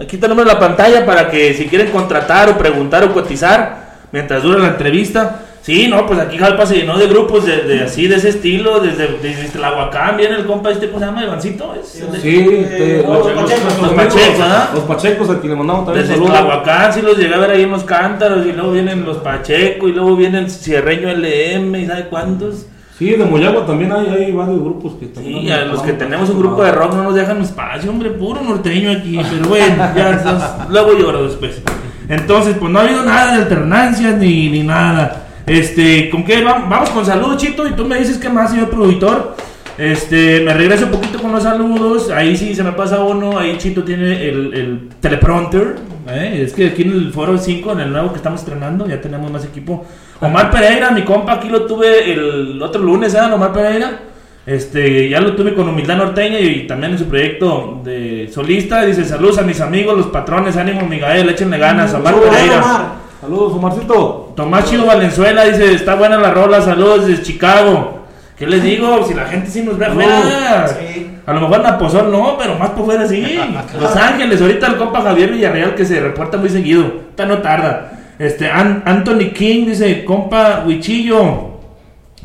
aquí 0.00 0.16
está 0.16 0.26
el 0.26 0.30
número 0.30 0.50
en 0.50 0.54
la 0.54 0.58
pantalla 0.58 1.04
para 1.04 1.30
que 1.30 1.52
si 1.54 1.66
quieren 1.66 1.90
contratar 1.92 2.48
o 2.48 2.58
preguntar 2.58 3.04
o 3.04 3.12
cotizar 3.12 3.96
mientras 4.12 4.42
dura 4.42 4.58
la 4.58 4.68
entrevista. 4.68 5.42
Sí, 5.64 5.88
no, 5.88 6.04
pues 6.06 6.18
aquí 6.20 6.36
Jalpa 6.36 6.66
se 6.66 6.74
llenó 6.76 6.98
de 6.98 7.06
grupos 7.06 7.46
de, 7.46 7.62
de 7.62 7.84
así, 7.84 8.06
de 8.06 8.16
ese 8.16 8.28
estilo, 8.28 8.80
desde, 8.80 9.16
desde 9.22 9.48
Tlahuacán, 9.48 10.14
viene 10.18 10.36
el 10.36 10.44
compa 10.44 10.70
este, 10.70 10.88
¿cómo 10.88 10.98
se 10.98 11.06
llama? 11.06 11.24
Ivancito. 11.24 11.74
Es, 11.74 11.88
Sí, 11.88 12.02
de- 12.12 12.20
Sí, 12.20 12.48
este, 12.54 13.00
Eh, 13.00 13.04
los, 13.08 13.26
Pachecos. 13.28 13.80
los 13.80 13.92
Pachecos, 13.92 14.40
¿ah? 14.42 14.70
Los 14.74 14.82
Pachecos, 14.84 15.30
a 15.30 15.40
quien 15.40 15.52
le 15.52 15.56
mandamos 15.58 15.86
también 15.86 16.06
Desde. 16.06 16.22
Tlahuacán 16.22 16.92
sí 16.92 17.00
los 17.00 17.16
llegué 17.16 17.34
a 17.34 17.38
ver 17.38 17.50
ahí 17.52 17.62
en 17.62 17.70
los 17.70 17.82
cántaros 17.84 18.44
y 18.44 18.52
luego 18.52 18.72
vienen 18.72 19.06
los 19.06 19.16
Pacheco 19.18 19.88
y 19.88 19.92
luego 19.92 20.14
vienen 20.16 20.50
Cierreño 20.50 21.08
LM 21.10 21.74
y 21.80 21.86
sabe 21.86 22.08
cuántos. 22.10 22.66
Sí, 22.98 23.06
de 23.12 23.24
Moyagua 23.24 23.64
también 23.64 23.90
hay, 23.90 24.06
hay 24.06 24.32
varios 24.32 24.60
grupos 24.60 24.96
que 25.00 25.06
también. 25.06 25.40
Sí, 25.40 25.50
a 25.50 25.64
los 25.64 25.80
que 25.80 25.94
tenemos 25.94 26.28
un 26.28 26.40
grupo 26.40 26.62
de 26.62 26.72
rock 26.72 26.94
no 26.94 27.04
nos 27.04 27.14
dejan 27.14 27.40
espacio, 27.40 27.90
hombre, 27.90 28.10
puro 28.10 28.42
norteño 28.42 28.90
aquí, 28.92 29.18
pero 29.30 29.48
bueno, 29.48 29.76
ya 29.96 30.10
estás- 30.10 30.68
luego 30.68 30.92
lloro 30.92 31.24
después. 31.26 31.62
Entonces, 32.08 32.54
pues 32.60 32.70
no 32.70 32.78
ha 32.80 32.82
habido 32.82 33.02
nada 33.02 33.32
de 33.34 33.42
alternancias 33.44 34.14
ni, 34.18 34.50
ni 34.50 34.62
nada. 34.62 35.22
Este, 35.46 36.08
¿con 36.10 36.24
qué 36.24 36.42
vamos? 36.42 36.68
Vamos 36.68 36.90
con 36.90 37.04
saludos, 37.04 37.36
Chito, 37.36 37.68
y 37.68 37.72
tú 37.72 37.84
me 37.84 37.98
dices 37.98 38.18
qué 38.18 38.28
más, 38.28 38.50
señor 38.50 38.70
productor. 38.70 39.36
Este, 39.76 40.40
me 40.40 40.54
regreso 40.54 40.86
un 40.86 40.92
poquito 40.92 41.20
con 41.20 41.32
los 41.32 41.42
saludos. 41.42 42.10
Ahí 42.10 42.36
sí 42.36 42.54
se 42.54 42.62
me 42.62 42.72
pasa 42.72 43.00
uno. 43.00 43.38
Ahí 43.38 43.56
Chito 43.58 43.82
tiene 43.82 44.28
el, 44.28 44.54
el 44.54 44.88
teleprompter. 45.00 45.76
¿eh? 46.08 46.42
Es 46.44 46.52
que 46.54 46.68
aquí 46.68 46.82
en 46.82 46.92
el 46.92 47.12
Foro 47.12 47.36
5, 47.36 47.72
en 47.72 47.80
el 47.80 47.92
nuevo 47.92 48.10
que 48.10 48.16
estamos 48.16 48.40
estrenando, 48.40 48.86
ya 48.86 49.00
tenemos 49.00 49.30
más 49.30 49.44
equipo. 49.44 49.84
Omar 50.20 50.50
Pereira, 50.50 50.90
mi 50.92 51.02
compa, 51.02 51.34
aquí 51.34 51.48
lo 51.48 51.66
tuve 51.66 52.12
el 52.12 52.62
otro 52.62 52.82
lunes, 52.82 53.14
¿eh? 53.14 53.20
Omar 53.20 53.52
Pereira. 53.52 54.00
Este, 54.46 55.08
ya 55.08 55.20
lo 55.20 55.34
tuve 55.34 55.54
con 55.54 55.68
Humildad 55.68 55.96
Norteña 55.96 56.38
y 56.38 56.66
también 56.66 56.92
en 56.92 56.98
su 56.98 57.06
proyecto 57.06 57.80
de 57.84 58.30
solista. 58.32 58.84
Dice: 58.84 59.04
Saludos 59.04 59.38
a 59.38 59.42
mis 59.42 59.60
amigos, 59.60 59.96
los 59.96 60.06
patrones, 60.06 60.56
ánimo, 60.56 60.86
Miguel, 60.86 61.28
échenle 61.28 61.58
ganas. 61.58 61.92
Omar 61.94 62.14
Pereira. 62.14 63.03
Saludos, 63.24 63.54
Omarcito. 63.54 64.34
Tomás 64.36 64.68
Chido 64.68 64.84
Valenzuela 64.84 65.46
dice, 65.46 65.72
está 65.72 65.94
buena 65.94 66.18
la 66.18 66.30
rola, 66.30 66.60
saludos 66.60 67.06
desde 67.06 67.22
Chicago. 67.22 68.00
¿Qué 68.38 68.46
les 68.46 68.62
digo? 68.62 69.02
Si 69.08 69.14
la 69.14 69.24
gente 69.24 69.48
sí 69.48 69.62
nos 69.62 69.78
ve 69.78 69.86
afuera. 69.86 70.68
Sí. 70.68 71.06
A 71.24 71.32
lo 71.32 71.40
mejor 71.40 71.60
en 71.60 71.66
Apozol 71.66 72.12
no, 72.12 72.36
pero 72.36 72.58
más 72.58 72.70
por 72.70 72.84
fuera 72.84 73.08
sí. 73.08 73.38
Los 73.80 73.96
Ángeles, 73.96 74.42
ahorita 74.42 74.66
el 74.66 74.76
compa 74.76 75.00
Javier 75.00 75.32
Villarreal 75.32 75.74
que 75.74 75.86
se 75.86 76.00
reporta 76.00 76.36
muy 76.36 76.50
seguido. 76.50 76.82
Ahorita 76.82 77.24
no 77.24 77.38
tarda. 77.38 77.92
Este, 78.18 78.50
An- 78.50 78.82
Anthony 78.84 79.30
King 79.32 79.68
dice, 79.68 80.04
compa 80.04 80.62
Huichillo. 80.66 81.54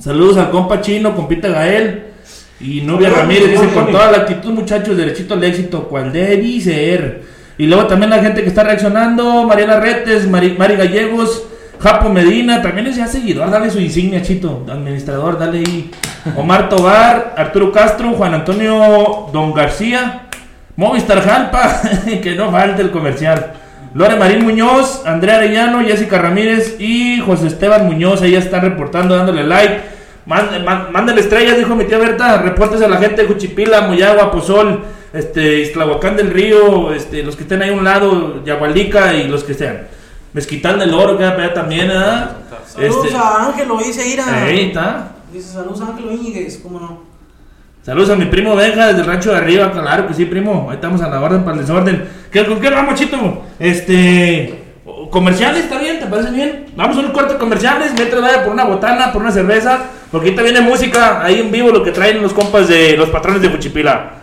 Saludos 0.01 0.35
al 0.35 0.49
compa 0.49 0.81
chino, 0.81 1.15
compita 1.15 1.47
Gael. 1.47 2.07
Y 2.59 2.81
Nubia 2.81 3.07
Saludos, 3.07 3.19
Ramírez 3.21 3.51
dice, 3.51 3.73
con 3.73 3.89
toda 3.89 4.11
la 4.11 4.17
actitud, 4.17 4.51
muchachos, 4.51 4.97
derechito 4.97 5.35
al 5.35 5.43
éxito, 5.45 5.83
cual 5.83 6.11
debe 6.11 6.59
ser. 6.59 7.38
Y 7.59 7.67
luego 7.67 7.87
también 7.87 8.09
la 8.09 8.19
gente 8.19 8.41
que 8.41 8.47
está 8.47 8.63
reaccionando, 8.63 9.43
Mariana 9.43 9.81
Retes, 9.81 10.25
Mari, 10.29 10.55
Gallegos, 10.55 11.43
Japo 11.77 12.07
Medina, 12.07 12.61
también 12.61 12.87
es 12.87 12.95
ya 12.95 13.05
seguidor, 13.05 13.51
dale 13.51 13.69
su 13.69 13.79
insignia, 13.79 14.21
Chito, 14.21 14.65
administrador, 14.71 15.37
dale 15.37 15.57
ahí. 15.59 15.91
Omar 16.37 16.69
Tobar, 16.69 17.33
Arturo 17.35 17.73
Castro, 17.73 18.13
Juan 18.13 18.33
Antonio 18.33 19.27
Don 19.33 19.53
García, 19.53 20.21
Movistar 20.77 21.21
Jalpa, 21.21 21.81
que 22.23 22.33
no 22.33 22.49
falte 22.49 22.81
el 22.81 22.91
comercial. 22.91 23.51
Lore 23.93 24.15
Marín 24.15 24.45
Muñoz, 24.45 25.03
Andrea 25.05 25.35
Arellano, 25.35 25.81
Jessica 25.81 26.17
Ramírez 26.17 26.77
y 26.79 27.19
José 27.19 27.47
Esteban 27.47 27.85
Muñoz, 27.85 28.21
ahí 28.21 28.35
están 28.35 28.61
reportando, 28.61 29.17
dándole 29.17 29.43
like. 29.43 29.81
Mán- 30.29 30.63
mán- 30.63 30.91
Mándale 30.91 31.21
estrellas, 31.21 31.57
dijo 31.57 31.75
mi 31.75 31.85
tía 31.85 31.97
Berta. 31.97 32.41
Repórtese 32.43 32.85
a 32.85 32.87
la 32.87 32.97
gente 32.97 33.23
de 33.23 33.27
Juchipila, 33.27 33.81
Moyagua, 33.81 34.31
Pozol, 34.31 34.81
este, 35.11 35.61
Iztlahuacán 35.61 36.15
del 36.15 36.29
Río, 36.29 36.93
este, 36.93 37.23
los 37.23 37.35
que 37.35 37.43
estén 37.43 37.61
ahí 37.63 37.71
a 37.71 37.73
un 37.73 37.83
lado, 37.83 38.43
Yagualica 38.45 39.13
y 39.15 39.27
los 39.27 39.43
que 39.43 39.55
sean. 39.55 39.87
Mezquital 40.33 40.77
del 40.77 40.93
Oro, 40.93 41.17
que 41.17 41.25
allá 41.25 41.51
también, 41.53 41.89
¿ah? 41.91 42.33
Saludos 42.67 43.05
Este, 43.07 43.17
a 43.17 43.45
Ángelo, 43.47 43.77
dice 43.79 44.07
Ira. 44.07 44.43
ahí 44.43 44.67
está. 44.67 45.13
Dice 45.33 45.53
saludos 45.53 45.81
a 45.81 45.87
Ángelo 45.87 46.11
Íñiguez, 46.11 46.59
¿cómo 46.61 46.79
no? 46.79 47.01
Saludos 47.83 48.11
a 48.11 48.15
mi 48.15 48.25
primo 48.25 48.55
Benja 48.55 48.87
desde 48.87 49.01
el 49.01 49.07
rancho 49.07 49.31
de 49.31 49.37
arriba, 49.37 49.71
claro 49.71 50.05
que 50.07 50.13
sí, 50.13 50.25
primo. 50.25 50.67
Ahí 50.69 50.75
estamos 50.75 51.01
a 51.01 51.09
la 51.09 51.19
orden 51.19 51.43
para 51.43 51.55
el 51.57 51.61
desorden. 51.63 52.07
¿Qué, 52.31 52.45
¿Con 52.45 52.59
qué 52.59 52.69
vamos, 52.69 52.93
Chito? 52.99 53.17
Este. 53.57 54.63
Comerciales, 55.09 55.63
¿está 55.63 55.79
bien? 55.79 55.88
¿Te 56.09 56.15
parece 56.15 56.31
bien? 56.31 56.65
Vamos 56.75 56.97
a 56.97 57.01
un 57.01 57.11
corte 57.11 57.37
comerciales, 57.37 57.93
mientras 57.93 58.19
vaya 58.19 58.43
por 58.43 58.51
una 58.51 58.63
botana, 58.63 59.13
por 59.13 59.21
una 59.21 59.31
cerveza, 59.31 59.77
porque 60.09 60.29
ahorita 60.29 60.41
viene 60.41 60.61
música 60.61 61.23
ahí 61.23 61.39
en 61.39 61.51
vivo, 61.51 61.69
lo 61.69 61.83
que 61.83 61.91
traen 61.91 62.19
los 62.19 62.33
compas 62.33 62.67
de 62.67 62.97
los 62.97 63.09
patrones 63.09 63.43
de 63.43 63.49
Fuchipila. 63.51 64.13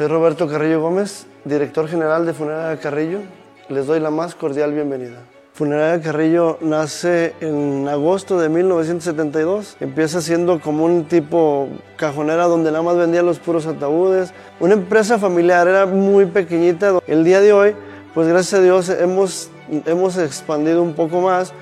Soy 0.00 0.08
Roberto 0.08 0.48
Carrillo 0.48 0.80
Gómez, 0.80 1.26
director 1.44 1.86
general 1.86 2.24
de 2.24 2.32
Funeraria 2.32 2.80
Carrillo. 2.80 3.18
Les 3.68 3.86
doy 3.86 4.00
la 4.00 4.10
más 4.10 4.34
cordial 4.34 4.72
bienvenida. 4.72 5.18
Funeraria 5.52 6.02
Carrillo 6.02 6.56
nace 6.62 7.34
en 7.42 7.86
agosto 7.86 8.40
de 8.40 8.48
1972. 8.48 9.76
Empieza 9.78 10.22
siendo 10.22 10.58
como 10.58 10.86
un 10.86 11.04
tipo 11.04 11.68
cajonera 11.96 12.46
donde 12.46 12.70
nada 12.70 12.82
más 12.82 12.96
vendía 12.96 13.22
los 13.22 13.40
puros 13.40 13.66
ataúdes. 13.66 14.32
Una 14.58 14.72
empresa 14.72 15.18
familiar, 15.18 15.68
era 15.68 15.84
muy 15.84 16.24
pequeñita. 16.24 16.98
El 17.06 17.22
día 17.22 17.42
de 17.42 17.52
hoy, 17.52 17.76
pues 18.14 18.26
gracias 18.26 18.58
a 18.58 18.62
Dios 18.62 18.88
hemos, 18.88 19.50
hemos 19.84 20.16
expandido 20.16 20.82
un 20.82 20.94
poco 20.94 21.20
más 21.20 21.52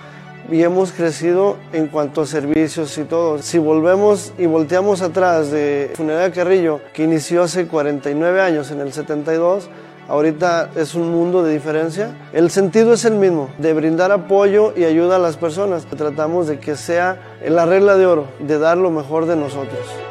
y 0.50 0.62
hemos 0.62 0.92
crecido 0.92 1.56
en 1.72 1.88
cuanto 1.88 2.22
a 2.22 2.26
servicios 2.26 2.96
y 2.98 3.04
todo. 3.04 3.40
Si 3.42 3.58
volvemos 3.58 4.32
y 4.38 4.46
volteamos 4.46 5.02
atrás 5.02 5.50
de 5.50 5.92
Funeraria 5.94 6.32
Carrillo, 6.32 6.80
que 6.92 7.04
inició 7.04 7.42
hace 7.42 7.66
49 7.66 8.40
años, 8.40 8.70
en 8.70 8.80
el 8.80 8.92
72, 8.92 9.68
ahorita 10.08 10.70
es 10.76 10.94
un 10.94 11.10
mundo 11.10 11.42
de 11.42 11.52
diferencia. 11.52 12.16
El 12.32 12.50
sentido 12.50 12.94
es 12.94 13.04
el 13.04 13.14
mismo, 13.14 13.50
de 13.58 13.74
brindar 13.74 14.10
apoyo 14.10 14.72
y 14.76 14.84
ayuda 14.84 15.16
a 15.16 15.18
las 15.18 15.36
personas. 15.36 15.86
Tratamos 15.86 16.46
de 16.46 16.58
que 16.58 16.76
sea 16.76 17.20
la 17.46 17.66
regla 17.66 17.96
de 17.96 18.06
oro, 18.06 18.26
de 18.40 18.58
dar 18.58 18.78
lo 18.78 18.90
mejor 18.90 19.26
de 19.26 19.36
nosotros. 19.36 20.07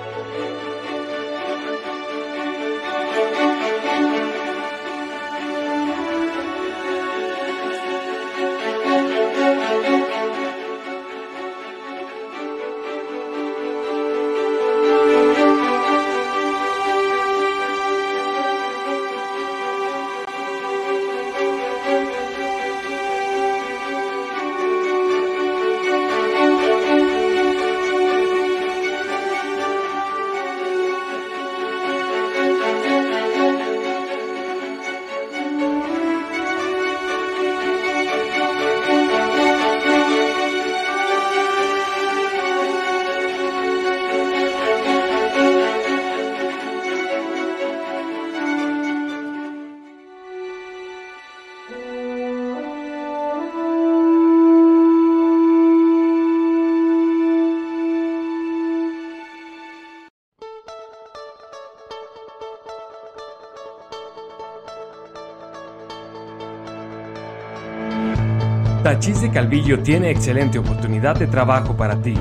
Tachís 68.87 69.19
de 69.19 69.29
Calvillo 69.29 69.83
tiene 69.83 70.11
excelente 70.11 70.57
oportunidad 70.57 71.17
de 71.17 71.27
trabajo 71.27 71.75
para 71.75 72.01
ti, 72.01 72.13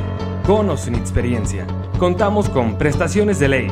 con 0.45 0.69
o 0.69 0.77
sin 0.77 0.97
experiencia. 0.97 1.65
Contamos 1.97 2.49
con 2.49 2.77
prestaciones 2.77 3.39
de 3.39 3.47
ley, 3.47 3.69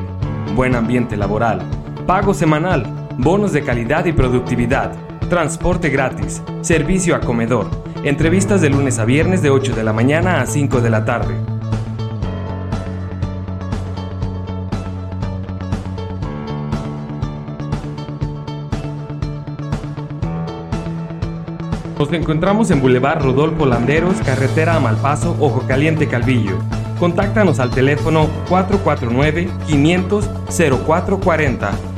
buen 0.54 0.76
ambiente 0.76 1.16
laboral, 1.16 1.60
pago 2.06 2.32
semanal, 2.34 2.86
bonos 3.18 3.52
de 3.52 3.64
calidad 3.64 4.04
y 4.04 4.12
productividad, 4.12 4.92
transporte 5.28 5.90
gratis, 5.90 6.40
servicio 6.60 7.16
a 7.16 7.20
comedor, 7.20 7.68
entrevistas 8.04 8.60
de 8.60 8.70
lunes 8.70 9.00
a 9.00 9.04
viernes 9.04 9.42
de 9.42 9.50
8 9.50 9.74
de 9.74 9.82
la 9.82 9.92
mañana 9.92 10.40
a 10.40 10.46
5 10.46 10.80
de 10.80 10.90
la 10.90 11.04
tarde. 11.04 11.53
Nos 22.04 22.12
encontramos 22.12 22.70
en 22.70 22.82
Boulevard 22.82 23.22
Rodolfo 23.22 23.64
Landeros, 23.64 24.16
carretera 24.26 24.78
Malpaso, 24.78 25.34
Ojo 25.40 25.66
Caliente, 25.66 26.06
Calvillo. 26.06 26.58
Contáctanos 26.98 27.60
al 27.60 27.70
teléfono 27.70 28.28
449 28.50 29.48
500 29.66 30.28
0440. 30.86 31.93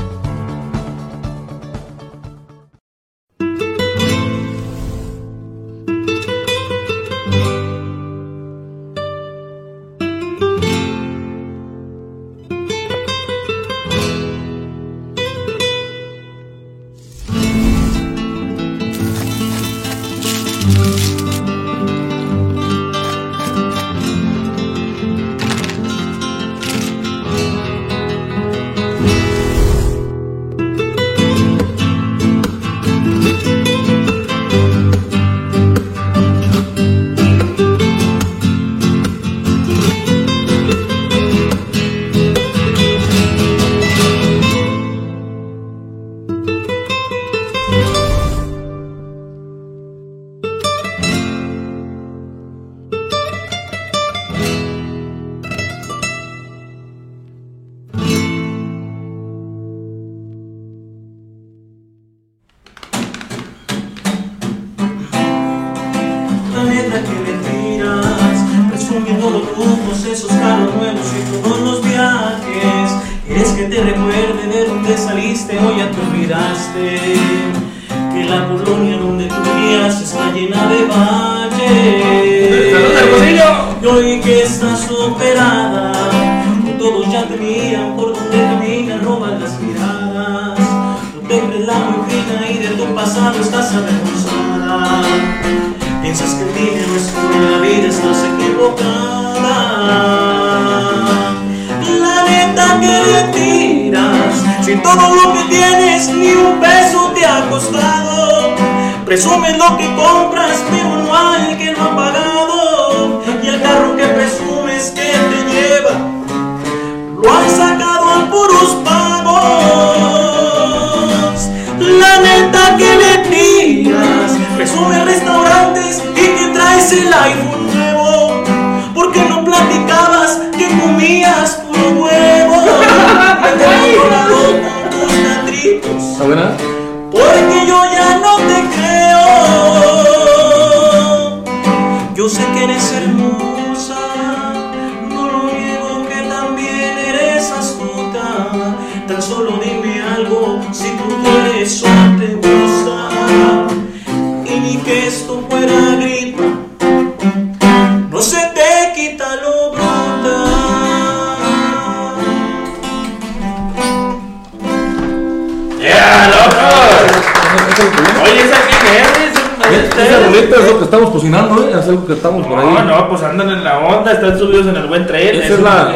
Buen 174.97 175.07
tren. 175.07 175.37
Esa 175.43 175.55
es 175.55 175.61
la, 175.61 175.95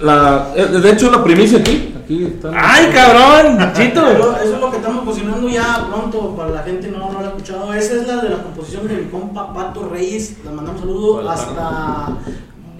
la. 0.00 0.48
eh, 0.56 0.66
De 0.66 0.90
hecho, 0.90 1.06
es 1.06 1.12
la 1.12 1.24
primicia 1.24 1.58
aquí. 1.58 1.94
Aquí 2.02 2.24
está. 2.24 2.50
¡Ay, 2.54 2.86
cabrón! 2.92 3.72
¡Chito! 3.76 4.06
Eso, 4.10 4.36
eso 4.42 4.54
es 4.54 4.60
lo 4.60 4.70
que 4.70 4.76
estamos 4.78 5.04
cocinando 5.04 5.48
ya 5.48 5.86
pronto 5.90 6.34
para 6.36 6.50
la 6.50 6.62
gente 6.62 6.88
no, 6.88 7.12
no 7.12 7.20
lo 7.20 7.26
ha 7.26 7.28
escuchado. 7.28 7.74
Esa 7.74 7.94
es 7.96 8.06
la 8.06 8.16
de 8.16 8.30
la 8.30 8.36
composición 8.42 8.88
de 8.88 8.94
mi 8.94 9.04
compa 9.10 9.52
Pato 9.52 9.88
Reyes. 9.88 10.36
Le 10.44 10.50
mandamos 10.50 10.80
saludos 10.80 11.26
hasta 11.28 12.08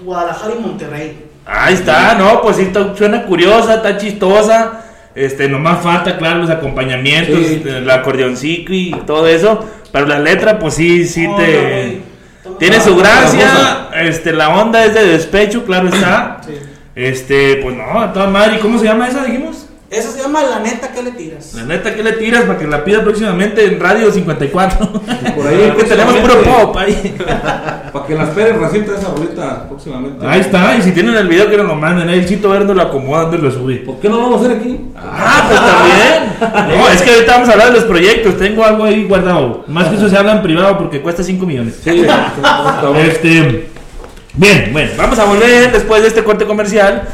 Guadalajara 0.05 0.55
y 0.55 0.62
Monterrey. 0.62 1.25
Ahí 1.47 1.75
está, 1.75 2.14
no, 2.14 2.43
pues 2.43 2.57
sí, 2.57 2.62
está- 2.62 2.95
suena 2.97 3.25
curiosa, 3.25 3.77
está 3.77 3.97
chistosa. 3.97 4.85
Este, 5.14 5.49
nomás 5.49 5.83
falta, 5.83 6.16
claro, 6.16 6.41
los 6.41 6.51
acompañamientos, 6.51 7.39
Sí. 7.39 7.62
el 7.66 7.91
acordeoncito 7.91 8.73
y 8.73 8.93
todo 9.07 9.27
eso. 9.27 9.64
Pero 9.91 10.07
la 10.07 10.19
letra, 10.21 10.59
pues 10.59 10.75
sí, 10.75 11.07
sí 11.07 11.27
te. 11.37 12.03
Tiene 12.59 12.76
Ah, 12.76 12.80
su 12.80 12.96
gracia. 12.96 13.42
hermosa. 13.46 13.88
Este, 14.02 14.32
la 14.32 14.48
onda 14.50 14.84
es 14.84 14.94
de 14.94 15.04
despecho, 15.06 15.64
claro 15.64 15.88
está. 15.88 16.40
Sí. 16.46 16.54
Este, 16.94 17.56
pues 17.62 17.76
no, 17.76 18.00
a 18.00 18.12
toda 18.12 18.26
madre. 18.28 18.56
¿Y 18.56 18.59
cómo 18.59 18.78
se 18.78 18.84
llama 18.86 19.06
esa, 19.09 19.24
dijimos? 19.24 19.68
Esa 19.91 20.12
se 20.12 20.20
llama 20.20 20.43
La 20.43 20.61
Neta 20.61 20.93
que 20.93 21.03
le 21.03 21.12
tiras. 21.12 21.55
La 21.55 21.62
neta, 21.64 21.95
¿qué 21.95 22.03
le 22.03 22.12
tiras 22.12 22.43
para 22.43 22.59
que 22.59 22.66
la 22.66 22.84
pida 22.84 23.03
próximamente 23.03 23.64
en 23.64 23.80
Radio 23.80 24.12
54? 24.12 24.86
por 24.86 25.47
ahí, 25.47 25.72
que 25.78 25.84
tenemos 25.84 26.14
puro 26.16 26.43
pop 26.43 26.76
ahí. 26.76 27.16
Para 27.93 28.07
que 28.07 28.14
la 28.14 28.24
esperen, 28.24 28.61
recita 28.61 28.99
esa 28.99 29.09
rolita 29.09 29.66
próximamente. 29.66 30.26
Ahí 30.26 30.41
está, 30.41 30.76
y 30.76 30.82
si 30.82 30.93
tienen 30.93 31.14
el 31.16 31.26
video 31.26 31.49
que 31.49 31.57
nos 31.57 31.66
lo 31.66 31.74
manden, 31.74 32.07
ahí 32.07 32.18
el 32.18 32.28
chito 32.28 32.51
verde 32.51 32.74
lo 32.74 32.82
acomoda 32.82 33.22
donde 33.22 33.39
lo 33.39 33.51
subí. 33.51 33.76
¿Por 33.76 33.99
qué 33.99 34.11
no 34.11 34.16
lo 34.16 34.22
vamos 34.24 34.43
a 34.43 34.45
hacer 34.45 34.59
aquí? 34.59 34.78
Ah, 34.95 35.47
pues 35.49 35.61
también. 35.61 36.28
No, 36.78 36.89
es 36.89 37.03
que 37.03 37.11
ahorita 37.11 37.32
vamos 37.32 37.49
a 37.49 37.53
hablar 37.53 37.68
de 37.68 37.78
los 37.78 37.84
proyectos. 37.84 38.36
Tengo 38.36 38.64
algo 38.64 38.84
ahí 38.84 39.05
guardado. 39.09 39.64
Más 39.66 39.89
que 39.89 39.97
eso 39.97 40.09
se 40.09 40.16
habla 40.16 40.32
en 40.32 40.43
privado 40.43 40.76
porque 40.78 41.01
cuesta 41.01 41.22
5 41.22 41.47
millones. 41.47 41.80
Sí, 41.82 42.05
Este. 42.97 43.70
Bien, 44.34 44.68
bueno, 44.72 44.91
vamos 44.97 45.18
a 45.18 45.24
volver 45.24 45.72
después 45.72 46.03
de 46.03 46.09
este 46.09 46.22
corte 46.22 46.45
comercial. 46.45 47.09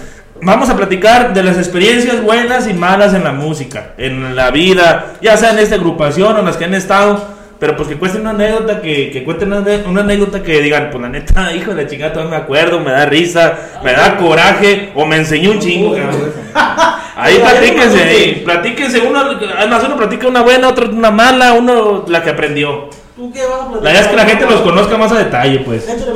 Vamos 0.45 0.69
a 0.69 0.77
platicar 0.77 1.33
de 1.33 1.43
las 1.43 1.57
experiencias 1.57 2.23
buenas 2.23 2.69
y 2.69 2.75
malas 2.75 3.15
en 3.15 3.25
la 3.25 3.33
música, 3.33 3.95
en 3.97 4.37
la 4.37 4.51
vida, 4.51 5.15
ya 5.23 5.39
sea 5.39 5.53
en 5.53 5.59
esta 5.59 5.77
agrupación 5.77 6.37
o 6.37 6.41
en 6.41 6.45
las 6.45 6.59
que 6.59 6.67
han 6.67 6.75
estado. 6.75 7.33
Pero 7.59 7.77
pues 7.77 7.89
que 7.89 7.97
cuenten 7.97 8.21
una 8.21 8.31
anécdota, 8.31 8.83
que, 8.83 9.11
que 9.11 9.25
cuenten 9.25 9.55
una, 9.55 9.65
una 9.89 10.03
anécdota 10.03 10.43
que 10.43 10.61
digan, 10.61 10.91
pues 10.91 11.01
la 11.01 11.09
neta, 11.09 11.51
hijo 11.57 11.75
de 11.75 11.83
la 11.83 11.89
chingada, 11.89 12.13
todavía 12.13 12.37
me 12.37 12.43
acuerdo, 12.43 12.79
me 12.81 12.91
da 12.91 13.07
risa, 13.07 13.55
me 13.83 13.95
da 13.95 14.19
coraje 14.19 14.93
o 14.95 15.07
me 15.07 15.17
enseñó 15.17 15.53
un 15.53 15.61
chingo. 15.61 15.97
Ahí 17.17 17.39
platíquense, 17.39 18.03
ahí, 18.03 18.43
platíquense, 18.45 19.01
uno, 19.01 19.21
además 19.57 19.85
uno 19.87 19.97
platica 19.97 20.27
una 20.27 20.43
buena, 20.43 20.69
otro 20.69 20.91
una 20.91 21.13
mala, 21.13 21.53
uno 21.53 22.05
la 22.09 22.25
que 22.25 22.31
aprendió. 22.31 22.91
¿Tú 23.15 23.33
qué 23.33 23.47
vas 23.47 23.61
a 23.61 23.71
platicar? 23.71 23.83
La 23.83 23.91
idea 23.93 24.01
es 24.01 24.09
que 24.09 24.17
la 24.17 24.27
gente 24.27 24.47
los 24.47 24.61
conozca 24.63 24.99
más 24.99 25.13
a 25.13 25.19
detalle, 25.19 25.61
pues. 25.61 25.89
Échale. 25.89 26.13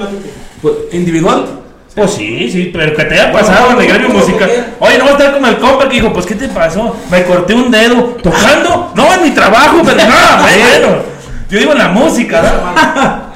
Pues, 0.60 0.74
individual. 0.90 1.57
Pues 1.98 2.12
sí, 2.12 2.50
sí, 2.50 2.70
pero 2.72 2.94
que 2.96 3.04
te 3.04 3.14
haya 3.14 3.32
pasado 3.32 3.72
en 3.72 3.80
el 3.80 3.88
gremio 3.88 4.08
musical. 4.10 4.50
Oye, 4.80 4.98
no 4.98 5.04
va 5.04 5.10
a 5.10 5.12
estar 5.14 5.34
como 5.34 5.46
el 5.46 5.58
compa 5.58 5.88
que 5.88 5.94
dijo, 5.96 6.12
pues 6.12 6.26
¿qué 6.26 6.34
te 6.34 6.48
pasó? 6.48 6.96
Me 7.10 7.24
corté 7.24 7.54
un 7.54 7.70
dedo. 7.70 8.16
¿Tocando? 8.22 8.92
No, 8.94 9.14
en 9.14 9.22
mi 9.24 9.30
trabajo, 9.30 9.78
pero 9.84 9.96
no, 9.96 10.04
bueno. 10.42 11.02
Yo 11.50 11.58
digo 11.58 11.72
en 11.72 11.78
la 11.78 11.88
música, 11.88 12.40
¿verdad? 12.40 13.22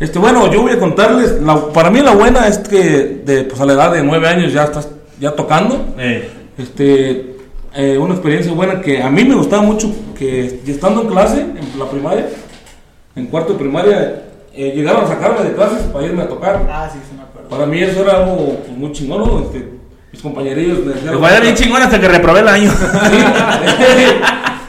Este, 0.00 0.16
bueno, 0.20 0.48
yo 0.52 0.62
voy 0.62 0.70
a 0.70 0.78
contarles. 0.78 1.42
La, 1.42 1.56
para 1.72 1.90
mí, 1.90 2.00
la 2.00 2.12
buena 2.12 2.46
es 2.46 2.58
que 2.58 3.20
de, 3.24 3.42
pues, 3.42 3.60
a 3.60 3.64
la 3.64 3.72
edad 3.72 3.92
de 3.92 4.02
nueve 4.04 4.28
años 4.28 4.52
ya 4.52 4.62
estás 4.62 4.88
ya 5.18 5.32
tocando. 5.32 5.92
Eh, 5.98 6.30
Este, 6.56 7.34
eh, 7.74 7.98
una 7.98 8.14
experiencia 8.14 8.52
buena 8.52 8.80
que 8.80 9.02
a 9.02 9.10
mí 9.10 9.24
me 9.24 9.34
gustaba 9.34 9.62
mucho. 9.62 9.92
Que 10.16 10.60
estando 10.66 11.02
en 11.02 11.08
clase, 11.08 11.40
en 11.40 11.78
la 11.78 11.86
primaria, 11.90 12.28
en 13.16 13.26
cuarto 13.26 13.54
de 13.54 13.58
primaria, 13.58 14.22
eh, 14.54 14.72
llegaron 14.74 15.04
a 15.04 15.08
sacarme 15.08 15.42
de 15.42 15.54
clases 15.54 15.82
para 15.92 16.06
irme 16.06 16.22
a 16.22 16.28
tocar. 16.28 16.64
Ah, 16.70 16.88
sí. 16.92 16.98
Para 17.48 17.66
mí 17.66 17.82
eso 17.82 18.02
era 18.02 18.18
algo 18.18 18.58
pues, 18.64 18.76
muy 18.76 18.92
chingón, 18.92 19.18
¿no? 19.20 19.40
Este, 19.40 19.72
mis 20.12 20.22
compañerillos 20.22 20.78
me 20.84 20.92
decían. 20.94 21.14
Igual 21.14 21.32
era 21.32 21.40
bien 21.42 21.54
chingón 21.54 21.82
hasta 21.82 22.00
que 22.00 22.08
reprobé 22.08 22.40
el 22.40 22.48
año. 22.48 22.70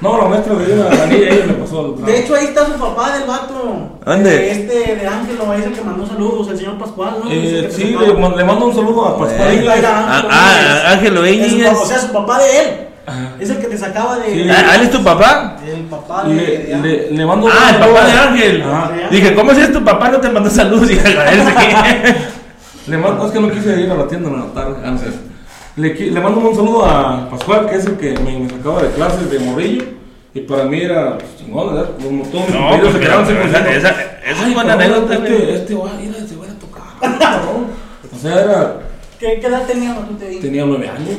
No, 0.01 0.17
la 0.17 0.29
maestra 0.29 0.53
me 0.53 0.65
dio 0.65 0.75
una 0.75 1.03
anilla 1.03 1.17
y 1.17 1.33
ella 1.33 1.45
me 1.47 1.53
pasó 1.55 1.93
el 1.97 2.05
De 2.05 2.19
hecho, 2.19 2.33
ahí 2.33 2.45
está 2.45 2.65
su 2.65 2.71
papá 2.79 3.17
del 3.17 3.27
vato. 3.27 3.99
¿Dónde? 4.05 4.29
De 4.29 4.51
Este, 4.51 4.95
de 4.95 5.05
Ángelo, 5.05 5.53
es 5.53 5.65
el 5.65 5.73
que 5.73 5.81
mandó 5.81 6.07
saludos, 6.07 6.47
el 6.49 6.57
señor 6.57 6.77
Pascual, 6.77 7.17
¿no? 7.21 7.29
Eh, 7.29 7.69
sí, 7.69 7.97
le, 7.99 8.13
man- 8.13 8.37
le 8.37 8.45
mando 8.45 8.67
un 8.67 8.73
saludo 8.75 9.05
a 9.07 9.19
Pascual. 9.19 9.49
Ahí 9.49 9.57
está, 9.57 9.71
ahí 9.73 9.79
está, 9.79 10.05
Ah, 10.07 10.21
Ángelo 10.21 10.31
ah. 10.31 10.91
Ángelo 10.93 11.27
Íñiguez. 11.27 11.67
papá, 11.67 11.81
O 11.81 11.85
sea, 11.85 11.99
su 11.99 12.13
papá 12.13 12.39
de 12.39 12.59
él. 12.59 12.67
Es 13.41 13.49
el 13.49 13.57
que 13.57 13.67
te 13.67 13.77
sacaba 13.77 14.19
de. 14.19 14.31
Sí. 14.33 14.49
Ah, 14.49 14.75
¿él 14.75 14.81
es 14.83 14.91
tu 14.91 15.03
papá? 15.03 15.57
El 15.67 15.81
papá 15.81 16.23
de. 16.23 16.33
Le, 16.33 16.43
de 16.45 16.73
Ángel. 16.75 17.09
le, 17.11 17.17
le 17.17 17.25
mando 17.25 17.47
un 17.47 17.51
Ah, 17.51 17.69
el 17.71 17.75
papá 17.77 18.05
de 18.05 18.11
Ángel. 18.13 18.63
Ajá. 18.63 18.91
Dije, 19.11 19.35
¿cómo 19.35 19.53
si 19.53 19.59
es 19.61 19.73
tu 19.73 19.83
papá? 19.83 20.07
No 20.09 20.21
te 20.21 20.29
mandó 20.29 20.49
saludos. 20.49 20.89
Le 22.89 22.97
mando, 22.97 23.25
es 23.25 23.31
que 23.31 23.39
no 23.39 23.51
quise 23.51 23.81
ir 23.81 23.89
a 23.91 23.95
la 23.95 24.07
tienda 24.07 24.29
en 24.29 24.39
la 24.39 24.53
tarde. 24.53 24.77
Ah, 24.83 24.91
no 24.91 24.97
sé. 24.97 25.07
Le, 25.75 26.19
mando 26.19 26.39
un 26.39 26.55
saludo 26.55 26.85
a 26.85 27.29
Pascual, 27.29 27.69
que 27.69 27.75
es 27.75 27.85
el 27.85 27.97
que 27.97 28.17
me, 28.19 28.39
me 28.39 28.49
sacaba 28.49 28.83
de 28.83 28.89
clases 28.91 29.29
de 29.31 29.39
morrillo. 29.39 29.83
Y 30.33 30.41
para 30.41 30.65
mí 30.65 30.81
era 30.81 31.17
pues, 31.17 31.37
chingón, 31.37 31.73
¿verdad? 31.73 31.91
Como 32.03 32.23
todos 32.25 32.45
mis 32.45 32.53
No, 32.55 32.59
compañeros 32.61 32.81
pues, 32.81 32.93
se 32.93 32.99
quedaron 32.99 33.25
sin 33.27 33.37
esa- 33.37 33.71
esa- 33.71 33.89
esa 33.89 33.91
es 33.91 34.37
Ay, 34.43 34.53
cabrón, 34.53 34.71
anécdota, 34.71 35.13
Este, 35.15 35.29
güey. 35.35 35.51
este 35.55 35.73
güey, 35.73 35.91
mira, 36.01 36.17
este 36.17 36.35
güey 36.35 36.49
a 36.49 36.53
tocar. 36.59 36.83
O 38.15 38.17
sea, 38.21 38.41
era, 38.43 38.79
¿Qué, 39.19 39.39
¿Qué 39.41 39.47
edad 39.47 39.65
tenía 39.65 39.95
tú 40.07 40.13
te 40.15 40.25
dices? 40.27 40.41
tenía 40.41 40.65
nueve 40.65 40.87
años. 40.87 41.17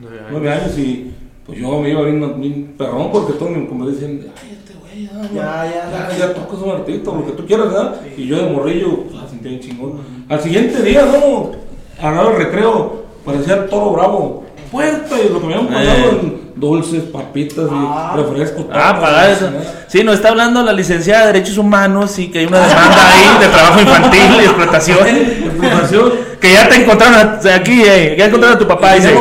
Nueve 0.00 0.18
años. 0.18 0.28
Nueve 0.32 0.50
años 0.52 0.78
y 0.78 1.12
pues 1.46 1.58
yo 1.58 1.80
me 1.80 1.90
iba 1.90 2.02
bien, 2.02 2.40
bien 2.40 2.74
perrón 2.76 3.10
porque 3.12 3.32
todos 3.34 3.50
mis 3.52 3.68
compañeros 3.68 4.00
decían, 4.00 4.20
ay, 4.42 4.58
este 4.60 4.77
güey 5.06 5.34
ya, 5.34 5.64
Ya, 5.64 5.64
ya, 5.90 6.08
ya, 6.10 6.18
ya 6.18 6.34
tocas 6.34 6.58
un 6.60 6.70
artista, 6.70 7.10
lo 7.12 7.24
que 7.26 7.32
tú 7.32 7.46
quieras, 7.46 7.72
¿verdad? 7.72 7.94
Y 8.16 8.26
yo 8.26 8.36
de 8.36 8.50
morrillo, 8.50 9.04
pues, 9.04 9.14
la 9.22 9.28
sentía 9.28 9.50
bien 9.50 9.60
chingón. 9.62 10.00
Al 10.28 10.40
siguiente 10.40 10.82
día, 10.82 11.02
¿no? 11.06 11.52
Agarraba 12.00 12.30
el 12.32 12.36
recreo, 12.38 13.04
parecía 13.24 13.66
toro 13.66 13.90
bravo. 13.92 14.44
Puerta 14.70 15.16
y 15.18 15.28
lo 15.32 15.40
que 15.40 15.46
me 15.46 15.54
habían 15.54 15.68
pagado 15.68 15.88
Eh. 15.96 16.18
en 16.22 16.48
dulces, 16.56 17.04
papitas 17.04 17.64
y 17.70 18.16
refrescos. 18.16 18.66
Ah, 18.72 18.98
pagar 19.00 19.30
eso. 19.30 19.50
¿no? 19.50 19.58
Sí, 19.86 20.02
nos 20.04 20.16
está 20.16 20.28
hablando 20.28 20.62
la 20.62 20.72
licenciada 20.74 21.20
de 21.26 21.32
Derechos 21.32 21.56
Humanos, 21.56 22.10
sí, 22.10 22.30
que 22.30 22.40
hay 22.40 22.46
una 22.46 22.60
demanda 22.66 23.08
ahí 23.08 23.40
de 23.40 23.48
trabajo 23.48 23.80
infantil 23.80 24.20
y 24.40 24.44
explotación. 24.44 24.98
Explotación. 25.08 26.12
Que 26.38 26.52
ya 26.52 26.68
te 26.68 26.76
encontraron 26.82 27.38
aquí, 27.52 27.82
eh, 27.82 28.14
ya 28.18 28.26
encontraron 28.26 28.56
a 28.56 28.58
tu 28.58 28.66
papá, 28.68 28.96
Y 28.96 29.00
dice. 29.00 29.14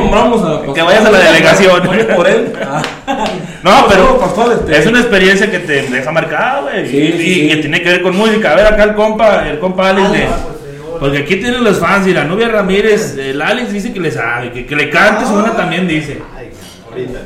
Que 0.75 0.82
vayas 0.82 1.05
a 1.05 1.11
la 1.11 1.19
delegación. 1.19 1.82
Por 2.15 2.28
él. 2.28 2.53
Ah. 2.69 2.82
No, 3.68 3.86
pero 3.89 4.53
este, 4.53 4.78
es 4.78 4.86
una 4.86 4.99
experiencia 4.99 5.51
que 5.51 5.59
te 5.59 5.82
deja 5.82 6.11
marcado, 6.11 6.63
güey. 6.63 6.88
Sí, 6.88 6.97
y, 6.97 7.11
sí, 7.11 7.18
y 7.18 7.34
sí. 7.34 7.47
que 7.49 7.55
tiene 7.57 7.82
que 7.82 7.89
ver 7.89 8.01
con 8.01 8.15
música. 8.15 8.53
A 8.53 8.55
ver, 8.55 8.65
acá 8.65 8.84
el 8.84 8.95
compa, 8.95 9.49
el 9.49 9.59
compa 9.59 9.89
Alex 9.89 10.11
de. 10.13 10.24
Ah, 10.24 10.39
pues. 10.45 10.57
Porque 10.99 11.18
aquí 11.20 11.36
tienen 11.36 11.63
los 11.63 11.78
fans 11.78 12.07
y 12.07 12.13
la 12.13 12.24
novia 12.24 12.47
Ramírez, 12.47 13.18
el 13.18 13.41
Alex 13.41 13.74
dice 13.74 13.93
que 13.93 13.99
le 13.99 14.09
sabe, 14.09 14.51
que, 14.51 14.65
que 14.65 14.76
le 14.76 14.89
cante 14.89 15.26
su 15.26 15.34
una 15.34 15.55
también 15.55 15.88
dice. 15.88 16.22
Ay, 16.36 16.49
ahorita. 16.89 17.20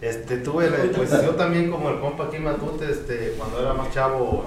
Este, 0.00 0.38
tuve, 0.38 0.68
pues 0.68 1.10
yo 1.10 1.30
también 1.36 1.70
como 1.70 1.88
el 1.90 2.00
compa 2.00 2.24
aquí 2.24 2.36
en 2.36 2.44
Matute, 2.44 2.90
este, 2.90 3.34
cuando 3.38 3.60
era 3.60 3.72
más 3.72 3.94
chavo, 3.94 4.44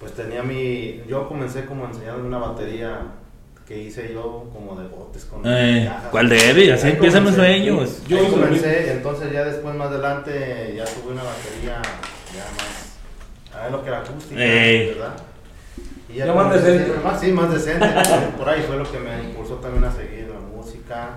pues 0.00 0.12
tenía 0.14 0.42
mi, 0.42 1.02
yo 1.06 1.28
comencé 1.28 1.66
como 1.66 1.84
a 1.84 1.88
enseñarle 1.90 2.22
una 2.22 2.38
batería 2.38 3.02
que 3.66 3.78
hice 3.82 4.12
yo 4.12 4.44
como 4.52 4.76
de 4.80 4.86
botes 4.88 5.24
con 5.24 5.40
Eh, 5.44 5.86
cajas. 5.88 6.10
¿Cuál 6.10 6.28
debe? 6.28 6.72
Así 6.72 6.86
Ahí 6.86 6.92
empiezan 6.92 7.24
los 7.24 7.34
sueños. 7.34 8.02
Yo 8.06 8.18
Ahí 8.18 8.26
comencé, 8.30 8.92
entonces 8.92 9.32
ya 9.32 9.44
después 9.44 9.74
más 9.74 9.88
adelante 9.88 10.74
ya 10.76 10.84
tuve 10.84 11.12
una 11.12 11.22
batería 11.22 11.80
ya 12.34 12.44
más, 12.56 13.58
a 13.58 13.62
ver 13.64 13.72
lo 13.72 13.82
que 13.82 13.88
era 13.88 13.98
acústica, 14.00 14.40
Ey. 14.42 14.88
¿verdad? 14.88 15.14
Y 16.10 16.14
Ya 16.18 16.32
más 16.32 16.52
decente. 16.54 16.92
Más, 17.02 17.20
sí, 17.20 17.32
más 17.32 17.52
decente. 17.52 17.86
por 18.38 18.48
ahí 18.48 18.62
fue 18.66 18.76
lo 18.76 18.90
que 18.90 18.98
me 18.98 19.22
impulsó 19.24 19.54
también 19.56 19.84
a 19.84 19.92
seguir 19.92 20.28
la 20.28 20.40
música. 20.40 21.10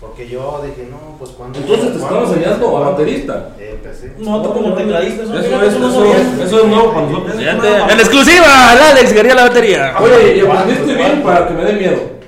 Porque 0.00 0.28
yo 0.28 0.62
dije, 0.64 0.88
no, 0.88 1.16
pues 1.18 1.32
cuando. 1.32 1.58
Entonces 1.58 1.92
te 1.92 1.98
estaban 1.98 2.24
enseñando 2.24 2.76
a 2.76 2.90
baterista. 2.90 3.48
Empecé. 3.58 4.12
No, 4.18 4.42
tú 4.42 4.52
como 4.54 4.74
tecladista. 4.74 5.24
Eso, 5.24 5.62
eso, 5.62 5.92
sabía. 5.92 6.44
eso 6.44 6.60
es 6.60 6.66
nuevo 6.66 6.92
para 6.92 7.06
nosotros. 7.06 7.34
En 7.40 7.98
exclusiva, 7.98 8.72
el 8.74 8.82
Alex 8.82 9.12
quería 9.12 9.34
la 9.34 9.42
batería. 9.48 9.94
Oye, 10.00 10.36
y 10.36 10.40
aprendiste 10.40 10.94
bien 10.94 11.22
para 11.22 11.48
que 11.48 11.54
me 11.54 11.64
dé 11.64 11.72
miedo. 11.72 12.18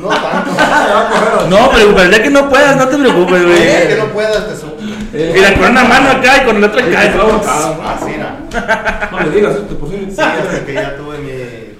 No 0.00 0.08
tanto. 0.08 0.50
No, 1.48 1.70
pero 1.72 2.08
día 2.08 2.22
que 2.22 2.30
no 2.30 2.48
puedas, 2.48 2.76
no 2.76 2.88
te 2.88 2.96
preocupes, 2.96 3.42
Es 3.42 3.86
que 3.86 3.94
güey. 3.94 3.98
no 4.06 4.12
puedas, 4.12 4.48
te 4.48 4.56
subo. 4.56 4.72
Mira, 5.12 5.54
con 5.54 5.70
una 5.70 5.84
mano 5.84 6.10
acá 6.10 6.42
y 6.42 6.46
con 6.46 6.60
la 6.60 6.66
otra 6.68 6.84
acá. 6.84 7.00
Así, 7.02 8.12
¿no? 8.16 9.10
No 9.10 9.20
le 9.24 9.30
digas 9.30 9.56
por 9.78 9.88
si 9.90 9.96
Sí, 10.10 10.20
hasta 10.20 10.64
que 10.64 10.72
ya 10.74 10.96
tuve 10.96 11.18
mi, 11.18 11.30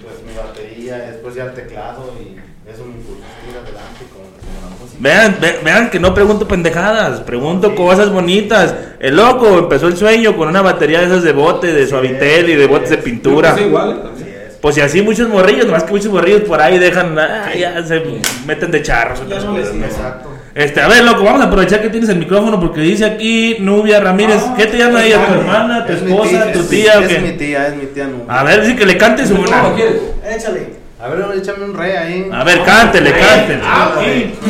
pues, 0.03 0.17
mi 0.27 0.35
batería, 0.37 0.97
después 0.99 1.35
ya 1.35 1.45
el 1.45 1.55
teclado 1.55 2.13
y 2.21 2.37
eso 2.69 2.85
me 2.85 2.93
impulsó 2.99 3.23
a 3.25 3.41
seguir 3.41 3.57
adelante 3.57 4.05
con, 4.13 4.23
con 4.29 4.53
la 4.61 4.77
música. 4.79 4.92
Vean, 5.03 5.37
ve- 5.41 5.59
vean 5.65 5.91
que 5.91 5.99
no 5.99 6.15
pregunto 6.15 6.47
pendejadas, 6.47 7.21
pregunto 7.23 7.75
cosas 7.75 8.09
bonitas. 8.11 8.73
El 9.01 9.17
loco 9.17 9.59
empezó 9.59 9.89
el 9.89 9.97
sueño 9.97 10.37
con 10.37 10.47
una 10.49 10.63
batería 10.63 11.01
de 11.01 11.07
esas 11.07 11.25
de 11.25 11.33
bote, 11.33 11.73
de 11.73 11.89
suavitel 11.89 12.49
y 12.51 12.55
de 12.55 12.67
botes 12.69 12.91
de 12.91 12.99
pintura. 12.99 13.57
Sí, 13.57 13.65
igual. 13.65 14.13
Es. 14.21 14.59
Pues 14.61 14.79
y 14.79 14.81
así 14.81 15.03
muchos 15.03 15.29
morrillos, 15.29 15.67
más 15.67 15.83
que 15.83 15.91
muchos 15.91 16.13
morrillos 16.13 16.43
por 16.43 16.61
ahí 16.63 16.79
dejan, 16.79 17.19
ah, 17.19 17.51
ya 17.59 17.85
se 17.85 18.01
meten 18.47 18.71
de 18.71 18.81
charros. 18.81 19.21
otras 19.23 19.45
no 19.45 19.57
cosas, 19.57 19.75
¿no? 19.75 19.85
Exacto. 19.87 20.29
Este, 20.55 20.81
a 20.81 20.87
ver, 20.87 21.03
loco, 21.03 21.25
vamos 21.25 21.41
a 21.41 21.47
aprovechar 21.47 21.83
que 21.83 21.89
tienes 21.91 22.09
el 22.09 22.19
micrófono 22.19 22.61
porque 22.61 22.81
dice 22.83 23.05
aquí 23.05 23.57
Nubia 23.59 23.99
Ramírez, 23.99 24.41
¿qué 24.57 24.67
te 24.67 24.79
llama 24.79 25.05
ella? 25.05 25.27
¿Tu 25.27 25.33
hermana, 25.35 25.85
tu 25.85 25.93
Es 25.95 26.03
esposa, 26.03 26.29
tía, 26.45 26.53
tu 26.53 26.59
es- 26.61 26.69
tía 26.69 26.93
o 26.99 27.03
Es 27.03 27.23
mi 27.23 27.33
tía, 27.33 27.67
es 27.67 27.75
mi 27.77 27.87
tía 27.87 28.05
Nubia. 28.05 28.25
A 28.29 28.45
ver, 28.45 28.61
dice 28.61 28.77
que 28.77 28.87
le 28.87 28.97
cantes 28.97 29.31
¿Cómo 29.33 29.43
una. 29.43 29.63
lo 29.65 29.75
quieres? 29.75 29.97
Échale. 30.31 30.82
A 31.03 31.09
ver, 31.09 31.37
échame 31.37 31.65
un 31.65 31.75
re 31.75 31.99
ahí. 31.99 32.31
A 32.33 32.45
ver, 32.45 32.63
cántele, 32.65 33.11
cántele. 33.13 33.61
Ah, 33.65 33.91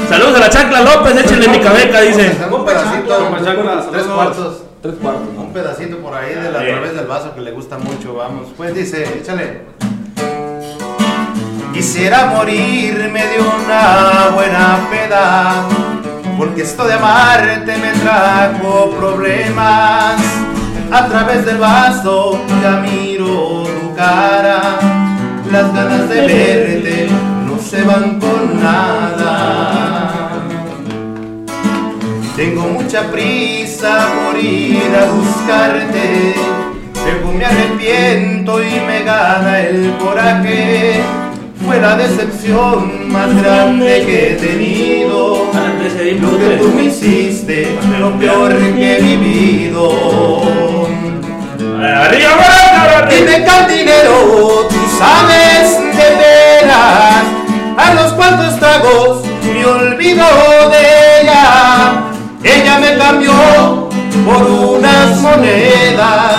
Saludos 0.08 0.34
a 0.36 0.40
la 0.40 0.50
Chancla 0.50 0.80
López, 0.82 1.16
échenle 1.24 1.48
mi 1.48 1.58
cabeca, 1.60 2.00
dice. 2.02 2.36
Un 2.50 2.64
pedacito, 2.66 3.16
tres 3.16 3.44
saludos. 3.46 4.06
cuartos. 4.14 4.62
Tres 4.82 4.94
cuartos. 5.00 5.22
Un 5.38 5.52
pedacito 5.52 5.96
por 5.98 6.12
ahí 6.14 6.34
de 6.34 6.50
la 6.50 6.58
Sí. 6.60 6.66
través 6.66 6.94
del 6.94 7.06
vaso 7.06 7.34
que 7.34 7.40
le 7.40 7.52
gusta 7.52 7.78
mucho, 7.78 8.14
vamos. 8.14 8.48
Pues 8.56 8.74
dice, 8.74 9.02
échale. 9.20 9.62
Quisiera 11.72 12.26
morirme 12.26 13.26
de 13.26 13.38
una 13.40 14.28
buena 14.34 14.78
peda, 14.90 15.64
porque 16.36 16.62
esto 16.62 16.84
de 16.86 16.92
amarte 16.94 17.76
me 17.78 17.92
trajo 18.02 18.90
problemas. 18.98 20.20
A 20.90 21.06
través 21.06 21.46
del 21.46 21.56
vaso 21.56 22.38
ya 22.62 22.72
miro 22.72 23.62
tu 23.64 23.94
cara, 23.96 24.76
las 25.52 25.74
ganas 25.74 26.08
de 26.08 26.20
verte 26.22 27.08
no 27.46 27.58
se 27.58 27.82
van 27.82 28.18
con 28.18 28.58
nada. 28.62 30.30
Tengo 32.34 32.62
mucha 32.62 33.02
prisa 33.10 34.08
por 34.24 34.40
ir 34.42 34.80
a 34.96 35.12
buscarte. 35.12 36.34
Luego 37.04 37.32
me 37.36 37.44
arrepiento 37.44 38.62
y 38.62 38.80
me 38.86 39.02
gana 39.04 39.60
el 39.60 39.94
coraje. 39.98 41.02
Fue 41.66 41.78
la 41.78 41.96
decepción 41.96 43.12
más 43.12 43.36
grande 43.42 44.04
que 44.06 44.32
he 44.32 44.36
tenido. 44.36 45.52
Lo 46.20 46.38
que 46.38 46.56
tú 46.56 46.72
me 46.74 46.84
hiciste, 46.84 47.76
lo 48.00 48.18
peor 48.18 48.56
que 48.56 48.96
he 48.96 49.02
vivido. 49.02 50.88
Arriba. 51.78 52.62
Dime 53.10 53.44
cantinero, 53.44 54.61
sabes 55.02 55.78
de 55.96 56.08
veras 56.22 57.24
A 57.76 57.94
los 57.94 58.12
cuantos 58.12 58.58
tragos 58.58 59.22
me 59.42 59.64
olvido 59.64 60.24
de 60.70 61.20
ella 61.22 62.02
Ella 62.42 62.78
me 62.78 62.96
cambió 62.96 63.88
por 64.24 64.42
unas 64.42 65.16
monedas 65.18 66.36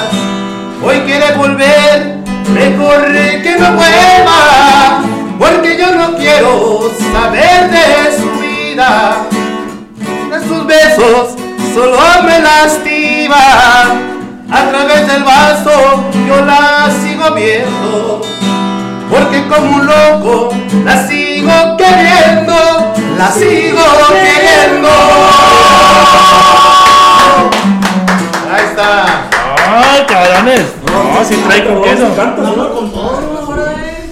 Hoy 0.86 1.00
quiere 1.02 1.34
volver, 1.36 2.18
mejor 2.54 3.12
que 3.44 3.56
no 3.60 3.72
vuelva 3.74 5.02
Porque 5.40 5.78
yo 5.78 5.96
no 5.96 6.16
quiero 6.16 6.92
saber 7.12 7.70
de 7.70 8.18
su 8.18 8.30
vida 8.40 9.28
de 10.30 10.48
sus 10.48 10.66
besos 10.66 11.36
solo 11.74 11.98
me 12.24 12.40
lastima. 12.40 13.38
A 14.52 14.70
través 14.70 15.08
del 15.08 15.24
vaso 15.24 16.04
yo 16.28 16.46
la 16.46 16.90
sigo 17.02 17.34
viendo. 17.34 18.22
Porque 19.14 19.48
como 19.48 19.76
un 19.76 19.86
loco 19.86 20.50
la 20.84 21.08
sigo 21.08 21.78
queriendo, 21.78 22.56
la 23.16 23.32
sigo 23.32 23.84
queriendo. 24.10 24.90
Ahí 28.52 28.66
está. 28.70 29.30
Ay, 29.68 30.06
cabrones. 30.08 30.66
No, 30.88 31.24
si 31.24 31.36
trae 31.36 31.64
con 31.64 31.84
queso. 31.84 32.08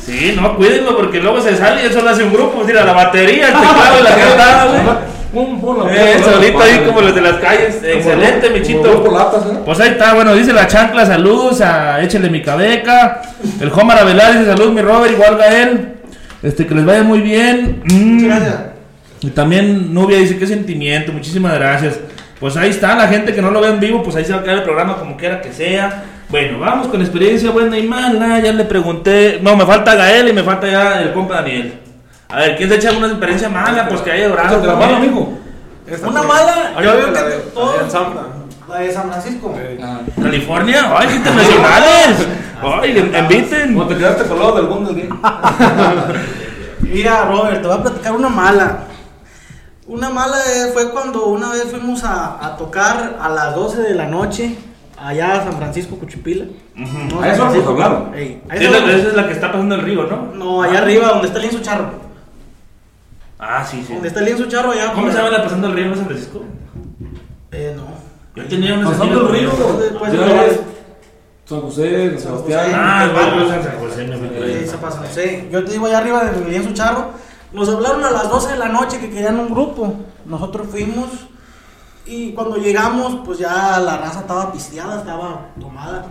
Sí, 0.06 0.38
no, 0.40 0.56
cuídenlo 0.56 0.96
porque 0.96 1.20
luego 1.20 1.42
se 1.42 1.58
sale 1.58 1.82
y 1.82 1.86
él 1.88 1.94
solo 1.94 2.12
hace 2.12 2.24
un 2.24 2.32
grupo. 2.32 2.64
Mira, 2.64 2.86
la 2.86 2.94
batería, 2.94 3.48
el 3.48 3.54
teclado 3.54 4.00
y 4.00 4.04
la 4.04 4.16
cantada, 4.16 4.66
güey. 4.66 5.11
Pum, 5.32 5.62
pum, 5.62 5.86
la- 5.88 5.94
Eh, 5.96 6.20
solito 6.24 6.60
la- 6.60 6.66
ahí 6.66 6.84
como 6.86 7.02
los 7.02 7.16
de 7.16 7.22
las 7.22 7.36
calles. 7.38 7.82
Excelente, 7.84 8.48
como 8.48 8.60
Michito. 8.60 8.82
grupo 8.82 9.12
latas, 9.12 9.46
¿eh? 9.46 9.60
Pues 9.64 9.80
ahí 9.80 9.90
está, 9.92 10.14
bueno, 10.14 10.34
dice 10.36 10.52
la 10.52 10.68
chancla, 10.68 11.06
saludos 11.06 11.62
a 11.62 12.02
Échele 12.04 12.30
mi 12.30 12.42
cabeca. 12.42 13.22
El 13.62 13.70
Jomar 13.70 14.00
Avelar 14.00 14.34
dice 14.34 14.46
saludos, 14.46 14.74
mi 14.74 14.82
Robert, 14.82 15.14
igual 15.14 15.38
Gael. 15.38 15.94
Este, 16.44 16.66
que 16.68 16.76
les 16.76 16.86
vaya 16.86 17.04
muy 17.04 17.22
bien. 17.22 17.82
Mm. 17.86 18.14
Muchas 18.24 18.28
gracias. 18.40 18.60
Y 19.22 19.30
también 19.30 19.94
Nubia 19.94 20.18
dice, 20.18 20.38
qué 20.38 20.48
sentimiento, 20.48 21.12
muchísimas 21.14 21.54
gracias. 21.54 22.00
Pues 22.40 22.58
ahí 22.58 22.72
está, 22.72 22.96
la 22.96 23.08
gente 23.08 23.34
que 23.36 23.42
no 23.42 23.52
lo 23.52 23.62
ve 23.62 23.68
en 23.70 23.80
vivo, 23.80 24.02
pues 24.02 24.16
ahí 24.16 24.26
se 24.26 24.34
va 24.34 24.40
a 24.40 24.44
quedar 24.44 24.58
el 24.58 24.64
programa 24.64 24.98
como 24.98 25.16
quiera 25.16 25.40
que 25.42 25.54
sea. 25.54 26.04
Bueno, 26.28 26.60
vamos 26.60 26.88
con 26.88 27.00
experiencia 27.02 27.52
buena 27.52 27.78
y 27.78 27.84
mala. 27.88 28.40
Ya 28.40 28.52
le 28.52 28.66
pregunté. 28.66 29.40
No, 29.42 29.56
me 29.56 29.66
falta 29.66 29.94
Gael 29.96 30.28
y 30.30 30.34
me 30.34 30.42
falta 30.44 30.68
ya 30.68 31.02
el 31.02 31.14
compa 31.14 31.36
Daniel. 31.36 31.74
A 32.32 32.38
ver, 32.38 32.58
¿quién 32.58 32.70
se 32.70 32.76
echa 32.76 32.92
una 32.92 33.08
experiencia 33.08 33.50
mala? 33.50 33.88
Pues 33.88 34.02
que 34.02 34.12
haya 34.12 34.28
Échate 34.28 34.40
llorado. 34.44 34.66
la 34.68 34.76
mano, 34.76 34.96
amigo. 34.98 35.38
Una 36.08 36.24
mala, 36.24 36.74
yo 36.82 36.94
veo 36.96 37.14
que 37.14 37.22
de- 37.22 37.38
todo- 37.54 37.74
la 38.70 38.80
de 38.80 38.92
San 38.94 39.10
Francisco. 39.10 39.54
California, 40.22 40.94
ay, 40.98 41.08
qué 41.10 41.16
internacionales. 41.16 42.28
Ay, 42.64 42.98
inviten. 43.20 43.74
Como 43.74 43.88
te 43.88 43.98
quedaste 43.98 44.24
colado 44.26 44.56
del 44.56 44.68
mundo 44.68 44.94
gay. 44.94 45.10
Mira, 46.82 47.26
Robert, 47.26 47.62
te 47.62 47.68
voy 47.68 47.78
a 47.78 47.82
platicar 47.84 48.14
una 48.14 48.30
mala. 48.30 48.78
Una 49.88 50.10
mala 50.10 50.38
eh, 50.38 50.70
fue 50.74 50.90
cuando 50.92 51.26
una 51.26 51.50
vez 51.52 51.66
fuimos 51.70 52.04
a, 52.06 52.38
a 52.46 52.56
tocar 52.56 53.18
a 53.22 53.30
las 53.30 53.56
12 53.56 53.82
de 53.82 53.96
la 53.96 54.06
noche 54.06 54.56
allá 54.98 55.34
a 55.34 55.44
San 55.44 55.54
Francisco, 55.58 55.98
Cuchipila. 55.98 56.46
No, 56.76 57.22
A 57.22 57.28
eso. 57.30 57.44
Ey, 58.16 58.42
a 58.50 58.56
esa 58.56 58.72
vamos. 58.72 58.90
esa 58.90 59.08
es 59.10 59.14
la 59.16 59.28
que 59.28 59.34
está 59.34 59.52
pasando 59.52 59.76
el 59.76 59.82
río, 59.82 60.04
¿no? 60.06 60.34
No, 60.36 60.62
allá 60.64 60.80
arriba, 60.80 61.10
donde 61.10 61.28
está 61.28 61.40
el 61.40 61.48
lienzo 61.50 61.62
charro. 61.62 61.90
Ah, 63.44 63.66
sí, 63.66 63.84
sí. 63.86 63.94
Donde 63.94 64.08
está 64.08 64.20
el 64.20 64.28
lienzo 64.28 64.46
charro, 64.46 64.72
allá. 64.72 64.94
¿Cómo 64.94 65.10
se 65.10 65.18
llama 65.18 65.32
la 65.32 65.44
pasando 65.44 65.68
el 65.68 65.74
río 65.74 65.86
en 65.88 65.96
San 65.96 66.06
Francisco? 66.06 66.44
Eh, 67.52 67.74
no. 67.76 67.88
Yo 68.36 68.48
tenía 68.48 68.76
unos 68.76 68.94
Pasando 68.94 69.28
el 69.28 69.34
río. 69.34 69.50
Pues, 69.50 70.14
ya 70.14 70.20
pues, 70.20 70.34
ves, 70.34 70.60
San 71.46 71.62
José, 71.62 72.10
San 72.12 72.20
Sebastián. 72.20 72.72
Ah, 72.76 73.06
el 73.06 73.16
barrio 73.16 73.50
de 73.50 73.64
San 73.64 73.80
José, 73.80 74.06
me 74.06 74.68
San 74.68 74.80
José, 74.80 75.00
no 75.02 75.08
sé. 75.08 75.50
Yo 75.52 75.66
te 75.66 75.72
digo 75.72 75.88
allá 75.88 75.98
arriba 75.98 76.24
del 76.26 76.50
lienzo 76.50 76.72
charro. 76.74 77.10
Nos 77.52 77.68
hablaron 77.68 78.06
a 78.06 78.12
las 78.12 78.30
12 78.30 78.54
de 78.54 78.60
la 78.60 78.70
noche 78.70 79.00
que 79.00 79.10
querían 79.10 79.40
un 79.40 79.50
grupo. 79.50 79.96
Nosotros 80.26 80.68
fuimos. 80.70 81.10
Y 82.06 82.34
cuando 82.34 82.58
llegamos, 82.58 83.22
pues 83.26 83.40
ya 83.40 83.80
la 83.80 83.98
raza 83.98 84.20
estaba 84.20 84.52
pisteada, 84.52 85.00
estaba 85.00 85.48
tomada. 85.60 86.06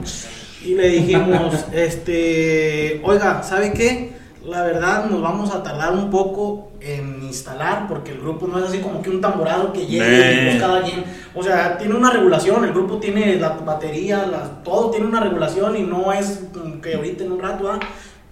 Y 0.65 0.75
le 0.75 0.89
dijimos, 0.89 1.55
este, 1.73 3.01
oiga, 3.05 3.45
¿sabe 3.45 3.73
qué? 3.73 4.20
La 4.47 4.63
verdad 4.63 5.05
nos 5.05 5.21
vamos 5.21 5.51
a 5.55 5.63
tardar 5.63 5.93
un 5.93 6.09
poco 6.11 6.71
en 6.81 7.23
instalar 7.23 7.87
porque 7.87 8.13
el 8.13 8.21
grupo 8.21 8.47
no 8.47 8.59
es 8.59 8.65
así 8.65 8.79
como 8.79 9.03
que 9.03 9.11
un 9.11 9.21
tamborado 9.21 9.71
que 9.73 9.87
llegue 9.87 10.33
y 10.43 10.45
pues 10.51 10.61
cada 10.63 10.83
quien, 10.83 11.05
o 11.35 11.43
sea, 11.43 11.77
tiene 11.77 11.95
una 11.95 12.11
regulación, 12.11 12.65
el 12.65 12.73
grupo 12.73 12.97
tiene 12.97 13.37
la 13.37 13.51
batería, 13.51 14.27
la- 14.27 14.63
todo 14.65 14.91
tiene 14.91 15.07
una 15.07 15.21
regulación 15.21 15.77
y 15.77 15.83
no 15.83 16.11
es 16.13 16.41
como 16.55 16.81
que 16.81 16.95
ahorita 16.95 17.25
en 17.25 17.33
un 17.33 17.41
rato, 17.41 17.71
ah, 17.71 17.79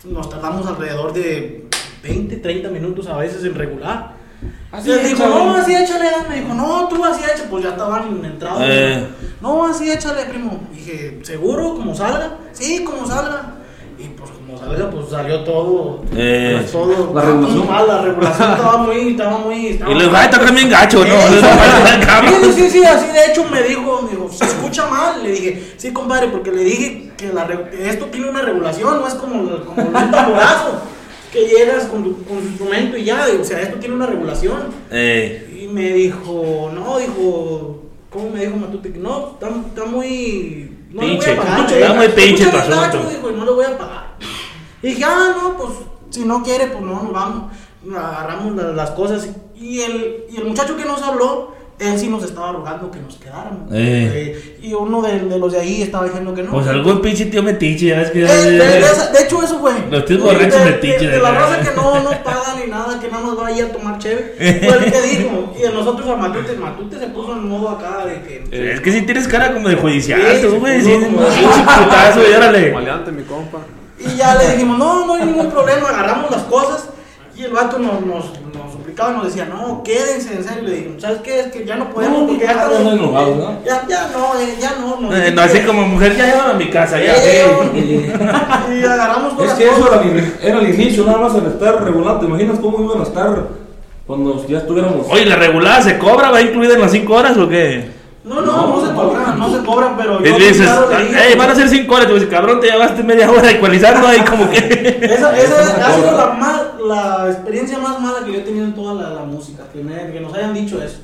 nos 0.04 0.30
tardamos 0.30 0.66
alrededor 0.66 1.12
de 1.12 1.66
20, 2.02 2.36
30 2.36 2.70
minutos 2.70 3.06
a 3.06 3.16
veces 3.18 3.44
en 3.44 3.54
regular. 3.54 4.16
Así 4.72 4.90
Así 4.92 5.09
dijo, 5.09 5.24
échale. 5.24 5.34
no, 5.44 5.54
así 5.56 5.74
échale, 5.74 6.06
me 6.28 6.40
dijo, 6.40 6.54
no, 6.54 6.88
tú 6.88 7.04
así 7.04 7.22
échale, 7.24 7.48
pues 7.50 7.64
ya 7.64 7.70
estaban 7.70 8.24
entrados. 8.24 8.62
Eh. 8.64 9.06
No, 9.42 9.66
así 9.66 9.90
échale, 9.90 10.24
primo. 10.24 10.61
Dije, 10.72 11.18
¿seguro? 11.22 11.74
¿Como 11.74 11.94
salga? 11.94 12.36
Sí, 12.52 12.82
como 12.84 13.06
salga. 13.06 13.54
Y 13.98 14.04
pues 14.09 14.28
como 14.59 14.70
salga, 14.72 14.90
pues 14.90 15.09
salió 15.09 15.40
todo. 15.44 16.00
Eh, 16.14 16.56
pues, 16.61 16.72
todo 16.72 17.12
la 17.14 17.22
regulación. 17.22 17.66
mal, 17.66 17.86
la 17.86 18.00
regulación 18.02 18.50
estaba 18.52 18.76
muy, 18.78 19.11
estaba 19.11 19.38
muy. 19.38 19.66
estaba 19.68 19.92
Y 19.92 19.94
les 19.94 20.12
va 20.12 20.22
a 20.24 20.30
tocar 20.30 20.54
bien 20.54 20.68
gacho, 20.70 21.04
¿no? 21.04 21.14
Sí, 21.28 21.38
a. 21.42 22.28
Sí, 22.42 22.52
sí, 22.54 22.70
sí, 22.70 22.84
así 22.84 23.06
de 23.12 23.26
hecho 23.32 23.44
me 23.50 23.62
dijo, 23.62 24.02
me 24.02 24.11
dijo, 24.11 24.28
se 24.30 24.44
escucha 24.44 24.86
mal. 24.86 25.22
Le 25.22 25.30
dije, 25.32 25.72
sí, 25.76 25.92
compadre, 25.92 26.28
porque 26.28 26.50
le 26.50 26.64
dije 26.64 27.11
que, 27.16 27.32
la 27.32 27.46
esto 27.80 28.06
tiene 28.06 28.30
una 28.30 28.42
regulación, 28.42 29.00
no 29.00 29.06
es 29.09 29.14
como, 29.14 29.48
como 29.64 29.82
un 29.88 29.92
tamborazo, 30.11 30.80
que 31.32 31.46
llegas 31.46 31.84
con 31.84 32.04
tu, 32.04 32.24
con 32.24 32.38
tu 32.38 32.44
instrumento 32.44 32.96
y 32.96 33.04
ya, 33.04 33.26
o 33.40 33.44
sea, 33.44 33.61
esto 33.61 33.78
tiene 33.78 33.94
una 33.94 34.06
regulación. 34.06 34.62
Eh, 34.90 35.61
Y 35.62 35.68
me 35.68 35.92
dijo, 35.92 36.70
no, 36.74 36.98
dijo, 36.98 37.82
¿cómo 38.11 38.30
me 38.30 38.40
dijo 38.46 38.56
Matute? 38.56 38.90
No, 38.96 39.32
está, 39.34 39.48
está 39.48 39.84
muy. 39.84 40.72
No 40.90 41.02
le 41.02 41.09
voy 41.09 41.16
Pinche, 41.16 41.32
a 41.32 41.36
pagar. 41.36 41.61
está 41.72 41.92
eh, 41.92 41.94
muy 41.96 42.09
pinche 42.09 42.44
tu 42.46 42.50
bien 42.50 42.70
gacho", 42.70 42.98
asunto. 42.98 43.11
dijo, 43.11 43.30
no 43.32 43.44
le 43.44 43.50
voy 43.50 43.64
a 43.66 43.76
pagar. 43.78 44.07
Y 44.83 44.89
dije, 44.89 45.05
ah, 45.05 45.35
no, 45.43 45.57
pues 45.57 45.70
si 46.11 46.24
no 46.24 46.43
quiere, 46.43 46.66
pues 46.68 46.81
no 46.83 47.03
nos 47.03 47.12
vamos. 47.12 47.45
Agarramos 47.97 48.57
la- 48.57 48.72
las 48.72 48.91
cosas. 48.91 49.29
Y 49.57 49.81
el, 49.81 50.24
y 50.31 50.37
el 50.37 50.45
muchacho 50.45 50.76
que 50.76 50.85
nos 50.85 51.03
habló, 51.03 51.53
él 51.79 51.97
sí 51.99 52.09
nos 52.09 52.22
estaba 52.24 52.53
rogando 52.53 52.91
que 52.91 52.99
nos 53.01 53.16
quedáramos. 53.16 53.70
Eh. 53.72 54.35
Eh, 54.35 54.59
y 54.62 54.72
uno 54.74 55.01
de, 55.01 55.20
de 55.20 55.39
los 55.39 55.53
de 55.53 55.61
ahí 55.61 55.83
estaba 55.83 56.05
diciendo 56.07 56.35
que 56.35 56.43
no. 56.43 56.51
pues 56.51 56.66
algún 56.66 57.01
pinche 57.01 57.26
tío 57.26 57.43
metiche, 57.43 57.87
ya 57.87 57.99
ves 57.99 58.11
que. 58.11 58.22
Eh, 58.24 58.26
de, 58.26 58.59
de 58.59 59.24
hecho, 59.24 59.43
eso 59.43 59.59
fue. 59.61 59.72
Los 59.91 60.05
tíos 60.05 60.20
De- 60.20 60.26
borrachos 60.26 60.59
de, 60.64 60.70
metiches, 60.70 61.01
de, 61.01 61.07
de 61.07 61.12
de 61.16 61.22
la 61.22 61.31
verdad. 61.31 61.51
raza 61.51 61.70
que 61.70 61.76
no 61.76 62.03
nos 62.03 62.14
pagan 62.16 62.61
ni 62.64 62.70
nada, 62.70 63.01
que 63.01 63.09
nada 63.09 63.24
más 63.26 63.39
va 63.39 63.47
ahí 63.47 63.61
a 63.61 63.72
tomar 63.72 63.99
chévere. 63.99 64.35
Fue 64.68 64.85
el 64.85 64.93
que 64.93 65.03
dijo. 65.03 65.55
Y 65.59 65.72
nosotros 65.74 66.09
a 66.09 66.16
Matute, 66.16 66.55
Matute 66.57 66.99
se 66.99 67.07
puso 67.09 67.33
en 67.33 67.49
modo 67.49 67.68
acá 67.70 68.07
de 68.07 68.22
que. 68.22 68.72
Es 68.72 68.81
que 68.81 68.93
si 68.93 69.03
tienes 69.03 69.26
cara 69.29 69.53
como 69.53 69.68
de 69.68 69.76
judicial, 69.76 70.20
Sí, 70.37 70.43
tú, 70.43 70.51
se 70.53 70.59
güey. 70.59 70.81
Sí, 70.81 70.93
un 70.93 71.05
pinche 71.05 71.61
putazo, 71.64 72.20
y 72.29 72.35
órale. 72.35 72.72
Maleante, 72.72 73.12
mi 73.12 73.22
compa. 73.22 73.59
Y 74.01 74.16
ya 74.16 74.34
le 74.36 74.53
dijimos, 74.53 74.78
no, 74.78 75.07
no 75.07 75.14
hay 75.14 75.24
ningún 75.26 75.51
problema, 75.51 75.88
agarramos 75.88 76.30
las 76.30 76.42
cosas. 76.44 76.88
Y 77.36 77.44
el 77.44 77.53
vato 77.53 77.78
nos, 77.78 78.01
nos, 78.05 78.24
nos 78.53 78.72
suplicaba, 78.72 79.12
nos 79.12 79.26
decía, 79.26 79.44
no, 79.44 79.82
quédense, 79.84 80.34
en 80.34 80.42
serio. 80.44 80.62
Le 80.64 80.74
dijimos, 80.74 81.03
¿sabes 81.03 81.20
qué? 81.22 81.38
Es 81.40 81.46
que 81.53 81.64
ya 81.64 81.76
no 81.76 81.88
podemos 81.90 82.20
No, 82.22 82.26
porque 82.26 82.44
ya 82.44 82.51
estamos. 82.53 82.80
no 82.80 82.92
enojados, 82.92 83.36
¿no? 83.36 83.59
Ya, 83.64 83.86
ya 83.88 84.11
no, 84.12 84.40
eh, 84.40 84.57
ya 84.61 84.74
no. 84.80 85.01
nos 85.01 85.14
Eh, 85.14 85.30
No, 85.32 85.42
así 85.42 85.61
como 85.61 85.82
mujer, 85.86 86.16
ya 86.16 86.26
llévame 86.26 86.51
a 86.51 86.57
mi 86.57 86.68
casa, 86.70 86.99
ya. 87.01 87.14
Eh, 87.16 88.12
y 88.72 88.84
agarramos 88.84 89.36
todas 89.36 89.53
Es 89.53 89.59
que 89.59 89.64
eso 89.70 89.80
cosas. 89.80 90.01
era, 90.05 90.12
el- 90.12 90.34
era 90.42 90.59
el 90.61 90.74
inicio, 90.74 91.05
nada 91.05 91.18
más 91.18 91.34
al 91.34 91.46
estar 91.46 91.84
regulando. 91.84 92.20
¿Te 92.20 92.26
imaginas 92.26 92.59
cómo 92.61 92.82
iban 92.84 93.01
a 93.01 93.05
estar 93.05 93.46
cuando 94.07 94.44
ya 94.49 94.59
estuviéramos? 94.59 95.07
Oye, 95.09 95.24
¿la 95.26 95.36
regulada 95.36 95.80
se 95.82 95.96
cobra? 95.99 96.30
¿Va 96.32 96.40
incluida 96.40 96.74
en 96.74 96.80
las 96.80 96.90
5 96.90 97.14
horas 97.14 97.36
o 97.36 97.49
qué? 97.49 97.97
No, 98.29 98.43
no, 98.43 98.66
no, 98.66 98.87
se 98.87 98.93
cobra, 98.95 99.35
no 99.37 99.51
se 99.51 99.64
cobra, 99.64 99.95
pero 99.97 100.22
yo 100.22 100.39
dices, 100.49 100.68
hey, 101.14 101.35
van 101.39 101.51
a 101.51 101.55
ser 101.55 101.68
5 101.68 101.95
horas. 101.95 102.09
Cabrón, 102.31 102.61
te 102.61 102.66
llevaste 102.70 103.03
media 103.03 103.31
hora 103.31 103.51
ecualizando 103.51 104.07
ahí 104.07 104.20
como 104.20 104.51
que. 104.51 104.59
Esa, 105.03 105.37
esa 105.39 105.87
ha 105.87 105.95
sido 105.95 106.12
la, 106.16 106.26
más, 106.35 106.62
la 106.87 107.31
experiencia 107.31 107.79
más 107.79 107.99
mala 108.01 108.18
que 108.24 108.33
yo 108.33 108.39
he 108.39 108.43
tenido 108.43 108.66
en 108.66 108.74
toda 108.74 108.95
la, 109.03 109.11
la 109.14 109.22
música, 109.22 109.64
que, 109.72 109.83
me- 109.83 110.12
que 110.12 110.20
nos 110.20 110.35
hayan 110.35 110.53
dicho 110.53 110.83
eso. 110.83 110.99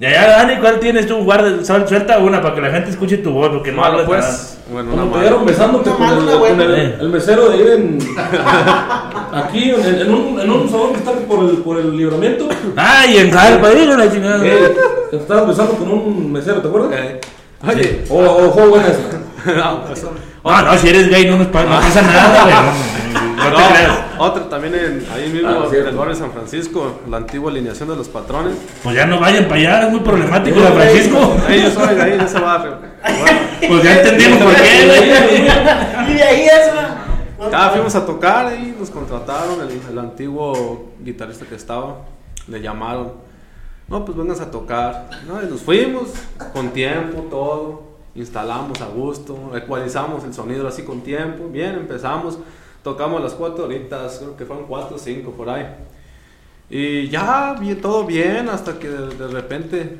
Ya, 0.00 0.10
ya, 0.10 0.26
Dani, 0.30 0.56
¿cuál 0.56 0.80
tienes 0.80 1.06
tú? 1.06 1.18
Guarda, 1.24 1.50
suel- 1.62 1.86
suelta 1.86 2.16
una 2.18 2.40
para 2.40 2.54
que 2.54 2.62
la 2.62 2.70
gente 2.70 2.88
escuche 2.88 3.18
tu 3.18 3.32
voz, 3.32 3.50
porque 3.50 3.70
no 3.70 3.84
hablas 3.84 4.06
pues. 4.06 4.56
Bueno, 4.72 4.92
Cuando 4.92 5.04
te 5.04 5.10
mala. 5.10 5.22
vieron 5.22 5.44
besándote 5.44 5.90
con, 5.90 6.02
el, 6.08 6.38
con 6.38 6.60
el, 6.62 7.08
mesero 7.10 7.50
de 7.50 7.56
ir 7.58 7.68
en. 7.72 7.98
aquí, 9.34 9.70
en, 9.72 10.00
en 10.00 10.14
un, 10.14 10.40
en 10.40 10.50
un 10.50 10.70
salón 10.70 10.92
que 10.92 10.98
está 11.00 11.10
aquí 11.10 11.24
por 11.28 11.44
el, 11.44 11.56
por 11.58 11.78
el 11.78 11.94
libramiento. 11.94 12.48
Ay, 12.76 13.18
en 13.18 13.30
Jalpa, 13.30 13.68
dile 13.68 13.94
la 13.94 14.10
chingada. 14.10 14.40
Eh, 14.46 14.74
te 15.10 15.16
estabas 15.18 15.48
besando 15.48 15.72
con 15.74 15.90
un 15.90 16.32
mesero, 16.32 16.62
¿te 16.62 16.68
acuerdas? 16.68 16.92
Eh, 16.98 17.20
Oye, 17.68 18.04
O, 18.08 18.20
o 18.22 18.52
fue 18.54 18.68
buena 18.68 18.86
esa. 18.86 19.00
no, 19.54 19.84
pues, 19.84 20.02
No, 20.42 20.62
no, 20.62 20.78
si 20.78 20.88
eres 20.88 21.10
gay 21.10 21.26
no 21.26 21.36
nos 21.36 21.48
no 21.48 21.52
pasa 21.52 22.00
nada, 22.00 22.42
güey. 22.44 22.54
No, 23.36 23.50
no 23.50 23.56
te 23.56 23.62
no, 23.62 23.68
creas. 23.68 23.98
Otra 24.20 24.48
también 24.48 24.74
en, 24.74 25.06
ahí 25.12 25.28
mismo 25.30 25.48
Ah, 25.48 25.66
en 25.72 25.86
el 25.86 25.96
barrio 25.96 26.14
de 26.14 26.20
San 26.20 26.32
Francisco, 26.32 27.00
la 27.08 27.16
antigua 27.18 27.50
alineación 27.50 27.88
de 27.88 27.96
los 27.96 28.08
patrones. 28.08 28.54
Pues 28.82 28.94
ya 28.94 29.06
no 29.06 29.18
vayan 29.18 29.44
para 29.44 29.56
allá, 29.56 29.86
es 29.86 29.90
muy 29.92 30.00
problemático 30.00 30.60
la 30.60 30.72
Francisco. 30.72 31.36
Ahí 31.48 31.62
yo 31.62 31.70
soy 31.70 31.94
de 31.94 32.02
ahí, 32.02 32.18
de 32.18 32.24
ese 32.24 32.38
barrio. 32.38 32.76
Bueno, 33.02 33.38
Pues 33.68 33.82
ya 33.82 33.96
entendimos 34.00 34.38
por 34.42 34.54
qué. 34.54 35.50
Y 36.08 36.14
de 36.14 36.22
ahí 36.22 36.42
eso. 36.44 37.50
ya 37.50 37.70
fuimos 37.70 37.94
a 37.94 38.04
tocar 38.06 38.52
y 38.54 38.74
nos 38.78 38.90
contrataron, 38.90 39.60
el, 39.62 39.80
el 39.90 39.98
antiguo 39.98 40.90
guitarrista 41.00 41.46
que 41.46 41.54
estaba, 41.54 42.02
le 42.46 42.60
llamaron. 42.60 43.12
No, 43.88 44.04
pues 44.04 44.16
vengas 44.16 44.40
a 44.40 44.50
tocar. 44.50 45.08
No, 45.26 45.42
y 45.42 45.46
nos 45.46 45.62
fuimos 45.62 46.10
con 46.52 46.70
tiempo, 46.70 47.26
todo. 47.30 47.90
Instalamos 48.14 48.80
a 48.80 48.86
gusto, 48.86 49.52
ecualizamos 49.56 50.24
el 50.24 50.34
sonido 50.34 50.66
así 50.68 50.82
con 50.82 51.00
tiempo. 51.00 51.48
Bien, 51.48 51.74
empezamos. 51.74 52.38
Tocamos 52.82 53.22
las 53.22 53.34
cuatro 53.34 53.64
horitas, 53.64 54.18
creo 54.18 54.36
que 54.36 54.44
fueron 54.44 54.66
cuatro 54.66 54.96
o 54.96 54.98
cinco 54.98 55.32
por 55.32 55.50
ahí. 55.50 55.66
Y 56.70 57.08
ya, 57.08 57.56
bien, 57.60 57.80
todo 57.80 58.04
bien, 58.06 58.48
hasta 58.48 58.78
que 58.78 58.88
de, 58.88 59.08
de 59.14 59.28
repente, 59.28 59.98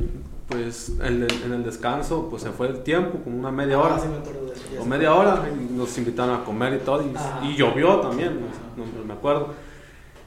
pues 0.49 0.91
en 1.01 1.25
el, 1.25 1.29
en 1.45 1.53
el 1.53 1.65
descanso, 1.65 2.29
pues 2.31 2.43
se 2.43 2.51
fue 2.51 2.69
el 2.69 2.83
tiempo, 2.83 3.19
como 3.25 3.39
una 3.39 3.51
media 3.51 3.79
hora. 3.79 3.97
Ah, 3.97 4.01
sí 4.01 4.09
me 4.09 4.53
eso, 4.53 4.83
O 4.83 4.85
media 4.85 5.15
hora, 5.15 5.43
y 5.53 5.73
nos 5.75 5.97
invitaron 5.99 6.41
a 6.41 6.45
comer 6.45 6.75
y 6.75 6.79
todo, 6.79 7.03
y, 7.03 7.15
Ajá. 7.15 7.41
y 7.45 7.57
llovió 7.57 7.97
también, 8.01 8.41
no, 8.77 8.85
no 8.85 9.05
me 9.05 9.13
acuerdo. 9.15 9.49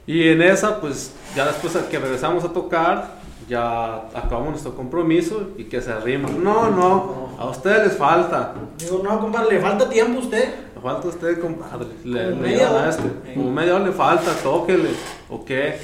Y 0.06 0.28
en 0.28 0.42
esa, 0.42 0.80
pues 0.80 1.12
ya 1.34 1.46
después 1.46 1.74
que 1.90 1.98
regresamos 1.98 2.44
a 2.44 2.52
tocar, 2.52 3.16
ya 3.48 4.06
acabamos 4.14 4.50
nuestro 4.50 4.74
compromiso 4.74 5.48
y 5.56 5.64
que 5.64 5.80
se 5.80 5.92
arrima. 5.92 6.28
No, 6.28 6.70
no, 6.70 7.36
a 7.38 7.46
ustedes 7.46 7.88
les 7.88 7.96
falta. 7.96 8.54
Digo, 8.78 9.00
no, 9.02 9.18
compadre, 9.20 9.56
le 9.56 9.60
falta 9.60 9.88
tiempo 9.88 10.20
a 10.20 10.22
usted. 10.22 10.54
Falta 10.84 11.08
usted, 11.08 11.40
compadre. 11.40 11.86
Le, 12.04 12.28
le 12.30 12.34
media 12.36 12.70
hora. 12.70 12.90
este. 12.90 13.02
Sí. 13.04 13.08
Como 13.36 13.50
media 13.50 13.74
hora 13.76 13.86
le 13.86 13.92
falta, 13.92 14.32
tóquele. 14.42 14.90
¿O 15.30 15.42
qué? 15.42 15.78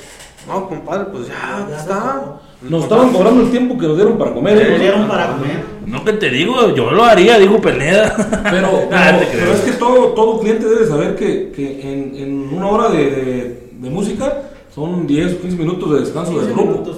No, 0.47 0.69
compadre, 0.69 1.07
pues 1.11 1.27
ya, 1.29 1.67
Ya 1.71 1.77
está. 1.79 2.39
Nos 2.61 2.83
estaban 2.83 3.11
cobrando 3.11 3.41
el 3.45 3.51
tiempo 3.51 3.79
que 3.79 3.87
nos 3.87 3.97
dieron 3.97 4.19
para 4.19 4.35
comer. 4.35 4.59
¿eh? 4.61 4.79
dieron 4.79 5.09
para 5.09 5.29
comer. 5.29 5.65
No 5.87 6.05
que 6.05 6.13
te 6.13 6.29
digo, 6.29 6.75
yo 6.75 6.91
lo 6.91 7.03
haría, 7.05 7.39
dijo 7.39 7.59
Peleda. 7.63 8.15
Pero, 8.51 8.89
Ah, 8.93 9.17
pero, 9.19 9.31
creo. 9.33 9.53
es 9.55 9.61
que 9.63 9.73
todo, 9.73 10.09
todo 10.09 10.39
cliente 10.41 10.67
debe 10.69 10.87
saber 10.87 11.17
que, 11.17 11.51
que 11.51 11.81
en, 11.81 12.15
en 12.17 12.55
una 12.55 12.67
hora 12.69 12.91
de, 12.91 13.11
de- 13.11 13.71
de 13.81 13.89
música, 13.91 14.43
son 14.75 15.07
10 15.07 15.37
o 15.37 15.41
15 15.41 15.57
minutos 15.57 15.91
de 15.95 16.01
descanso 16.01 16.33
15 16.33 16.47
del 16.47 16.55
grupo. 16.55 16.71
minutos. 16.73 16.97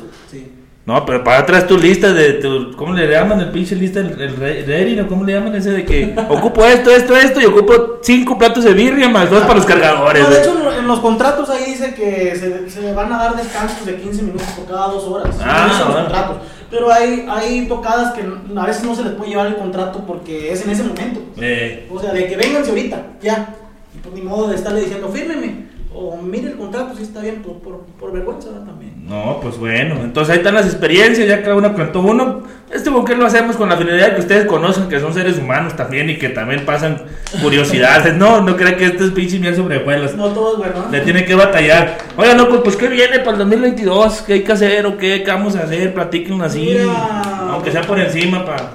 No, 0.84 1.06
pero 1.06 1.22
para 1.22 1.38
atrás 1.38 1.68
tu 1.68 1.78
lista 1.78 2.12
de 2.12 2.32
tu, 2.34 2.72
¿cómo 2.76 2.92
le 2.92 3.06
llaman 3.08 3.38
el 3.40 3.50
pinche 3.50 3.76
lista? 3.76 4.00
El, 4.00 4.20
el, 4.68 4.96
¿no? 4.96 5.06
¿Cómo 5.06 5.22
le 5.24 5.32
llaman 5.34 5.54
ese 5.54 5.70
de 5.70 5.84
que 5.84 6.12
ocupo 6.28 6.64
esto, 6.64 6.90
esto, 6.90 7.16
esto 7.16 7.40
y 7.40 7.44
ocupo 7.44 7.98
cinco 8.02 8.36
platos 8.36 8.64
de 8.64 8.72
birria 8.74 9.08
más 9.08 9.30
dos 9.30 9.42
para 9.42 9.54
los 9.54 9.64
cargadores? 9.64 10.24
No, 10.24 10.30
de 10.30 10.40
hecho, 10.40 10.58
en 10.58 10.64
lo- 10.64 10.72
en 10.72 10.88
los 10.88 10.98
contratos 10.98 11.48
ahí 11.50 11.66
dice 11.66 11.94
que 11.94 12.34
se, 12.34 12.68
se 12.68 12.92
van 12.94 13.12
a 13.12 13.18
dar 13.18 13.36
descansos 13.36 13.86
de 13.86 13.94
15 13.96 14.22
minutos 14.22 14.46
por 14.56 14.66
cada 14.66 14.88
dos 14.88 15.04
horas. 15.04 15.36
Ah, 15.40 15.68
en 15.70 15.78
los 15.86 15.96
contratos. 15.96 16.36
Pero 16.68 16.92
hay, 16.92 17.26
hay 17.28 17.68
tocadas 17.68 18.12
que 18.14 18.22
a 18.58 18.66
veces 18.66 18.82
no 18.82 18.96
se 18.96 19.04
les 19.04 19.12
puede 19.12 19.30
llevar 19.30 19.46
el 19.46 19.56
contrato 19.56 20.02
porque 20.04 20.50
es 20.52 20.64
en 20.64 20.70
ese 20.70 20.82
momento. 20.82 21.20
Eh, 21.36 21.86
O 21.92 22.00
sea, 22.00 22.12
de 22.12 22.26
que 22.26 22.36
vénganse 22.36 22.70
ahorita, 22.70 23.02
ya. 23.22 23.54
Y 23.94 23.98
pues 23.98 24.14
ni 24.16 24.22
modo 24.22 24.48
de 24.48 24.56
estarle 24.56 24.80
diciendo, 24.80 25.08
fírmeme. 25.12 25.70
O 26.04 26.16
mire 26.16 26.48
el 26.48 26.56
contrato, 26.56 26.96
si 26.96 27.04
está 27.04 27.20
bien, 27.20 27.42
por, 27.42 27.58
por, 27.58 27.80
por 27.98 28.12
vergüenza 28.12 28.48
también. 28.64 29.06
no, 29.06 29.38
pues 29.40 29.56
bueno, 29.56 30.02
entonces 30.02 30.32
ahí 30.32 30.38
están 30.38 30.54
las 30.54 30.66
experiencias, 30.66 31.28
ya 31.28 31.42
cada 31.42 31.54
uno 31.54 31.74
cantó 31.76 32.00
uno. 32.00 32.42
Este 32.72 32.90
qué 33.06 33.14
lo 33.14 33.26
hacemos 33.26 33.56
con 33.56 33.68
la 33.68 33.76
finalidad 33.76 34.08
de 34.08 34.14
que 34.14 34.20
ustedes 34.22 34.46
conozcan 34.46 34.88
que 34.88 34.98
son 34.98 35.14
seres 35.14 35.38
humanos 35.38 35.76
también 35.76 36.10
y 36.10 36.18
que 36.18 36.30
también 36.30 36.64
pasan 36.64 37.02
curiosidades. 37.40 38.16
No, 38.16 38.40
no 38.40 38.56
crean 38.56 38.76
que 38.76 38.86
esto 38.86 39.04
es 39.04 39.10
pinche 39.10 39.38
miel 39.38 39.54
sobre 39.54 39.76
hojuelas. 39.76 40.16
No 40.16 40.28
todo 40.28 40.54
es 40.54 40.58
bueno. 40.58 40.90
Le 40.90 40.98
¿eh? 40.98 41.00
tiene 41.02 41.24
que 41.24 41.34
batallar. 41.34 41.98
Oigan, 42.16 42.38
loco, 42.38 42.62
pues 42.62 42.76
¿qué 42.76 42.88
viene 42.88 43.18
para 43.18 43.32
el 43.32 43.38
2022? 43.38 44.22
¿Qué 44.22 44.32
hay 44.32 44.42
que 44.42 44.52
hacer 44.52 44.86
o 44.86 44.96
qué, 44.96 45.22
qué 45.22 45.30
vamos 45.30 45.54
a 45.54 45.64
hacer? 45.64 45.92
Platíquenos 45.94 46.40
así. 46.40 46.60
Mira. 46.60 47.22
Aunque 47.50 47.70
sea 47.70 47.82
por 47.82 48.00
encima, 48.00 48.44
para 48.44 48.72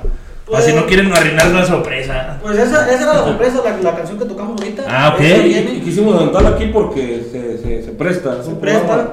Pues- 0.48 0.66
si 0.66 0.74
no 0.74 0.86
quieren 0.86 1.12
arruinar 1.14 1.48
la 1.48 1.66
sorpresa. 1.66 2.38
Pues 2.42 2.58
esa, 2.58 2.90
esa 2.90 3.04
era 3.04 3.14
la 3.14 3.24
sorpresa, 3.24 3.60
la, 3.64 3.78
la 3.92 3.96
canción 3.98 4.18
que 4.18 4.26
tocamos 4.26 4.60
ahorita. 4.62 4.84
Ah, 4.88 5.14
ok. 5.14 5.22
Y 5.22 5.82
quisimos 5.84 6.16
adelantarla 6.16 6.50
aquí 6.50 6.68
porque 6.68 7.26
se, 7.32 7.58
se, 7.58 7.84
se 7.84 7.92
presta. 7.92 8.42
Se 8.44 8.52
presta. 8.52 8.86
programa- 8.88 9.12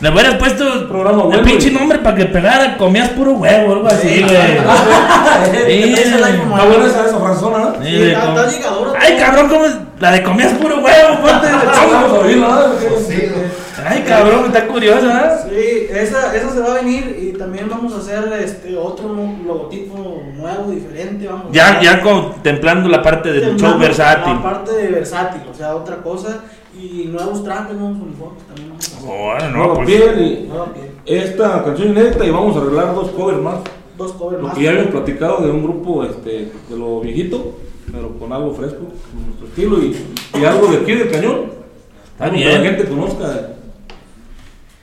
Le 0.00 0.10
hubieras 0.10 0.34
puesto 0.36 0.88
Programa 0.88 1.24
el 1.34 1.40
pinche 1.42 1.70
nombre 1.70 1.98
para 1.98 2.16
que 2.16 2.24
pegara, 2.24 2.78
comías 2.78 3.10
puro 3.10 3.32
huevo, 3.32 3.72
algo 3.74 3.86
así, 3.88 4.22
güey. 4.22 4.34
Está 5.84 6.64
buena 6.66 6.86
esa, 6.86 7.58
¿no? 7.58 7.74
Sí, 7.84 7.90
Sí, 7.90 7.98
de 7.98 8.12
está- 8.12 8.20
com- 8.26 8.36
está 8.38 8.50
llegadora, 8.50 8.98
Ay, 9.00 9.16
cabrón, 9.18 9.48
¿cómo 9.48 9.64
es? 9.66 9.76
La 9.98 10.12
de 10.12 10.22
comías 10.22 10.52
puro 10.54 10.76
huevo, 10.78 11.20
ponte. 11.20 11.46
Vamos 11.52 12.12
a 12.12 12.20
oírla, 12.20 12.48
¿no? 12.48 12.62
Sí, 13.06 13.16
güey. 13.16 13.69
Ay, 13.86 14.02
cabrón, 14.06 14.46
está 14.46 14.66
curiosa, 14.66 15.34
¿eh? 15.46 15.48
Sí, 15.48 15.86
esa, 15.94 16.36
esa 16.36 16.50
se 16.50 16.60
va 16.60 16.72
a 16.72 16.82
venir 16.82 17.16
y 17.20 17.36
también 17.38 17.68
vamos 17.68 17.92
a 17.94 17.98
hacer 17.98 18.32
este 18.42 18.76
otro 18.76 19.14
logotipo 19.46 20.22
nuevo, 20.36 20.70
diferente. 20.70 21.26
Vamos 21.26 21.46
a 21.48 21.52
Ya, 21.52 21.80
ya 21.80 22.02
contemplando 22.02 22.88
la 22.88 23.02
parte 23.02 23.32
del 23.32 23.56
show 23.56 23.78
versátil. 23.78 24.34
La 24.34 24.42
parte 24.42 24.72
de 24.72 24.88
versátil, 24.88 25.42
o 25.50 25.54
sea, 25.54 25.74
otra 25.76 25.96
cosa. 25.98 26.44
Y 26.78 27.06
nuevos 27.06 27.42
trajes, 27.44 27.76
nuevos 27.76 27.98
uniformes 28.00 28.42
también 28.46 28.68
vamos 28.70 28.84
a 28.92 28.96
hacer. 28.96 29.08
Bueno, 29.08 29.56
Nueva 29.56 29.66
no, 29.68 29.74
pues. 29.74 29.86
piel 29.88 30.20
y 30.20 30.46
Nueva 30.48 30.72
piel. 30.72 30.90
esta 31.04 31.64
canción 31.64 31.88
inédita 31.88 32.24
y 32.24 32.30
vamos 32.30 32.56
a 32.56 32.60
arreglar 32.60 32.94
dos 32.94 33.10
covers 33.10 33.38
más. 33.42 33.56
Dos 33.98 34.12
covers 34.12 34.40
Lo 34.40 34.48
más. 34.48 34.56
que 34.56 34.62
ya 34.64 34.70
habíamos 34.70 34.90
platicado 34.92 35.42
de 35.44 35.50
un 35.50 35.62
grupo 35.64 36.04
este, 36.04 36.52
de 36.70 36.76
lo 36.76 37.00
viejito, 37.00 37.56
pero 37.92 38.16
con 38.18 38.32
algo 38.32 38.54
fresco, 38.54 38.78
con 38.78 39.26
nuestro 39.26 39.46
estilo 39.48 39.78
y, 39.82 39.96
y 40.40 40.44
algo 40.44 40.68
de 40.68 40.76
aquí 40.78 40.94
del 40.94 41.10
cañón. 41.10 41.40
Está 42.12 42.28
bien. 42.30 42.48
Que 42.48 42.54
la 42.58 42.64
gente 42.64 42.84
conozca. 42.88 43.48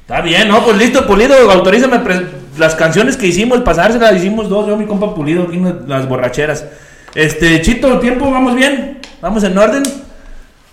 Está 0.07 0.21
bien, 0.21 0.47
no, 0.47 0.63
pues 0.63 0.77
listo, 0.77 1.05
Pulido, 1.05 1.35
autorízame 1.51 1.99
las 2.57 2.75
canciones 2.75 3.17
que 3.17 3.27
hicimos, 3.27 3.59
pasárselas, 3.59 4.15
hicimos 4.15 4.47
dos, 4.47 4.65
yo 4.65 4.77
mi 4.77 4.85
compa 4.85 5.13
Pulido, 5.13 5.43
aquí 5.43 5.61
las 5.85 6.07
borracheras. 6.07 6.63
Este, 7.13 7.59
Chito, 7.59 7.99
tiempo, 7.99 8.31
vamos 8.31 8.55
bien, 8.55 8.99
vamos 9.21 9.43
en 9.43 9.57
orden. 9.57 9.83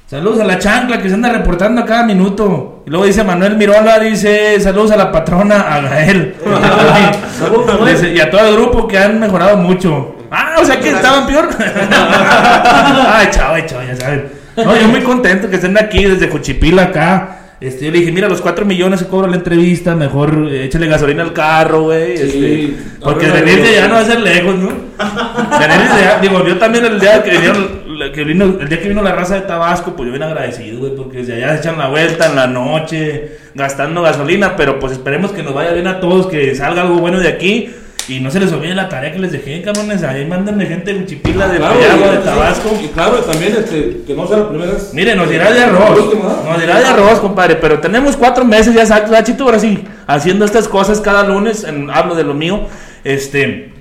Saludos 0.07 0.39
a 0.39 0.45
la 0.45 0.61
chancla 0.61 1.03
que 1.03 1.09
se 1.09 1.17
anda 1.17 1.33
reportando 1.33 1.81
a 1.81 1.85
cada 1.85 2.05
minuto. 2.05 2.85
Y 2.87 2.91
luego 2.91 3.07
dice 3.07 3.25
Manuel 3.25 3.57
Mirola, 3.57 3.99
dice 3.99 4.61
saludos 4.61 4.93
a 4.93 4.97
la 4.97 5.11
patrona, 5.11 5.63
a 5.63 5.81
Gael. 5.81 6.37
Y 8.15 8.21
a 8.21 8.31
todo 8.31 8.47
el 8.47 8.55
grupo 8.55 8.87
que 8.87 8.99
han 8.99 9.19
mejorado 9.19 9.57
mucho. 9.57 10.15
Ah, 10.31 10.59
o 10.61 10.65
sea 10.65 10.79
que 10.79 10.91
estaban 10.91 11.27
peor. 11.27 11.49
Ay, 11.59 13.27
chao, 13.33 13.53
ay, 13.53 13.65
chao, 13.67 13.83
ya 13.83 13.97
saben. 13.97 14.29
No, 14.57 14.77
yo 14.77 14.87
muy 14.87 15.01
contento 15.01 15.51
que 15.51 15.57
estén 15.57 15.77
aquí 15.77 16.05
desde 16.05 16.29
Juchipila 16.29 16.85
acá. 16.85 17.39
Este, 17.61 17.87
yo 17.87 17.93
le 17.93 18.01
dije, 18.01 18.13
mira, 18.13 18.29
los 18.29 18.41
4 18.41 18.67
millones 18.67 19.03
que 19.03 19.09
cobra 19.09 19.29
la 19.29 19.37
entrevista, 19.37 19.95
mejor 19.95 20.49
eh, 20.51 20.65
échale 20.65 20.87
gasolina 20.87 21.23
al 21.23 21.33
carro, 21.33 21.83
güey. 21.85 22.17
Sí, 22.19 22.23
este, 22.77 22.95
porque 23.01 23.29
venir 23.29 23.63
de 23.63 23.69
allá 23.79 23.89
no 23.89 23.95
va 23.95 24.01
a 24.01 24.05
ser 24.05 24.21
lejos, 24.21 24.55
¿no? 24.57 24.69
Venir 24.69 25.89
de 25.89 26.03
allá, 26.05 26.19
digo, 26.21 26.45
yo 26.47 26.59
también 26.59 26.85
el 26.85 27.01
día 27.01 27.23
que 27.23 27.31
vinieron, 27.31 27.69
la- 27.99 28.13
que 28.13 28.25
vino, 28.25 28.45
el 28.61 28.69
día 28.69 28.81
que 28.81 28.89
vino 28.89 29.03
la 29.03 29.13
raza 29.13 29.37
de 29.37 29.43
Tabasco, 29.43 29.95
pues 29.97 30.07
yo 30.09 30.13
bien 30.13 30.23
agradecido, 30.25 30.81
güey, 30.81 30.95
porque 30.97 31.19
desde 31.19 31.35
allá 31.37 31.55
se 31.55 31.61
echan 31.61 31.79
la 31.79 31.89
vuelta 31.89 32.27
en 32.27 32.37
la 32.37 32.47
noche, 32.49 33.39
gastando 33.55 34.03
gasolina, 34.03 34.57
pero 34.57 34.79
pues 34.81 34.93
esperemos 34.93 35.31
que 35.33 35.43
nos 35.43 35.55
vaya 35.55 35.73
bien 35.73 35.87
a 35.87 36.01
todos, 36.01 36.27
que 36.27 36.55
salga 36.57 36.83
algo 36.83 36.97
bueno 36.97 37.21
de 37.21 37.29
aquí. 37.29 37.71
Y 38.07 38.21
no 38.21 38.31
se 38.31 38.39
les 38.39 38.53
olvide 38.53 38.75
la 38.75 38.89
tarea 38.89 39.13
que 39.13 39.19
les 39.19 39.33
dejé, 39.33 39.63
cabrones. 39.63 40.03
Ahí 40.03 40.27
mándenme 40.27 40.67
gente 40.67 40.93
de 40.93 41.01
Uchipila, 41.01 41.49
de 41.49 41.57
Claro, 41.57 41.75
Payagua, 41.75 42.11
de 42.11 42.19
Tabasco. 42.19 42.79
Y 42.83 42.89
claro, 42.89 43.17
también 43.19 43.57
este, 43.57 44.03
que 44.07 44.15
no 44.15 44.27
sea 44.27 44.39
la 44.39 44.49
primera 44.51 44.73
vez. 44.73 44.91
Mire, 44.93 45.15
nos 45.15 45.31
dirá 45.31 45.51
de 45.51 45.65
arroz. 45.65 46.15
Nos 46.45 46.61
dirá 46.61 46.81
de 46.81 46.85
arroz, 46.85 47.21
compadre. 47.21 47.57
Pero 47.57 47.81
tenemos 47.81 48.17
cuatro 48.17 48.45
meses 48.45 48.75
ya 48.75 48.83
exacto, 48.83 49.11
¿verdad, 49.11 49.25
Chito? 49.25 49.45
Ahora 49.45 49.59
sí, 49.59 49.85
haciendo 50.07 50.45
estas 50.45 50.69
cosas 50.69 51.01
cada 51.01 51.25
lunes. 51.25 51.65
En, 51.65 51.91
hablo 51.91 52.15
de 52.15 52.25
lo 52.25 52.35
mío. 52.35 52.67
Este. 53.05 53.73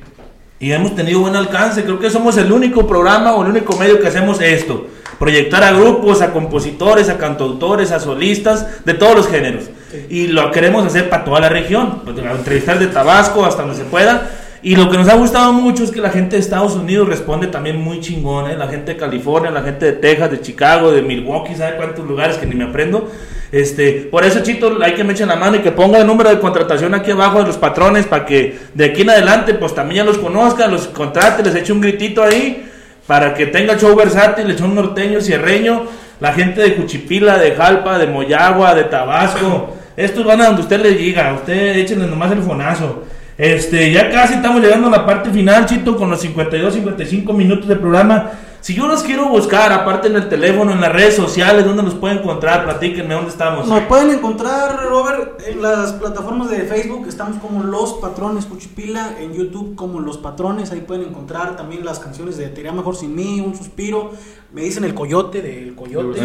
Y 0.60 0.72
hemos 0.72 0.96
tenido 0.96 1.20
buen 1.20 1.36
alcance. 1.36 1.84
Creo 1.84 2.00
que 2.00 2.10
somos 2.10 2.38
el 2.38 2.50
único 2.50 2.88
programa 2.88 3.34
o 3.34 3.44
el 3.44 3.50
único 3.50 3.76
medio 3.76 4.00
que 4.00 4.08
hacemos 4.08 4.40
esto. 4.40 4.88
Proyectar 5.20 5.64
a 5.64 5.74
grupos, 5.74 6.22
a 6.22 6.32
compositores, 6.32 7.10
a 7.10 7.18
cantautores, 7.18 7.92
a 7.92 8.00
solistas, 8.00 8.86
de 8.86 8.94
todos 8.94 9.16
los 9.16 9.28
géneros. 9.28 9.66
Y 10.10 10.28
lo 10.28 10.52
queremos 10.52 10.86
hacer 10.86 11.10
para 11.10 11.24
toda 11.24 11.40
la 11.40 11.50
región. 11.50 12.02
Pues, 12.04 12.18
Entrevistar 12.18 12.80
de 12.80 12.88
Tabasco 12.88 13.46
hasta 13.46 13.64
donde 13.64 13.78
se 13.78 13.86
pueda. 13.86 14.30
Y 14.64 14.78
lo 14.78 14.90
que 14.90 14.98
nos 14.98 15.10
ha 15.10 15.16
gustado 15.16 15.52
mucho 15.52 15.84
es 15.84 15.92
que 15.92 16.00
la 16.00 16.10
gente 16.10 16.38
de 16.38 16.42
Estados 16.42 16.76
Unidos 16.76 17.10
responde 17.10 17.48
también 17.48 17.82
muy 17.82 18.00
chingón, 18.00 18.50
¿eh? 18.50 18.56
La 18.56 18.70
gente 18.70 18.94
de 18.94 18.98
California, 18.98 19.52
la 19.52 19.62
gente 19.62 19.88
de 19.88 19.92
Texas, 19.92 20.32
de 20.32 20.40
Chicago, 20.40 20.94
de 20.94 21.02
Milwaukee, 21.02 21.54
¿sabe 21.54 21.76
cuántos 21.76 22.08
lugares 22.08 22.38
que 22.38 22.46
ni 22.46 22.56
me 22.56 22.64
aprendo? 22.64 23.12
Este, 23.52 24.08
por 24.10 24.24
eso, 24.24 24.40
Chito, 24.42 24.78
hay 24.82 24.94
que 24.94 25.04
me 25.04 25.12
echen 25.12 25.28
la 25.28 25.36
mano 25.36 25.58
y 25.58 25.60
que 25.60 25.74
ponga 25.74 26.00
el 26.00 26.08
número 26.08 26.30
de 26.30 26.40
contratación 26.40 26.96
aquí 26.96 27.12
abajo 27.12 27.40
de 27.40 27.48
los 27.48 27.58
patrones 27.58 28.06
para 28.06 28.26
que 28.26 28.58
de 28.74 28.86
aquí 28.86 29.02
en 29.02 29.10
adelante, 29.10 29.54
pues 29.54 29.76
también 29.76 30.06
ya 30.06 30.12
los 30.12 30.18
conozcan, 30.18 30.72
los 30.72 30.88
contrate, 30.88 31.44
les 31.44 31.56
eche 31.56 31.74
un 31.74 31.82
gritito 31.82 32.24
ahí 32.24 32.66
para 33.06 33.34
que 33.34 33.48
tenga 33.48 33.78
show 33.78 33.94
versátil, 33.98 34.50
el 34.50 34.58
show 34.58 34.70
norteño, 34.70 35.20
cierreño, 35.20 35.84
la 36.22 36.32
gente 36.32 36.62
de 36.62 36.76
Cuchipila, 36.76 37.38
de 37.38 37.52
Jalpa, 37.52 38.00
de 38.00 38.08
Moyagua, 38.08 38.74
de 38.76 38.86
Tabasco. 38.86 39.76
Estos 39.96 40.26
van 40.26 40.42
a 40.42 40.46
donde 40.48 40.62
usted 40.62 40.82
le 40.82 40.92
diga, 40.92 41.34
usted 41.34 41.78
échenle 41.78 42.08
nomás 42.08 42.32
el 42.32 42.42
fonazo. 42.42 43.04
Este, 43.38 43.92
ya 43.92 44.10
casi 44.10 44.36
estamos 44.36 44.62
llegando 44.62 44.88
a 44.88 44.92
la 44.92 45.06
parte 45.06 45.30
final, 45.32 45.66
Chito, 45.66 45.96
con 45.98 46.10
los 46.10 46.22
52, 46.22 46.74
55 46.74 47.34
minutos 47.34 47.68
de 47.68 47.76
programa. 47.76 48.32
Si 48.64 48.74
yo 48.74 48.88
los 48.88 49.04
quiero 49.04 49.28
buscar, 49.28 49.74
aparte 49.74 50.08
en 50.08 50.16
el 50.16 50.30
teléfono, 50.30 50.72
en 50.72 50.80
las 50.80 50.94
redes 50.94 51.18
sociales, 51.18 51.66
¿dónde 51.66 51.84
los 51.84 51.96
puedo 51.96 52.18
encontrar? 52.18 52.64
Platíquenme, 52.64 53.14
¿dónde 53.14 53.30
estamos? 53.30 53.68
Nos 53.68 53.82
pueden 53.82 54.12
encontrar, 54.12 54.86
Robert, 54.88 55.42
en 55.46 55.62
las 55.62 55.92
plataformas 55.92 56.50
de 56.50 56.62
Facebook. 56.62 57.06
Estamos 57.10 57.42
como 57.42 57.62
Los 57.62 57.96
Patrones 57.96 58.46
Cuchipila. 58.46 59.16
En 59.20 59.34
YouTube 59.34 59.76
como 59.76 60.00
Los 60.00 60.18
Patrones. 60.18 60.72
Ahí 60.72 60.80
pueden 60.80 61.10
encontrar 61.10 61.58
también 61.58 61.84
las 61.84 62.00
canciones 62.00 62.38
de 62.38 62.48
Te 62.48 62.62
iría 62.62 62.72
mejor 62.72 62.96
sin 62.96 63.14
mí, 63.14 63.42
Un 63.42 63.54
Suspiro. 63.54 64.12
Me 64.54 64.62
dicen 64.62 64.86
El 64.86 64.94
Coyote 64.94 65.42
del 65.42 65.76
Coyote. 65.76 66.22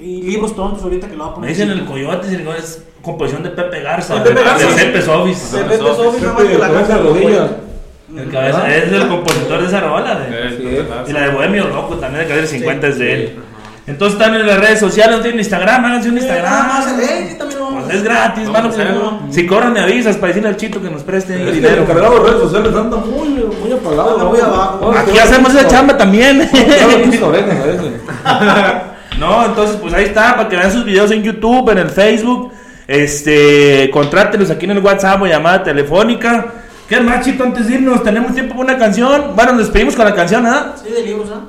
Y 0.00 0.22
Libros 0.22 0.56
Tontos 0.56 0.82
ahorita 0.82 1.10
que 1.10 1.16
lo 1.16 1.24
va 1.24 1.30
a 1.32 1.34
poner. 1.34 1.50
Me 1.50 1.54
dicen 1.54 1.70
así. 1.70 1.80
el 1.80 1.84
coyote, 1.84 2.30
si 2.30 2.42
no 2.42 2.54
es 2.54 2.84
composición 3.02 3.42
de 3.42 3.50
Pepe 3.50 3.82
Garza, 3.82 4.14
De 4.14 4.30
Pepe 4.30 4.42
Garza, 4.42 4.66
de 4.66 4.72
sí. 4.72 4.78
Cepes 4.78 5.08
Office. 5.08 5.56
De 5.58 5.64
Pepe 5.64 5.82
nada 5.82 5.98
más 5.98 6.36
Pepe, 6.36 6.52
que 6.52 6.58
la 6.58 6.72
canta 6.72 7.02
el. 8.12 8.18
El 8.18 8.30
cabeza, 8.30 8.76
es 8.76 8.92
el 8.92 9.08
compositor 9.08 9.60
de 9.60 9.66
esa 9.66 9.80
rola. 9.80 10.14
de- 10.16 10.26
Eh, 10.30 10.84
Y 11.08 11.12
la 11.12 11.20
de 11.22 11.28
Bohemio 11.30 11.68
Loco 11.68 11.94
también 11.96 12.24
de 12.24 12.28
Cader 12.28 12.46
50 12.46 12.86
es 12.88 12.98
de 12.98 13.12
él. 13.14 13.36
Entonces 13.88 14.18
están 14.18 14.34
en 14.34 14.44
las 14.44 14.58
redes 14.58 14.80
sociales, 14.80 15.14
no 15.16 15.22
tienen 15.22 15.38
Instagram, 15.38 15.84
háganse 15.84 16.08
un 16.08 16.16
Nada 16.16 16.62
más, 16.64 16.86
Instagram. 16.88 17.08
eh, 17.08 17.26
sí, 17.30 17.38
también 17.38 17.58
lo 17.60 17.64
vamos 17.66 17.82
a 17.82 17.84
Pues 17.86 17.96
es 17.96 18.02
gratis, 18.02 18.48
mano. 18.48 19.22
Si 19.30 19.46
cobran 19.46 19.72
me 19.72 19.80
avisas 19.80 20.16
para 20.16 20.28
decirle 20.28 20.48
al 20.48 20.56
chito 20.56 20.82
que 20.82 20.90
nos 20.90 21.02
preste 21.04 21.34
el 21.40 21.54
dinero. 21.54 21.82
encargado 21.82 22.18
de 22.18 22.30
redes 22.30 22.42
sociales 22.42 22.74
anda 22.74 22.96
muy, 22.96 23.28
muy 23.28 23.72
apagado. 23.72 24.28
Muy 24.28 24.40
abajo. 24.40 24.92
Aquí 24.96 25.16
hacemos 25.18 25.54
esa 25.54 25.68
chamba 25.68 25.96
también. 25.96 26.48
No, 29.18 29.46
entonces 29.46 29.76
pues 29.80 29.94
ahí 29.94 30.04
está, 30.04 30.36
para 30.36 30.48
que 30.48 30.56
vean 30.56 30.70
sus 30.70 30.84
videos 30.84 31.10
en 31.10 31.22
YouTube, 31.22 31.70
en 31.70 31.78
el 31.78 31.88
Facebook. 31.90 32.52
Este, 32.86 33.90
contrátelos 33.90 34.50
aquí 34.50 34.66
en 34.66 34.72
el 34.72 34.78
WhatsApp 34.80 35.22
o 35.22 35.26
llamada 35.26 35.62
telefónica. 35.62 36.46
¿Qué 36.88 37.00
más, 37.00 37.24
chito, 37.24 37.42
antes 37.42 37.66
de 37.66 37.74
irnos? 37.74 38.02
¿Tenemos 38.04 38.32
tiempo 38.32 38.54
para 38.54 38.64
una 38.70 38.78
canción? 38.78 39.32
Bueno, 39.34 39.52
nos 39.52 39.62
despedimos 39.62 39.96
con 39.96 40.04
la 40.04 40.14
canción, 40.14 40.46
¿ah? 40.46 40.74
Sí, 40.80 40.92
de 40.92 41.02
libros, 41.02 41.28
¿ah? 41.34 41.40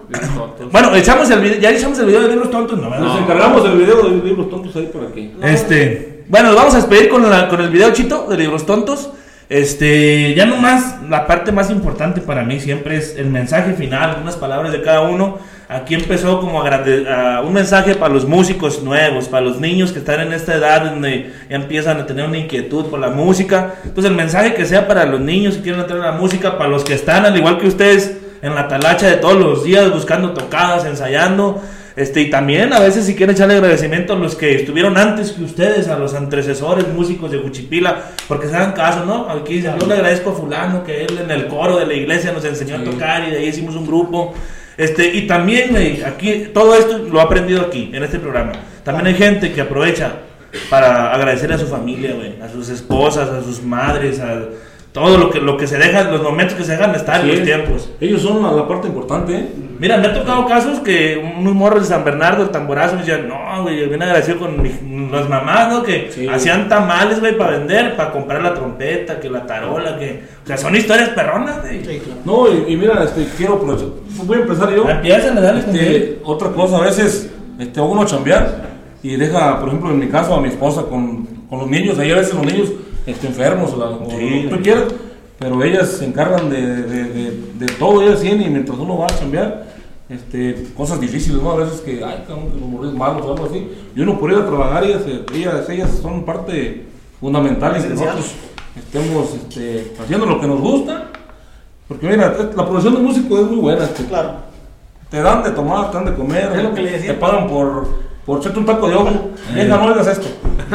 Bueno, 0.72 0.96
echamos 0.96 1.30
el 1.30 1.40
video, 1.42 1.60
ya 1.60 1.70
echamos 1.70 2.00
el 2.00 2.08
video 2.08 2.22
de 2.22 2.30
libros 2.30 2.50
tontos, 2.50 2.80
¿no? 2.80 2.90
¿verdad? 2.90 3.06
Nos 3.06 3.22
encargamos 3.22 3.64
del 3.64 3.78
video 3.78 4.02
de 4.10 4.24
libros 4.26 4.50
tontos 4.50 4.76
ahí 4.76 4.90
por 4.92 5.06
aquí. 5.06 5.32
Este, 5.44 6.24
bueno, 6.28 6.48
nos 6.48 6.56
vamos 6.56 6.74
a 6.74 6.78
despedir 6.78 7.10
con, 7.10 7.30
la- 7.30 7.48
con 7.50 7.62
el 7.62 7.70
video 7.70 7.92
chito 7.94 8.26
de 8.28 8.38
libros 8.38 8.66
tontos. 8.66 9.12
Este, 9.48 10.34
ya 10.36 10.46
nomás, 10.48 10.96
la 11.08 11.28
parte 11.28 11.52
más 11.52 11.70
importante 11.70 12.20
para 12.20 12.44
mí 12.44 12.60
siempre 12.60 12.98
es 12.98 13.16
el 13.16 13.28
mensaje 13.28 13.74
final, 13.74 14.18
unas 14.24 14.36
palabras 14.38 14.72
de 14.72 14.82
cada 14.82 15.02
uno. 15.02 15.38
Aquí 15.70 15.96
empezó 15.96 16.40
como 16.40 16.64
agrade- 16.64 17.06
a 17.10 17.42
un 17.42 17.52
mensaje 17.52 17.96
para 17.96 18.14
los 18.14 18.26
músicos 18.26 18.82
nuevos, 18.84 19.28
para 19.28 19.46
los 19.46 19.60
niños 19.60 19.92
que 19.92 20.00
están 20.00 20.22
en 20.22 20.32
esta 20.32 20.56
edad 20.56 20.86
donde 20.86 21.34
ya 21.50 21.58
empiezan 21.58 22.00
a 22.00 22.06
tener 22.06 22.26
una 22.26 22.38
inquietud 22.38 22.86
por 22.86 23.00
la 23.02 23.10
música. 23.10 23.76
Entonces 23.84 24.10
el 24.10 24.16
mensaje 24.16 24.54
que 24.54 24.66
sea 24.66 24.88
para 24.88 25.06
los 25.06 25.20
niños 25.20 25.56
que 25.56 25.64
quieren 25.64 25.82
entrar 25.82 26.00
a 26.00 26.12
la 26.12 26.12
música, 26.14 26.58
para 26.58 26.70
los 26.70 26.86
que 26.86 26.94
están 26.94 27.26
al 27.26 27.36
igual 27.36 27.58
que 27.58 27.68
ustedes 27.68 28.16
en 28.42 28.56
la 28.56 28.70
talacha 28.70 29.08
de 29.08 29.18
todos 29.18 29.36
los 29.36 29.66
días 29.66 29.92
buscando 29.92 30.32
tocadas, 30.32 30.86
ensayando. 30.86 31.62
Este, 31.98 32.22
y 32.22 32.30
también 32.30 32.72
a 32.74 32.80
veces 32.80 33.06
si 33.08 33.16
quieren 33.16 33.36
echarle 33.36 33.56
agradecimiento 33.56 34.14
a 34.14 34.16
los 34.16 34.36
que 34.36 34.56
estuvieron 34.56 34.98
antes 34.98 35.32
que 35.32 35.44
ustedes, 35.44 35.90
a 35.90 35.98
los 35.98 36.14
antecesores 36.14 36.88
músicos 36.90 37.30
de 37.32 37.40
Juchipila, 37.40 38.04
porque 38.28 38.46
se 38.48 38.54
dan 38.54 38.72
caso, 38.74 39.04
¿no? 39.04 39.28
Aquí 39.30 39.56
dicen, 39.56 39.74
yo 39.82 39.88
le 39.88 39.96
agradezco 39.96 40.30
a 40.30 40.34
fulano 40.34 40.84
que 40.84 41.04
él 41.04 41.20
en 41.22 41.32
el 41.32 41.48
coro 41.48 41.76
de 41.78 41.88
la 41.88 41.94
iglesia 41.96 42.32
nos 42.32 42.46
enseñó 42.46 42.76
a 42.76 42.84
tocar 42.84 43.28
y 43.28 43.32
de 43.32 43.38
ahí 43.40 43.48
hicimos 43.48 43.76
un 43.76 43.86
grupo. 43.88 44.34
Este, 44.78 45.08
y 45.08 45.26
también 45.26 45.72
güey, 45.72 46.04
aquí, 46.04 46.50
todo 46.54 46.76
esto 46.76 47.00
lo 47.00 47.20
he 47.20 47.24
aprendido 47.24 47.62
aquí, 47.62 47.90
en 47.94 48.04
este 48.04 48.20
programa. 48.20 48.52
También 48.84 49.08
hay 49.08 49.16
gente 49.16 49.52
que 49.52 49.62
aprovecha 49.62 50.14
para 50.70 51.12
agradecer 51.14 51.52
a 51.52 51.58
su 51.58 51.68
familia, 51.68 52.16
a 52.42 52.50
sus 52.50 52.70
esposas, 52.70 53.30
a 53.30 53.44
sus 53.44 53.62
madres, 53.62 54.20
a 54.20 54.40
todo 54.98 55.18
lo 55.18 55.30
que, 55.30 55.40
lo 55.40 55.58
que 55.58 55.68
se 55.68 55.78
deja, 55.78 56.04
los 56.10 56.24
momentos 56.24 56.56
que 56.56 56.64
se 56.64 56.72
dejan 56.72 56.92
de 56.92 56.98
estar 56.98 57.22
en 57.22 57.28
Sí. 57.30 57.36
los 57.38 57.44
tiempos. 57.46 57.90
Ellos 58.02 58.22
son 58.22 58.42
la, 58.42 58.52
la 58.52 58.68
parte 58.68 58.88
importante, 58.88 59.36
¿eh? 59.36 59.48
Mira, 59.80 59.98
me 59.98 60.08
ha 60.08 60.14
tocado 60.14 60.48
casos 60.48 60.80
que 60.80 61.22
unos 61.40 61.54
morros 61.54 61.82
de 61.84 61.88
San 61.90 62.04
Bernardo, 62.04 62.42
el 62.42 62.50
tamborazo, 62.50 62.96
me 62.96 63.02
decían, 63.02 63.28
no, 63.28 63.62
güey, 63.62 63.88
bien 63.88 64.02
agradecido 64.02 64.40
con 64.40 64.60
mi- 64.60 65.08
las 65.12 65.30
mamás, 65.30 65.72
¿no? 65.72 65.84
Que 65.84 66.10
Sí. 66.12 66.28
hacían 66.28 66.68
tamales, 66.68 67.20
güey, 67.20 67.38
para 67.38 67.52
vender, 67.60 67.96
para 67.96 68.12
comprar 68.12 68.42
la 68.42 68.54
trompeta, 68.56 69.20
que 69.20 69.30
la 69.30 69.46
tarola, 69.46 69.98
que... 70.00 70.24
O 70.44 70.48
sea, 70.48 70.58
son 70.58 70.76
historias 70.76 71.10
perronas, 71.10 71.62
güey. 71.62 71.86
Sí, 71.86 72.02
claro. 72.04 72.22
No, 72.26 72.48
y, 72.52 72.74
y 72.74 72.76
mira, 72.76 73.04
este, 73.04 73.28
quiero 73.38 73.54
aprovechar. 73.54 73.88
Voy 74.26 74.38
a 74.38 74.42
empezar 74.42 74.76
yo. 74.76 74.90
Empiezan, 74.90 75.36
dale 75.36 75.62
con 75.64 75.76
Este, 75.76 76.20
otra 76.24 76.50
cosa, 76.50 76.78
a 76.78 76.82
veces 76.82 77.32
este, 77.60 77.80
uno 77.80 78.04
chambear 78.06 78.66
y 79.04 79.16
deja, 79.16 79.60
por 79.60 79.70
ejemplo, 79.70 79.92
en 79.92 80.00
mi 80.00 80.08
caso, 80.08 80.34
a 80.34 80.42
mi 80.42 80.48
esposa 80.50 80.82
con, 80.90 81.26
con 81.50 81.60
los 81.60 81.68
niños. 81.70 82.00
Ahí 82.00 82.12
a 82.12 82.16
veces 82.16 82.34
los 82.34 82.46
niños 82.46 82.70
este, 83.08 83.28
enfermos, 83.28 83.74
o, 83.74 83.78
la, 83.78 83.86
o 83.88 84.10
Sí. 84.12 84.44
lo 84.44 84.50
que 84.52 84.56
tú 84.58 84.62
quieras, 84.64 84.84
pero 85.40 85.64
ellas 85.64 85.90
se 85.90 86.06
encargan 86.06 86.50
de, 86.50 86.62
de, 86.84 87.04
de, 87.06 87.42
de 87.58 87.66
todo, 87.80 88.02
ellas 88.04 88.20
tienen, 88.22 88.44
y 88.48 88.50
mientras 88.52 88.78
uno 88.78 88.98
va 89.00 89.06
a 89.06 89.10
chambear, 89.20 89.66
este, 90.10 90.68
cosas 90.76 91.02
difíciles, 91.02 91.42
¿no? 91.42 91.52
A 91.52 91.56
veces 91.58 91.82
que, 91.82 92.04
ay, 92.04 92.24
los 92.30 92.62
morrillos 92.70 92.96
malos 92.96 93.26
o 93.26 93.34
algo 93.34 93.46
así. 93.48 93.68
Y 93.96 94.00
uno 94.02 94.18
por 94.20 94.32
ir 94.32 94.38
a 94.38 94.46
trabajar, 94.46 94.84
ellas, 94.86 95.02
ellas, 95.34 95.70
ellas 95.70 95.90
son 96.02 96.24
parte 96.24 96.86
fundamental 97.20 97.76
en 97.76 97.84
que 97.84 97.90
nosotros 97.90 98.32
estemos 98.78 99.34
este, 99.34 99.94
haciendo 100.02 100.26
lo 100.26 100.40
que 100.40 100.48
nos 100.48 100.62
gusta. 100.62 101.08
Porque 101.90 102.08
mira, 102.08 102.36
la 102.56 102.66
profesión 102.66 102.96
de 102.96 103.00
músico 103.02 103.38
es 103.40 103.48
muy 103.48 103.58
buena. 103.58 103.84
este, 103.84 104.06
Claro. 104.06 104.32
te 105.10 105.22
dan 105.22 105.44
de 105.44 105.52
tomar, 105.52 105.92
te 105.92 105.98
dan 105.98 106.06
de 106.06 106.14
comer, 106.16 106.52
Es 106.56 106.64
lo 106.64 106.74
que 106.74 106.82
le 106.82 106.92
decía. 106.92 107.14
te 107.14 107.20
pagan 107.20 107.48
por, 107.48 107.88
por 108.28 108.40
echarte 108.40 108.60
un 108.60 108.66
taco 108.66 108.90
de 108.90 108.96
ojo. 108.96 109.30
Venga, 109.56 109.78
no 109.78 109.86
oigas 109.86 110.08
esto. 110.08 110.28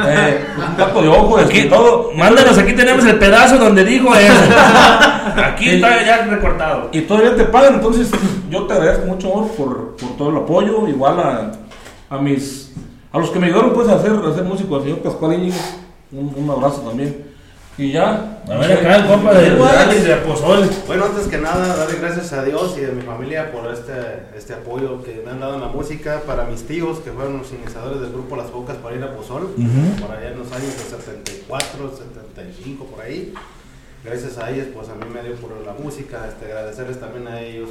Eh, 0.08 0.44
un 0.56 0.74
taco 0.74 1.02
de 1.02 1.08
ojo, 1.08 1.36
Aquí, 1.36 1.58
este, 1.58 1.68
todo. 1.68 2.10
Mándanos, 2.16 2.56
aquí 2.56 2.72
tenemos 2.72 3.04
el 3.04 3.18
pedazo 3.18 3.58
donde 3.58 3.84
dijo 3.84 4.08
eso. 4.14 4.32
aquí 5.36 5.68
está 5.68 6.02
ya 6.02 6.24
recortado. 6.24 6.88
Y 6.92 7.02
todavía 7.02 7.36
te 7.36 7.44
pagan, 7.44 7.74
entonces 7.74 8.10
yo 8.48 8.62
te 8.62 8.72
agradezco 8.72 9.04
mucho 9.04 9.30
amor, 9.30 9.48
por, 9.48 9.96
por 9.96 10.16
todo 10.16 10.30
el 10.30 10.36
apoyo, 10.38 10.88
igual 10.88 11.20
a, 11.20 11.52
a 12.08 12.18
mis 12.18 12.72
a 13.12 13.18
los 13.18 13.28
que 13.28 13.38
me 13.38 13.48
ayudaron 13.48 13.74
pues 13.74 13.86
a 13.88 13.96
hacer, 13.96 14.12
a 14.12 14.30
hacer 14.30 14.44
músico, 14.44 14.76
al 14.76 14.84
señor 14.84 15.00
Pascual 15.00 15.34
Íñiguez, 15.34 15.76
un, 16.10 16.32
un 16.34 16.50
abrazo 16.50 16.80
también. 16.80 17.31
Y 17.78 17.92
ya. 17.92 18.42
A 18.48 18.56
ver 18.58 18.72
acá 18.72 18.96
el 18.96 19.06
compa 19.06 19.32
de, 19.32 19.50
de 19.50 19.62
Alex 19.62 20.04
de 20.04 20.12
Apozol. 20.12 20.68
Bueno, 20.86 21.06
antes 21.06 21.26
que 21.26 21.38
nada, 21.38 21.74
darle 21.74 21.98
gracias 21.98 22.32
a 22.34 22.44
Dios 22.44 22.76
y 22.78 22.84
a 22.84 22.88
mi 22.88 23.00
familia 23.00 23.50
por 23.50 23.72
este, 23.72 23.92
este 24.36 24.52
apoyo 24.52 25.02
que 25.02 25.22
me 25.24 25.30
han 25.30 25.40
dado 25.40 25.54
en 25.54 25.62
la 25.62 25.68
música. 25.68 26.20
Para 26.26 26.44
mis 26.44 26.66
tíos, 26.66 26.98
que 26.98 27.10
fueron 27.10 27.38
los 27.38 27.50
iniciadores 27.52 28.00
del 28.00 28.12
grupo 28.12 28.36
Las 28.36 28.52
Bocas 28.52 28.76
para 28.76 28.96
ir 28.96 29.02
a 29.02 29.16
Pozol, 29.16 29.54
por 30.00 30.14
allá 30.14 30.32
en 30.32 30.38
los 30.38 30.52
años 30.52 30.76
de 30.76 30.96
74, 30.96 31.96
75, 31.96 32.84
por 32.84 33.04
ahí. 33.04 33.32
Gracias 34.04 34.36
a 34.36 34.50
ellos, 34.50 34.66
pues 34.74 34.88
a 34.88 34.94
mí 34.94 35.06
me 35.12 35.22
dio 35.22 35.36
por 35.36 35.52
la 35.64 35.72
música. 35.72 36.26
Este, 36.28 36.46
agradecerles 36.46 37.00
también 37.00 37.26
a 37.28 37.40
ellos. 37.40 37.70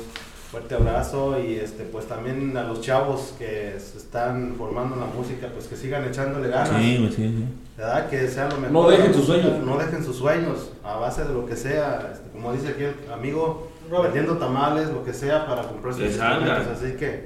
Fuerte 0.52 0.76
abrazo 0.76 1.38
y 1.40 1.56
este 1.56 1.84
pues 1.86 2.08
también 2.08 2.58
a 2.58 2.64
los 2.64 2.82
chavos 2.82 3.34
que 3.40 3.78
se 3.80 3.98
están 3.98 4.56
formando 4.58 4.96
en 4.96 5.02
la 5.02 5.08
música, 5.08 5.48
pues 5.54 5.68
que 5.68 5.78
sigan 5.78 6.04
echándole 6.04 6.50
ganas. 6.50 6.82
Sí, 6.82 6.98
güey, 6.98 7.10
sí, 7.10 7.16
sí. 7.16 7.46
¿verdad? 7.78 8.10
Que 8.10 8.28
sea 8.28 8.50
lo 8.50 8.58
mejor. 8.58 8.72
No 8.72 8.90
dejen 8.90 9.14
sus 9.14 9.26
sueños. 9.28 9.66
No 9.66 9.78
dejen 9.78 10.04
sus 10.04 10.18
sueños, 10.18 10.72
a 10.84 10.98
base 10.98 11.24
de 11.24 11.34
lo 11.34 11.46
que 11.46 11.56
sea, 11.56 12.12
este, 12.14 12.30
como 12.32 12.52
dice 12.52 12.68
aquí 12.68 12.84
el 12.84 13.14
amigo, 13.14 13.72
Robert. 13.90 14.14
vendiendo 14.14 14.38
tamales, 14.38 14.90
lo 14.90 15.06
que 15.06 15.14
sea, 15.14 15.48
para 15.48 15.64
comprar 15.64 15.94
sus 15.94 16.04
instrumentos. 16.04 16.68
Así 16.76 16.98
que 16.98 17.24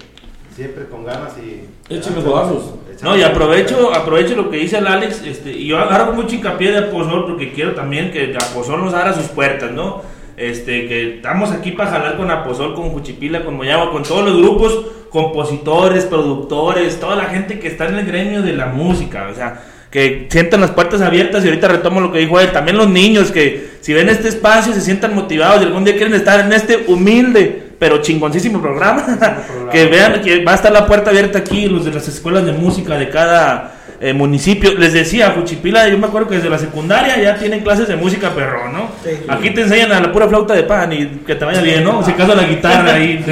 siempre 0.56 0.86
con 0.86 1.04
ganas 1.04 1.34
y... 1.38 1.68
Écheme 1.94 2.24
codazos. 2.24 2.76
No, 3.04 3.18
y 3.18 3.24
aprovecho, 3.24 3.94
aprovecho 3.94 4.36
lo 4.36 4.50
que 4.50 4.58
dice 4.58 4.78
el 4.78 4.88
Alex, 4.88 5.22
este, 5.26 5.52
y 5.52 5.68
yo 5.68 5.78
agarro 5.78 6.14
mucho 6.14 6.36
hincapié 6.36 6.72
de 6.72 6.78
Apozol 6.88 7.26
porque 7.26 7.52
quiero 7.52 7.74
también 7.74 8.12
que 8.12 8.38
Apozol 8.38 8.86
nos 8.86 8.94
abra 8.94 9.14
sus 9.14 9.26
puertas, 9.26 9.72
¿no? 9.72 10.02
Este, 10.38 10.88
que 10.88 11.16
estamos 11.16 11.52
aquí 11.52 11.72
para 11.72 11.92
jalar 11.92 12.18
con 12.18 12.30
Apozol, 12.30 12.76
con 12.76 12.90
Juchipila, 12.90 13.46
con 13.46 13.56
Moyagua, 13.56 13.92
con 13.92 14.04
todos 14.04 14.26
los 14.26 14.38
grupos, 14.38 14.86
compositores, 15.10 16.06
productores, 16.06 17.00
toda 17.00 17.16
la 17.16 17.26
gente 17.26 17.58
que 17.58 17.70
está 17.70 17.88
en 17.88 17.96
el 17.96 18.06
gremio 18.06 18.42
de 18.42 18.52
la 18.52 18.66
música, 18.66 19.30
o 19.32 19.36
sea, 19.36 19.64
que 19.90 20.28
sientan 20.30 20.60
las 20.60 20.72
puertas 20.72 21.00
abiertas 21.00 21.46
y 21.46 21.48
ahorita 21.48 21.70
retomo 21.70 22.02
lo 22.02 22.12
que 22.12 22.20
dijo 22.20 22.38
él, 22.42 22.52
también 22.52 22.76
los 22.76 22.90
niños 22.90 23.32
que 23.32 23.76
si 23.80 23.94
ven 23.94 24.10
este 24.10 24.28
espacio 24.28 24.74
se 24.74 24.82
sientan 24.82 25.16
motivados 25.16 25.62
y 25.62 25.66
algún 25.66 25.86
día 25.86 25.96
quieren 25.96 26.16
estar 26.16 26.42
en 26.42 26.52
este 26.52 26.84
humilde 26.88 27.65
pero 27.86 28.02
chingoncísimo 28.02 28.60
programa, 28.60 29.06
programa. 29.06 29.70
que 29.72 29.86
vean 29.86 30.20
que 30.24 30.44
va 30.44 30.54
a 30.54 30.56
estar 30.56 30.72
la 30.72 30.88
puerta 30.88 31.12
abierta 31.12 31.38
aquí, 31.38 31.68
los 31.68 31.86
de 31.86 31.94
las 31.94 32.08
escuelas 32.08 32.44
de 32.44 32.52
música 32.52 32.98
de 32.98 33.10
cada 33.10 33.74
eh, 34.00 34.12
municipio. 34.12 34.74
Les 34.74 34.92
decía, 34.92 35.36
Juchipila, 35.38 35.88
yo 35.88 36.00
me 36.00 36.08
acuerdo 36.08 36.28
que 36.28 36.38
desde 36.38 36.50
la 36.50 36.58
secundaria 36.58 37.22
ya 37.22 37.36
tienen 37.36 37.60
clases 37.60 37.88
de 37.88 37.96
música 37.96 38.32
perro, 38.32 38.72
¿no? 38.72 38.90
Sí. 39.04 39.12
Aquí 39.28 39.52
te 39.52 39.62
enseñan 39.62 39.92
a 39.92 40.00
la 40.00 40.12
pura 40.12 40.28
flauta 40.28 40.56
de 40.56 40.64
pan 40.64 40.94
y 40.94 41.06
que 41.28 41.36
te 41.36 41.46
vaya 41.46 41.62
bien, 41.62 41.84
¿no? 41.84 42.04
Si 42.04 42.10
acaso 42.10 42.34
la 42.34 42.46
guitarra 42.46 42.94
ahí 42.96 43.24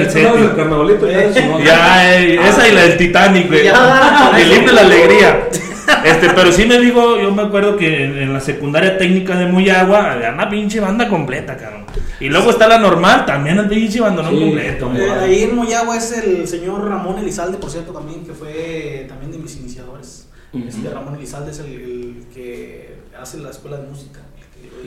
carnavalito, 0.56 1.10
ya 1.10 2.14
eh, 2.14 2.39
esa 2.47 2.68
y 2.68 2.74
la 2.74 2.82
del 2.82 2.97
Titanic, 2.97 3.47
güey. 3.47 3.64
Ya. 3.64 4.34
El 4.38 4.51
himno 4.51 4.68
de 4.68 4.74
la 4.74 4.82
alegría. 4.82 5.47
Este, 6.06 6.30
pero 6.30 6.51
sí 6.51 6.68
me 6.68 6.78
digo, 6.78 7.20
yo 7.20 7.32
me 7.32 7.41
acuerdo 7.41 7.76
que 7.76 8.04
en, 8.06 8.20
en 8.20 8.34
la 8.34 8.39
secundaria 8.39 8.99
técnica 8.99 9.36
de 9.36 9.47
Muyagua 9.47 10.12
había 10.12 10.32
una 10.32 10.47
pinche 10.47 10.80
banda 10.80 11.08
completa, 11.08 11.58
cabrón. 11.58 11.82
Y 12.19 12.29
luego 12.29 12.49
está 12.51 12.67
la 12.67 12.77
normal, 12.77 13.25
también 13.25 13.57
el 13.59 13.67
pinche 13.67 13.99
bandonón 14.01 14.33
Sí, 14.33 14.39
completo. 14.41 14.91
Eh, 14.95 15.11
ahí 15.11 15.43
en 15.43 15.55
Moyagua 15.55 15.97
es 15.97 16.11
el 16.11 16.47
señor 16.47 16.87
Ramón 16.87 17.19
Elizalde, 17.19 17.57
por 17.57 17.69
cierto, 17.69 17.91
también, 17.91 18.25
que 18.25 18.33
fue 18.33 19.05
también 19.09 19.31
de 19.31 19.37
mis 19.39 19.55
iniciadores. 19.57 20.27
Este 20.53 20.89
Ramón 20.89 21.15
Elizalde 21.15 21.51
es 21.51 21.59
el, 21.59 21.65
el 21.73 22.23
que 22.33 22.95
hace 23.19 23.39
la 23.39 23.49
escuela 23.49 23.77
de 23.77 23.87
música. 23.87 24.19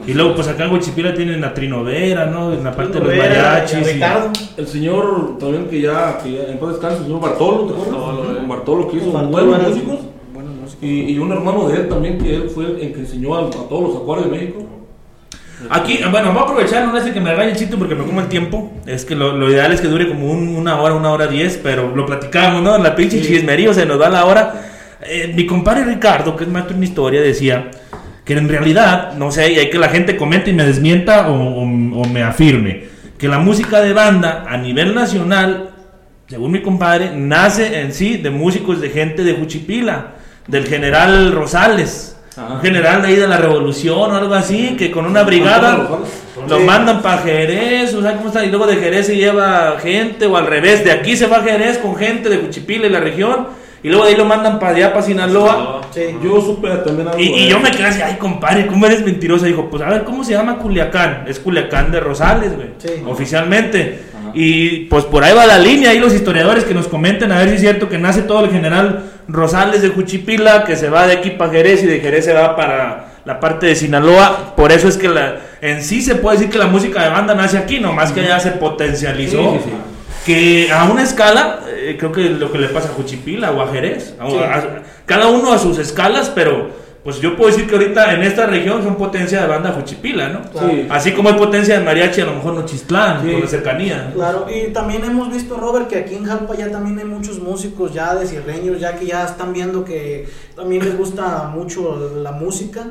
Y 0.06 0.12
luego, 0.14 0.34
pues 0.34 0.46
acá 0.48 0.64
en 0.66 0.72
Huichipila 0.72 1.14
tienen 1.14 1.42
a 1.42 1.54
Trinovera, 1.54 2.26
¿no? 2.26 2.52
En 2.52 2.62
la 2.62 2.74
parte 2.74 2.98
de 3.00 3.04
los 3.04 3.16
mariachis. 3.16 3.78
y-. 3.96 4.60
El 4.60 4.66
señor 4.68 5.38
también 5.38 5.66
que 5.68 5.80
ya, 5.80 6.18
que 6.22 6.32
ya 6.32 6.42
en 6.44 6.58
paz 6.58 6.70
descanse, 6.72 6.98
el 6.98 7.02
señor 7.04 7.20
Bartolo, 7.20 7.64
¿te 7.66 7.72
acuerdas? 7.72 7.94
Bartolo, 8.06 8.30
eh. 8.38 8.44
Bartolo 8.46 8.88
que 8.90 8.96
hizo 8.98 9.12
Bartolo 9.12 9.46
buenos 9.46 9.58
era- 9.60 9.68
músicos. 9.70 9.98
Buenos 10.34 10.54
músicos. 10.54 10.82
Y, 10.82 11.00
y 11.12 11.18
un 11.18 11.32
hermano 11.32 11.68
de 11.68 11.76
él 11.76 11.88
también, 11.88 12.18
que 12.18 12.34
él 12.36 12.50
fue 12.50 12.66
el 12.66 12.92
que 12.92 13.00
enseñó 13.00 13.34
a, 13.36 13.46
a 13.46 13.50
todos 13.50 13.82
los 13.88 13.96
acuarios 14.02 14.30
de 14.30 14.36
México. 14.36 14.66
Aquí, 15.70 16.00
bueno, 16.10 16.32
voy 16.32 16.40
a 16.40 16.44
aprovechar, 16.44 16.86
no 16.86 17.00
sé 17.02 17.12
que 17.12 17.20
me 17.20 17.30
regañe 17.30 17.52
el 17.52 17.56
chiste 17.56 17.76
porque 17.76 17.94
me 17.94 18.04
como 18.04 18.20
el 18.20 18.28
tiempo. 18.28 18.72
Es 18.86 19.04
que 19.04 19.14
lo, 19.14 19.32
lo 19.36 19.50
ideal 19.50 19.72
es 19.72 19.80
que 19.80 19.88
dure 19.88 20.06
como 20.08 20.30
un- 20.30 20.48
una 20.56 20.80
hora, 20.80 20.94
una 20.94 21.10
hora 21.10 21.26
diez, 21.26 21.58
pero 21.62 21.94
lo 21.96 22.04
platicamos, 22.06 22.62
¿no? 22.62 22.76
En 22.76 22.82
la 22.82 22.94
pinche 22.94 23.22
chismerío 23.22 23.72
se 23.72 23.86
nos 23.86 24.00
va 24.00 24.08
la 24.10 24.24
hora. 24.26 24.54
Eh, 25.02 25.32
mi 25.34 25.46
compadre 25.46 25.84
Ricardo, 25.84 26.36
que 26.36 26.44
es 26.44 26.50
maestro 26.50 26.76
en 26.76 26.82
historia, 26.84 27.20
decía 27.20 27.70
que 28.24 28.34
en 28.34 28.48
realidad, 28.48 29.12
no 29.14 29.30
sé, 29.30 29.52
y 29.52 29.58
hay 29.58 29.70
que 29.70 29.78
la 29.78 29.88
gente 29.88 30.16
comente 30.16 30.50
y 30.50 30.54
me 30.54 30.64
desmienta 30.64 31.28
o, 31.28 31.34
o- 31.34 31.62
o 32.02 32.04
me 32.08 32.22
afirme, 32.22 32.84
que 33.18 33.28
la 33.28 33.38
música 33.38 33.80
de 33.80 33.92
banda 33.92 34.44
a 34.48 34.56
nivel 34.58 34.94
nacional, 34.94 35.70
según 36.28 36.52
mi 36.52 36.60
compadre, 36.60 37.12
nace 37.14 37.80
en 37.80 37.92
sí 37.92 38.16
de 38.18 38.30
músicos 38.30 38.80
de 38.80 38.90
gente 38.90 39.22
de 39.24 39.32
Juchipila, 39.34 40.14
del 40.48 40.66
general 40.66 41.32
Rosales. 41.32 42.15
Ajá. 42.38 42.54
Un 42.54 42.60
general 42.60 43.02
de 43.02 43.08
ahí 43.08 43.16
de 43.16 43.26
la 43.26 43.36
revolución 43.38 44.12
o 44.12 44.16
algo 44.16 44.34
así, 44.34 44.76
que 44.76 44.90
con 44.90 45.06
una 45.06 45.22
brigada 45.22 45.88
lo 46.48 46.60
mandan 46.60 47.00
para 47.02 47.22
Jerez, 47.22 47.94
o 47.94 48.02
sea, 48.02 48.14
¿cómo 48.16 48.28
está? 48.28 48.44
Y 48.44 48.50
luego 48.50 48.66
de 48.66 48.76
Jerez 48.76 49.06
se 49.06 49.16
lleva 49.16 49.76
gente, 49.82 50.26
o 50.26 50.36
al 50.36 50.46
revés, 50.46 50.84
de 50.84 50.92
aquí 50.92 51.16
se 51.16 51.26
va 51.26 51.38
a 51.38 51.42
Jerez 51.42 51.78
con 51.78 51.96
gente 51.96 52.28
de 52.28 52.40
Cuchipila 52.40 52.86
y 52.86 52.90
la 52.90 53.00
región, 53.00 53.46
y 53.82 53.88
luego 53.88 54.04
de 54.04 54.10
ahí 54.10 54.16
lo 54.16 54.24
mandan 54.24 54.58
para 54.58 54.76
allá, 54.76 54.92
para 54.92 55.06
Sinaloa. 55.06 55.80
Sí. 55.92 56.02
Yo 56.22 56.40
supe 56.40 56.68
también 56.84 57.08
algo. 57.08 57.20
Y, 57.20 57.26
y 57.26 57.48
yo 57.48 57.58
me 57.60 57.70
quedé 57.70 57.86
así, 57.86 58.02
ay, 58.02 58.16
compadre, 58.18 58.66
¿cómo 58.66 58.84
eres 58.86 59.04
mentiroso? 59.04 59.44
Dijo, 59.46 59.68
pues 59.70 59.82
a 59.82 59.88
ver, 59.88 60.04
¿cómo 60.04 60.24
se 60.24 60.32
llama 60.32 60.58
Culiacán? 60.58 61.24
Es 61.28 61.38
Culiacán 61.38 61.90
de 61.90 62.00
Rosales, 62.00 62.54
güey, 62.54 62.68
Sí. 62.78 63.02
oficialmente. 63.06 64.00
Y 64.34 64.80
pues 64.86 65.04
por 65.04 65.24
ahí 65.24 65.34
va 65.34 65.46
la 65.46 65.58
línea, 65.58 65.90
ahí 65.90 65.98
los 65.98 66.12
historiadores 66.12 66.64
que 66.64 66.74
nos 66.74 66.88
comenten 66.88 67.32
a 67.32 67.38
ver 67.38 67.48
si 67.48 67.54
es 67.54 67.60
cierto 67.62 67.88
que 67.88 67.96
nace 67.96 68.20
todo 68.22 68.44
el 68.44 68.50
general 68.50 69.12
Rosales 69.28 69.82
de 69.82 69.88
Juchipila, 69.88 70.64
que 70.64 70.76
se 70.76 70.88
va 70.88 71.06
de 71.06 71.14
aquí 71.14 71.30
para 71.30 71.50
Jerez 71.52 71.82
y 71.82 71.86
de 71.86 72.00
Jerez 72.00 72.24
se 72.24 72.32
va 72.32 72.54
para 72.56 73.06
la 73.24 73.40
parte 73.40 73.66
de 73.66 73.74
Sinaloa. 73.74 74.54
Por 74.56 74.70
eso 74.72 74.88
es 74.88 74.96
que 74.96 75.08
la, 75.08 75.36
en 75.60 75.82
sí 75.82 76.00
se 76.02 76.14
puede 76.14 76.36
decir 76.38 76.50
que 76.52 76.58
la 76.58 76.66
música 76.68 77.02
de 77.02 77.10
banda 77.10 77.34
nace 77.34 77.58
aquí, 77.58 77.80
nomás 77.80 78.12
que 78.12 78.22
ya 78.22 78.38
se 78.38 78.52
potencializó. 78.52 79.38
Sí, 79.54 79.58
sí, 79.64 79.70
sí. 79.70 79.76
Que 80.24 80.72
a 80.72 80.84
una 80.84 81.02
escala, 81.02 81.60
eh, 81.68 81.96
creo 81.98 82.10
que 82.12 82.22
lo 82.30 82.50
que 82.50 82.58
le 82.58 82.68
pasa 82.68 82.88
a 82.88 82.92
Juchipila 82.92 83.52
o 83.52 83.62
a 83.62 83.68
Jerez, 83.72 84.14
a- 84.20 84.24
a- 84.24 84.82
cada 85.06 85.28
uno 85.28 85.52
a 85.52 85.58
sus 85.58 85.78
escalas, 85.78 86.30
pero 86.34 86.70
pues 87.06 87.20
yo 87.20 87.36
puedo 87.36 87.50
decir 87.52 87.68
que 87.68 87.76
ahorita 87.76 88.14
en 88.14 88.22
esta 88.24 88.46
región 88.46 88.82
son 88.82 88.96
potencia 88.96 89.40
de 89.40 89.46
banda 89.46 89.70
Juchipila, 89.70 90.28
¿no? 90.28 90.40
Sí. 90.58 90.88
Así 90.90 91.12
como 91.12 91.28
hay 91.28 91.36
potencia 91.36 91.78
de 91.78 91.84
mariachi, 91.84 92.20
a 92.22 92.24
lo 92.26 92.34
mejor 92.34 92.54
Nochistlán, 92.54 93.22
Sí. 93.24 93.30
por 93.30 93.40
la 93.42 93.46
cercanía. 93.46 94.10
Claro, 94.12 94.46
y 94.50 94.72
también 94.72 95.04
hemos 95.04 95.32
visto, 95.32 95.56
Robert, 95.56 95.86
que 95.86 95.98
aquí 96.00 96.16
en 96.16 96.24
Jalpa 96.24 96.56
ya 96.56 96.68
también 96.68 96.98
hay 96.98 97.04
muchos 97.04 97.38
músicos 97.38 97.94
ya 97.94 98.16
de 98.16 98.26
cierreños, 98.26 98.80
ya 98.80 98.98
que 98.98 99.06
ya 99.06 99.24
están 99.24 99.52
viendo 99.52 99.84
que 99.84 100.28
también 100.56 100.84
les 100.84 100.98
gusta 100.98 101.44
mucho 101.54 102.10
la 102.20 102.32
música. 102.32 102.86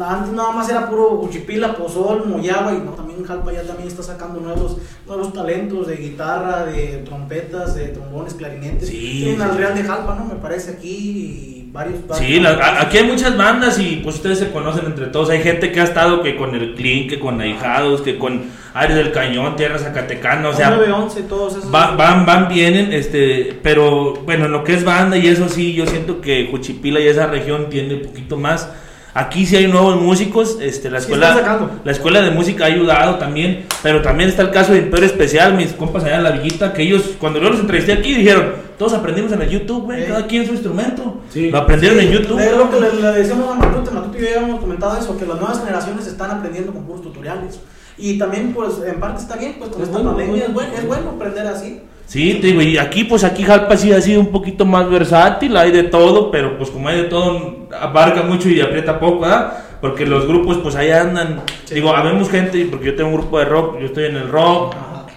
Antes 0.00 0.32
nada 0.32 0.50
más 0.50 0.68
era 0.68 0.88
puro 0.88 1.20
Uchipila, 1.20 1.74
Pozol, 1.76 2.26
Moyaba, 2.26 2.72
y 2.72 2.78
no, 2.78 2.90
también 2.92 3.24
Jalpa 3.24 3.52
ya 3.52 3.62
también 3.62 3.86
está 3.88 4.02
sacando 4.02 4.40
nuevos, 4.40 4.78
nuevos 5.06 5.32
talentos 5.32 5.86
de 5.86 5.96
guitarra, 5.96 6.64
de 6.64 7.02
trompetas, 7.04 7.76
de 7.76 7.88
trombones, 7.88 8.34
clarinetes. 8.34 8.88
Sí, 8.88 9.20
Tienen 9.24 9.42
al. 9.42 9.56
Real 9.56 9.74
de 9.76 9.82
Jalpa, 9.84 10.14
¿no? 10.16 10.24
Me 10.24 10.36
parece 10.40 10.72
aquí 10.72 10.88
y 10.88 11.59
varios. 11.72 11.98
Sí, 12.18 12.38
varios- 12.40 12.58
la- 12.58 12.80
aquí 12.80 12.98
hay 12.98 13.04
muchas 13.04 13.36
bandas 13.36 13.78
y 13.78 14.00
pues 14.02 14.16
ustedes 14.16 14.38
se 14.38 14.50
conocen 14.50 14.86
entre 14.86 15.06
todos. 15.06 15.30
Hay 15.30 15.40
gente 15.42 15.72
que 15.72 15.80
ha 15.80 15.84
estado 15.84 16.22
que 16.22 16.36
con 16.36 16.54
el 16.54 16.74
Clean, 16.74 17.08
que 17.08 17.18
con 17.20 17.40
Ahijados, 17.40 18.02
que 18.02 18.18
con 18.18 18.42
Aires 18.74 18.96
del 18.96 19.10
Cañón, 19.12 19.56
Tierra 19.56 19.78
Zacatecana, 19.78 20.48
o 20.48 20.52
sea, 20.54 20.70
911, 20.70 21.22
todos 21.22 21.56
esos. 21.56 21.74
va- 21.74 21.92
van, 21.96 22.24
van, 22.26 22.48
vienen, 22.48 22.92
este, 22.92 23.58
pero 23.62 24.14
bueno, 24.24 24.46
en 24.46 24.52
lo 24.52 24.62
que 24.64 24.74
es 24.74 24.84
banda 24.84 25.16
y 25.16 25.26
eso 25.26 25.48
sí, 25.48 25.72
yo 25.74 25.86
siento 25.86 26.20
que 26.20 26.48
Juchipila 26.50 27.00
y 27.00 27.08
esa 27.08 27.26
región 27.26 27.68
tiene 27.70 27.94
un 27.94 28.02
poquito 28.02 28.36
más. 28.36 28.68
Aquí 29.12 29.44
sí 29.44 29.56
hay 29.56 29.66
nuevos 29.66 30.00
músicos, 30.00 30.58
este, 30.60 30.88
la 30.90 30.98
Sí, 31.00 31.06
escuela, 31.06 31.34
sacando. 31.34 31.70
la 31.84 31.90
escuela 31.92 32.20
de 32.20 32.30
música 32.30 32.64
ha 32.64 32.68
ayudado 32.68 33.16
también, 33.16 33.66
pero 33.82 34.02
también 34.02 34.30
está 34.30 34.42
el 34.42 34.50
caso 34.50 34.72
de 34.72 34.78
Imperio 34.78 35.06
Especial, 35.06 35.54
mis 35.54 35.72
compas 35.72 36.04
allá 36.04 36.16
en 36.16 36.22
la 36.22 36.30
villita, 36.30 36.72
que 36.72 36.82
ellos, 36.82 37.02
cuando 37.18 37.40
yo 37.40 37.50
los 37.50 37.58
entrevisté 37.60 37.92
aquí, 37.92 38.14
dijeron, 38.14 38.52
todos 38.78 38.92
aprendimos 38.94 39.32
en 39.32 39.42
el 39.42 39.50
YouTube, 39.50 39.82
güey, 39.84 40.02
Sí. 40.02 40.06
cada 40.08 40.26
quien 40.26 40.46
su 40.46 40.52
instrumento, 40.52 41.20
Sí. 41.28 41.50
lo 41.50 41.58
aprendieron 41.58 41.98
en 41.98 42.10
YouTube. 42.12 42.38
Es 42.38 42.56
lo 42.56 42.70
que 42.70 42.80
le, 42.80 42.92
le 43.02 43.08
decíamos 43.18 43.50
a 43.50 43.54
Matute, 43.54 43.90
Matute 43.90 44.18
y 44.18 44.22
yo 44.22 44.28
ya 44.28 44.36
habíamos 44.36 44.60
comentado 44.60 44.96
eso, 44.96 45.18
que 45.18 45.26
las 45.26 45.38
nuevas 45.40 45.58
generaciones 45.58 46.06
están 46.06 46.30
aprendiendo 46.30 46.72
con 46.72 46.84
puros 46.84 47.02
tutoriales. 47.02 47.58
Y 47.98 48.16
también, 48.16 48.54
pues, 48.54 48.74
en 48.86 48.98
parte 49.00 49.20
está 49.22 49.36
bien, 49.36 49.56
pues, 49.58 49.70
con 49.70 49.82
Es 49.82 49.88
esta 49.88 49.98
bueno, 50.00 50.16
pandemia 50.16 50.44
es 50.46 50.54
bueno, 50.54 50.70
es 50.78 50.86
bueno 50.86 51.10
aprender 51.10 51.46
así. 51.48 51.82
Sí, 52.10 52.38
te 52.40 52.48
digo, 52.48 52.60
y 52.60 52.76
aquí 52.76 53.04
pues 53.04 53.22
aquí 53.22 53.44
Jalpa 53.44 53.76
sí 53.76 53.92
ha 53.92 54.00
sido 54.00 54.18
un 54.20 54.32
poquito 54.32 54.66
más 54.66 54.90
versátil, 54.90 55.56
hay 55.56 55.70
de 55.70 55.84
todo, 55.84 56.32
pero 56.32 56.58
pues 56.58 56.68
como 56.68 56.88
hay 56.88 57.02
de 57.02 57.04
todo, 57.04 57.68
abarca 57.80 58.24
mucho 58.24 58.48
y 58.48 58.60
aprieta 58.60 58.98
poco, 58.98 59.20
¿verdad? 59.20 59.52
Porque 59.80 60.04
los 60.04 60.26
grupos 60.26 60.58
pues 60.58 60.74
ahí 60.74 60.90
andan, 60.90 61.42
digo, 61.72 61.94
habemos 61.94 62.28
gente, 62.28 62.66
porque 62.68 62.86
yo 62.86 62.96
tengo 62.96 63.10
un 63.10 63.16
grupo 63.16 63.38
de 63.38 63.44
rock, 63.44 63.78
yo 63.78 63.86
estoy 63.86 64.06
en 64.06 64.16
el 64.16 64.28
rock, 64.28 64.74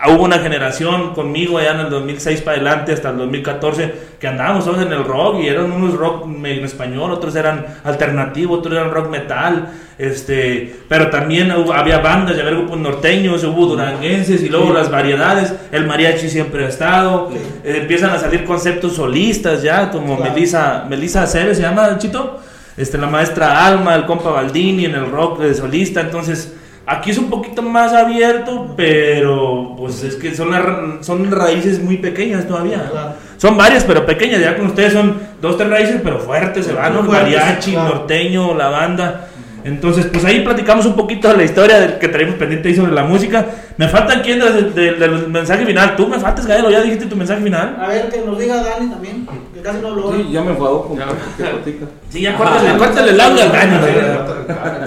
hubo 0.10 0.24
una 0.24 0.40
generación 0.40 1.14
conmigo 1.14 1.58
allá 1.58 1.72
en 1.72 1.80
el 1.82 1.90
2006 1.90 2.42
para 2.42 2.58
adelante 2.58 2.94
hasta 2.94 3.10
el 3.12 3.18
2014 3.18 3.94
que 4.20 4.28
andábamos 4.28 4.66
todos 4.66 4.82
en 4.82 4.92
el 4.92 5.04
rock 5.04 5.40
y 5.42 5.48
eran 5.48 5.72
unos 5.72 5.96
rock 5.96 6.26
en 6.44 6.64
español, 6.66 7.12
otros 7.12 7.36
eran 7.36 7.66
alternativo, 7.84 8.56
otros 8.56 8.74
eran 8.74 8.92
rock 8.92 9.10
metal, 9.10 9.70
este, 9.98 10.76
pero 10.90 11.10
también 11.10 11.52
hubo- 11.52 11.74
había 11.74 12.00
bandas, 12.00 12.38
había 12.38 12.52
grupos 12.52 12.78
norteños, 12.80 13.44
hubo 13.44 13.66
duranguenses 13.66 14.42
y 14.44 14.50
luego 14.50 14.74
las 14.74 14.90
variedades, 14.92 15.54
el 15.72 15.86
mariachi 15.86 16.30
siempre 16.30 16.66
ha 16.66 16.70
estado, 16.70 17.30
eh, 17.64 17.80
empiezan 17.82 18.10
a 18.12 18.20
salir 18.20 18.44
conceptos 18.46 18.94
solistas 18.96 19.62
ya, 19.64 19.90
como 19.92 20.18
Claro. 20.18 20.34
Melissa, 20.34 20.86
Melissa 20.90 21.24
Aceves 21.24 21.58
se 21.58 21.64
llama, 21.64 21.98
Chito, 21.98 22.40
este, 22.78 22.98
la 22.98 23.08
maestra 23.08 23.66
Alma, 23.66 23.96
el 23.96 24.06
compa 24.06 24.32
Baldini 24.32 24.86
en 24.86 24.96
el 24.96 25.10
rock 25.12 25.40
de 25.40 25.54
solista, 25.54 26.02
entonces 26.02 26.54
aquí 26.86 27.12
es 27.12 27.18
un 27.18 27.30
poquito 27.30 27.62
más 27.62 27.94
abierto, 27.94 28.74
pero 28.76 29.76
pues 29.78 30.04
es 30.04 30.16
que 30.16 30.36
son, 30.36 30.52
las 30.52 30.64
ra- 30.64 30.98
son 31.02 31.30
raíces 31.32 31.82
muy 31.82 31.98
pequeñas 31.98 32.48
todavía. 32.48 32.90
Claro. 32.92 33.14
Son 33.38 33.58
varias, 33.58 33.84
pero 33.84 34.06
pequeñas, 34.06 34.42
ya 34.42 34.56
con 34.56 34.68
ustedes 34.68 34.94
son 34.94 35.18
dos, 35.42 35.58
tres 35.58 35.70
raíces, 35.70 36.00
pero 36.04 36.20
fuertes, 36.20 36.66
se 36.66 36.74
van, 36.74 36.94
¿no? 36.94 37.04
Fuertes, 37.04 37.36
Mariachi, 37.38 37.72
claro. 37.72 37.96
norteño, 37.96 38.54
la 38.56 38.70
banda. 38.70 39.28
Entonces, 39.66 40.08
pues 40.08 40.26
ahí 40.26 40.42
platicamos 40.42 40.86
un 40.86 40.94
poquito 40.94 41.30
de 41.30 41.38
la 41.38 41.44
historia 41.46 41.80
del 41.80 41.98
que 41.98 42.10
traemos 42.10 42.36
pendiente 42.36 42.68
ahí 42.68 42.76
sobre 42.76 42.92
la 42.92 43.04
música. 43.06 43.46
Me 43.78 43.88
falta 43.88 44.22
quién 44.22 44.40
del, 44.40 44.74
del- 44.74 45.00
del 45.00 45.28
mensaje 45.30 45.66
final. 45.66 45.96
Tú 45.96 46.06
me 46.08 46.20
faltas, 46.20 46.46
Gael, 46.46 46.66
¿o 46.66 46.70
ya 46.70 46.82
dijiste 46.82 47.06
tu 47.06 47.16
mensaje 47.16 47.42
final. 47.42 47.78
A 47.80 47.88
ver, 47.88 48.10
que 48.10 48.20
nos 48.26 48.38
diga 48.38 48.62
Dani 48.62 48.90
también, 48.90 49.26
que 49.54 49.62
casi 49.62 49.80
no 49.80 49.88
habló. 49.88 50.14
Sí, 50.18 50.28
ya 50.34 50.42
me 50.42 50.52
enfadó 50.52 50.84
con 50.86 50.98
que 50.98 51.04
platica. 51.44 51.86
Sí, 52.10 52.22
ya 52.22 52.36
córtale, 52.36 52.78
córtale 52.78 53.12
el 53.12 53.22
audio 53.22 53.44
al 53.44 53.52
Dani. 53.54 53.76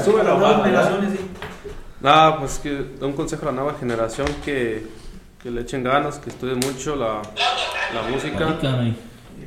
Sube 0.05 0.18
la 0.18 0.24
Las 0.24 0.38
nuevas 0.38 0.40
barra. 0.59 0.64
generaciones, 0.64 1.11
sí. 1.12 1.18
Nada, 2.07 2.38
pues 2.38 2.59
que 2.61 2.84
un 3.00 3.12
consejo 3.14 3.42
a 3.42 3.46
la 3.46 3.52
nueva 3.62 3.74
generación 3.80 4.28
que, 4.44 4.86
que 5.42 5.50
le 5.50 5.62
echen 5.62 5.82
ganas, 5.82 6.18
que 6.20 6.30
estudien 6.30 6.61
mucho 6.61 6.94
la, 6.94 7.20
la 7.92 8.02
música. 8.09 8.57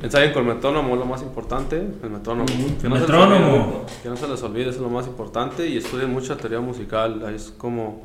Ensayen 0.01 0.33
con 0.33 0.45
el 0.47 0.55
metrónomo, 0.55 0.93
es 0.93 0.99
lo 0.99 1.05
más 1.05 1.21
importante. 1.21 1.77
El 1.77 2.09
metrónomo. 2.09 2.47
Que 2.81 2.89
no 2.89 2.95
se 2.95 3.01
les 3.01 3.09
Metrónomo. 3.09 3.55
olvide, 3.55 3.93
que 4.03 4.09
no 4.09 4.17
se 4.17 4.27
les 4.27 4.43
olvide, 4.43 4.63
eso 4.63 4.71
es 4.71 4.77
lo 4.81 4.89
más 4.89 5.07
importante. 5.07 5.67
Y 5.67 5.77
estudien 5.77 6.11
mucha 6.11 6.35
teoría 6.35 6.59
musical. 6.59 7.23
Ahí 7.25 7.35
es 7.35 7.53
como 7.57 8.03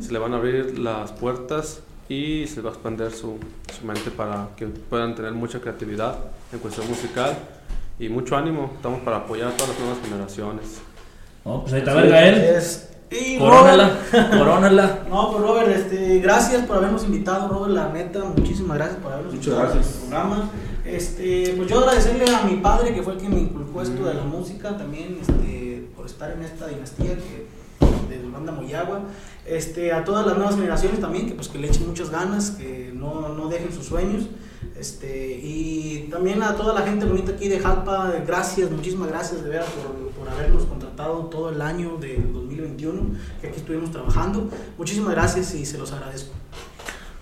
se 0.00 0.12
le 0.12 0.18
van 0.18 0.34
a 0.34 0.38
abrir 0.38 0.80
las 0.80 1.12
puertas 1.12 1.80
y 2.08 2.46
se 2.48 2.60
va 2.60 2.70
a 2.70 2.72
expandir 2.72 3.12
su, 3.12 3.38
su 3.78 3.86
mente 3.86 4.10
para 4.10 4.48
que 4.56 4.66
puedan 4.66 5.14
tener 5.14 5.30
mucha 5.32 5.60
creatividad 5.60 6.16
en 6.52 6.58
cuestión 6.58 6.88
musical. 6.88 7.38
Y 8.00 8.08
mucho 8.08 8.36
ánimo, 8.36 8.72
estamos 8.74 9.00
para 9.02 9.18
apoyar 9.18 9.48
a 9.48 9.52
todas 9.52 9.68
las 9.70 9.78
nuevas 9.78 9.98
generaciones. 10.02 10.80
No, 11.44 11.60
pues 11.62 11.72
ahí 11.74 11.78
está, 11.80 11.94
ver, 11.94 12.08
Gael. 12.10 12.34
Es- 12.34 12.88
Y 13.12 13.38
Corónala, 13.38 13.98
Robert- 14.12 14.30
corónala. 14.38 14.98
No, 15.10 15.32
pues 15.32 15.42
Robert, 15.44 15.68
este, 15.68 16.18
gracias 16.20 16.64
por 16.66 16.78
habernos 16.78 17.04
invitado, 17.04 17.48
Robert, 17.48 17.72
la 17.74 17.88
neta, 17.92 18.24
muchísimas 18.24 18.78
gracias 18.78 18.98
por 19.00 19.12
habernos 19.12 19.34
Muchas 19.34 19.46
invitado 19.48 19.72
gracias. 19.74 19.86
a 19.86 19.90
este 19.98 20.08
programa. 20.08 20.50
Este, 20.84 21.54
pues 21.56 21.68
yo 21.68 21.78
agradecerle 21.80 22.24
a 22.34 22.42
mi 22.44 22.56
padre, 22.56 22.94
que 22.94 23.02
fue 23.02 23.12
el 23.14 23.18
que 23.20 23.28
me 23.28 23.38
inculcó 23.40 23.82
esto 23.82 24.04
de 24.04 24.14
la 24.14 24.24
música, 24.24 24.76
también 24.76 25.18
este, 25.20 25.88
por 25.94 26.06
estar 26.06 26.30
en 26.32 26.42
esta 26.42 26.66
dinastía 26.66 27.10
que, 27.16 27.46
de 28.08 28.28
banda 28.30 28.52
Moyagua. 28.52 29.00
Este, 29.46 29.92
a 29.92 30.04
todas 30.04 30.26
las 30.26 30.36
nuevas 30.36 30.54
generaciones 30.56 31.00
también, 31.00 31.26
que 31.28 31.34
pues 31.34 31.48
que 31.48 31.58
le 31.58 31.68
echen 31.68 31.86
muchas 31.88 32.10
ganas, 32.10 32.50
que 32.52 32.92
no, 32.94 33.28
no 33.30 33.48
dejen 33.48 33.72
sus 33.72 33.86
sueños. 33.86 34.24
Este, 34.78 35.38
y 35.42 36.08
también 36.10 36.42
a 36.42 36.56
toda 36.56 36.72
la 36.74 36.82
gente 36.82 37.04
bonita 37.04 37.32
aquí 37.32 37.48
de 37.48 37.58
Jalpa, 37.60 38.12
gracias, 38.26 38.70
muchísimas 38.70 39.08
gracias 39.08 39.42
de 39.44 39.50
veras 39.50 39.66
por, 39.66 40.11
por 40.22 40.32
habernos 40.32 40.64
contratado 40.66 41.14
todo 41.26 41.50
el 41.50 41.60
año 41.60 41.96
del 42.00 42.32
2021, 42.32 43.02
que 43.40 43.48
aquí 43.48 43.56
estuvimos 43.58 43.90
trabajando. 43.90 44.48
Muchísimas 44.78 45.12
gracias 45.14 45.54
y 45.54 45.66
se 45.66 45.78
los 45.78 45.92
agradezco. 45.92 46.32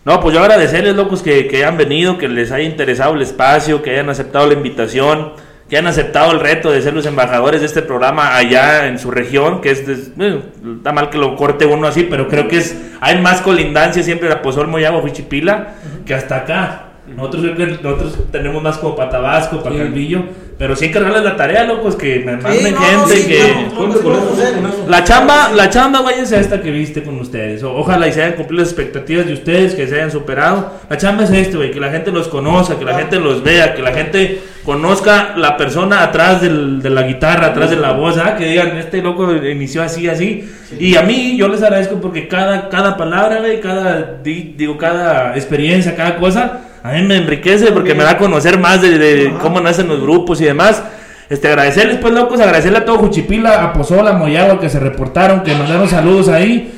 No, 0.04 0.20
pues 0.20 0.34
yo 0.34 0.40
agradecerles, 0.40 0.94
locos, 0.96 1.22
que, 1.22 1.46
que 1.48 1.56
hayan 1.58 1.76
venido, 1.76 2.18
que 2.18 2.28
les 2.28 2.52
haya 2.52 2.64
interesado 2.64 3.14
el 3.14 3.22
espacio, 3.22 3.82
que 3.82 3.90
hayan 3.92 4.08
aceptado 4.10 4.46
la 4.46 4.54
invitación, 4.54 5.32
que 5.68 5.76
hayan 5.76 5.86
aceptado 5.88 6.32
el 6.32 6.40
reto 6.40 6.70
de 6.70 6.82
ser 6.82 6.92
los 6.94 7.06
embajadores 7.06 7.60
de 7.60 7.66
este 7.66 7.80
programa 7.82 8.36
allá 8.36 8.86
en 8.86 8.98
su 8.98 9.10
región, 9.10 9.60
que 9.60 9.70
es, 9.70 9.86
des- 9.86 10.14
bueno, 10.16 10.40
está 10.78 10.92
mal 10.92 11.08
que 11.10 11.16
lo 11.18 11.36
corte 11.36 11.64
uno 11.66 11.86
así, 11.86 12.04
pero 12.04 12.28
creo 12.28 12.48
que 12.48 12.58
es, 12.58 12.76
hay 13.00 13.20
más 13.20 13.40
colindancia 13.40 14.02
siempre 14.02 14.30
a 14.32 14.42
Pozol, 14.42 14.68
Moyago, 14.68 15.00
Huichipila, 15.00 15.74
que 16.04 16.14
hasta 16.14 16.36
acá. 16.36 16.86
Nosotros, 17.16 17.42
nosotros 17.82 18.18
tenemos 18.30 18.62
más 18.62 18.78
como 18.78 18.96
para 18.96 19.10
Tabasco, 19.10 19.62
para 19.62 19.74
Sí. 19.76 19.82
Calvillo, 19.82 20.22
pero 20.58 20.76
sí 20.76 20.86
encargarles 20.86 21.24
la 21.24 21.36
tarea, 21.36 21.64
locos, 21.64 21.96
que 21.96 22.20
me 22.20 22.36
manden 22.36 22.74
no, 22.74 22.80
gente, 22.80 23.16
sí, 23.16 23.28
que... 23.28 23.38
claro, 23.74 24.00
claro 24.00 24.32
sí. 24.36 24.82
La 24.88 25.04
chamba, 25.04 25.50
la 25.54 25.70
chamba, 25.70 26.02
váyanse 26.02 26.36
a 26.36 26.40
esta 26.40 26.60
que 26.60 26.70
viste 26.70 27.02
con 27.02 27.18
ustedes. 27.18 27.62
O- 27.62 27.74
ojalá 27.76 28.08
y 28.08 28.12
se 28.12 28.22
hayan 28.22 28.34
cumplido 28.36 28.62
las 28.62 28.72
expectativas 28.72 29.26
de 29.26 29.32
ustedes, 29.32 29.74
que 29.74 29.86
se 29.88 29.94
hayan 29.96 30.10
superado. 30.10 30.72
La 30.88 30.96
chamba 30.98 31.24
es 31.24 31.30
esto, 31.30 31.56
güey, 31.58 31.70
que 31.70 31.80
la 31.80 31.90
gente 31.90 32.10
los 32.12 32.28
conozca, 32.28 32.78
que 32.78 32.84
la 32.84 32.94
gente 32.94 33.18
los 33.18 33.42
vea, 33.42 33.74
que 33.74 33.82
la 33.82 33.92
gente 33.92 34.40
conozca 34.64 35.34
la 35.36 35.56
persona 35.56 36.02
atrás 36.02 36.42
del- 36.42 36.80
de 36.82 36.90
la 36.90 37.02
guitarra, 37.04 37.46
atrás 37.48 37.70
de 37.70 37.76
la 37.76 37.92
voz, 37.92 38.18
¿ah? 38.18 38.36
que 38.36 38.44
digan, 38.46 38.76
este 38.76 39.02
loco 39.02 39.32
inició 39.34 39.82
así, 39.82 40.08
así. 40.08 40.48
Y 40.78 40.94
a 40.96 41.02
mí, 41.02 41.36
yo 41.36 41.48
les 41.48 41.62
agradezco 41.62 42.00
porque 42.00 42.28
cada, 42.28 42.68
cada 42.68 42.96
palabra, 42.96 43.38
güey, 43.40 43.60
cada, 43.60 44.18
di- 44.22 44.54
digo, 44.56 44.76
cada 44.76 45.34
experiencia, 45.36 45.96
cada 45.96 46.16
cosa, 46.16 46.60
a 46.82 46.92
mí 46.92 47.02
me 47.02 47.16
enriquece 47.16 47.72
porque 47.72 47.94
me 47.94 48.04
da 48.04 48.12
a 48.12 48.18
conocer 48.18 48.58
más 48.58 48.80
de, 48.80 49.34
cómo 49.40 49.60
nacen 49.60 49.88
los 49.88 50.00
grupos 50.00 50.40
y 50.40 50.44
demás. 50.44 50.82
Este, 51.28 51.48
agradecerles, 51.48 51.98
pues, 51.98 52.12
locos, 52.12 52.40
agradecerle 52.40 52.78
a 52.78 52.84
todo 52.84 52.98
Juchipila, 52.98 53.62
a 53.62 53.72
Pozola, 53.72 54.10
a 54.10 54.12
Moyagua, 54.14 54.58
que 54.58 54.68
se 54.68 54.80
reportaron, 54.80 55.42
que 55.42 55.54
mandaron 55.54 55.88
saludos 55.88 56.28
ahí. 56.28 56.76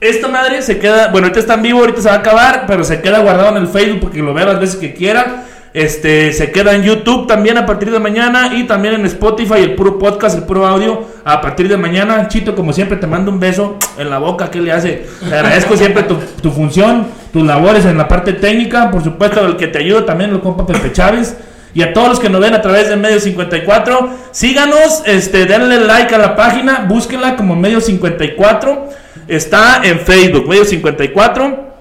Esta 0.00 0.28
madre 0.28 0.62
se 0.62 0.78
queda, 0.78 1.08
bueno, 1.08 1.26
ahorita 1.26 1.40
está 1.40 1.54
en 1.54 1.62
vivo, 1.62 1.80
ahorita 1.80 2.00
se 2.00 2.08
va 2.08 2.14
a 2.14 2.18
acabar, 2.18 2.64
pero 2.66 2.84
se 2.84 3.00
queda 3.00 3.20
guardado 3.20 3.56
en 3.56 3.62
el 3.62 3.68
Facebook 3.68 4.00
porque 4.00 4.20
lo 4.20 4.34
vea 4.34 4.46
las 4.46 4.60
veces 4.60 4.76
que 4.76 4.94
quieran. 4.94 5.44
Este, 5.74 6.32
se 6.32 6.52
queda 6.52 6.72
en 6.76 6.84
YouTube 6.84 7.26
también 7.26 7.58
a 7.58 7.66
partir 7.66 7.90
de 7.90 7.98
mañana 7.98 8.54
y 8.54 8.62
también 8.62 8.94
en 8.94 9.06
Spotify, 9.06 9.54
el 9.54 9.74
puro 9.74 9.98
podcast, 9.98 10.38
el 10.38 10.44
puro 10.44 10.64
audio 10.64 11.02
a 11.24 11.40
partir 11.40 11.66
de 11.66 11.76
mañana. 11.76 12.28
Chito, 12.28 12.54
como 12.54 12.72
siempre, 12.72 12.96
te 12.96 13.08
mando 13.08 13.32
un 13.32 13.40
beso 13.40 13.76
en 13.98 14.08
la 14.08 14.18
boca, 14.18 14.52
¿qué 14.52 14.60
le 14.60 14.70
hace? 14.70 15.04
Te 15.18 15.34
agradezco 15.34 15.76
siempre 15.76 16.04
tu, 16.04 16.50
función, 16.52 17.08
tus 17.32 17.44
labores 17.44 17.84
en 17.86 17.98
la 17.98 18.06
parte 18.06 18.34
técnica, 18.34 18.92
por 18.92 19.02
supuesto, 19.02 19.44
el 19.44 19.56
que 19.56 19.66
te 19.66 19.78
ayuda 19.78 20.06
también, 20.06 20.30
el 20.30 20.38
compa 20.38 20.64
Pepe 20.64 20.92
Chávez. 20.92 21.36
Y 21.74 21.82
a 21.82 21.92
todos 21.92 22.08
los 22.08 22.20
que 22.20 22.28
nos 22.28 22.40
ven 22.40 22.54
a 22.54 22.62
través 22.62 22.88
de 22.88 22.94
Medio 22.94 23.18
54, 23.18 24.10
síganos, 24.30 25.02
este, 25.06 25.44
denle 25.44 25.80
like 25.80 26.14
a 26.14 26.18
la 26.18 26.36
página, 26.36 26.86
búsquenla 26.88 27.34
como 27.34 27.56
Medio 27.56 27.80
54. 27.80 28.90
Está 29.26 29.80
en 29.82 29.98
Facebook, 29.98 30.48
Medio 30.48 30.64
54. 30.64 31.73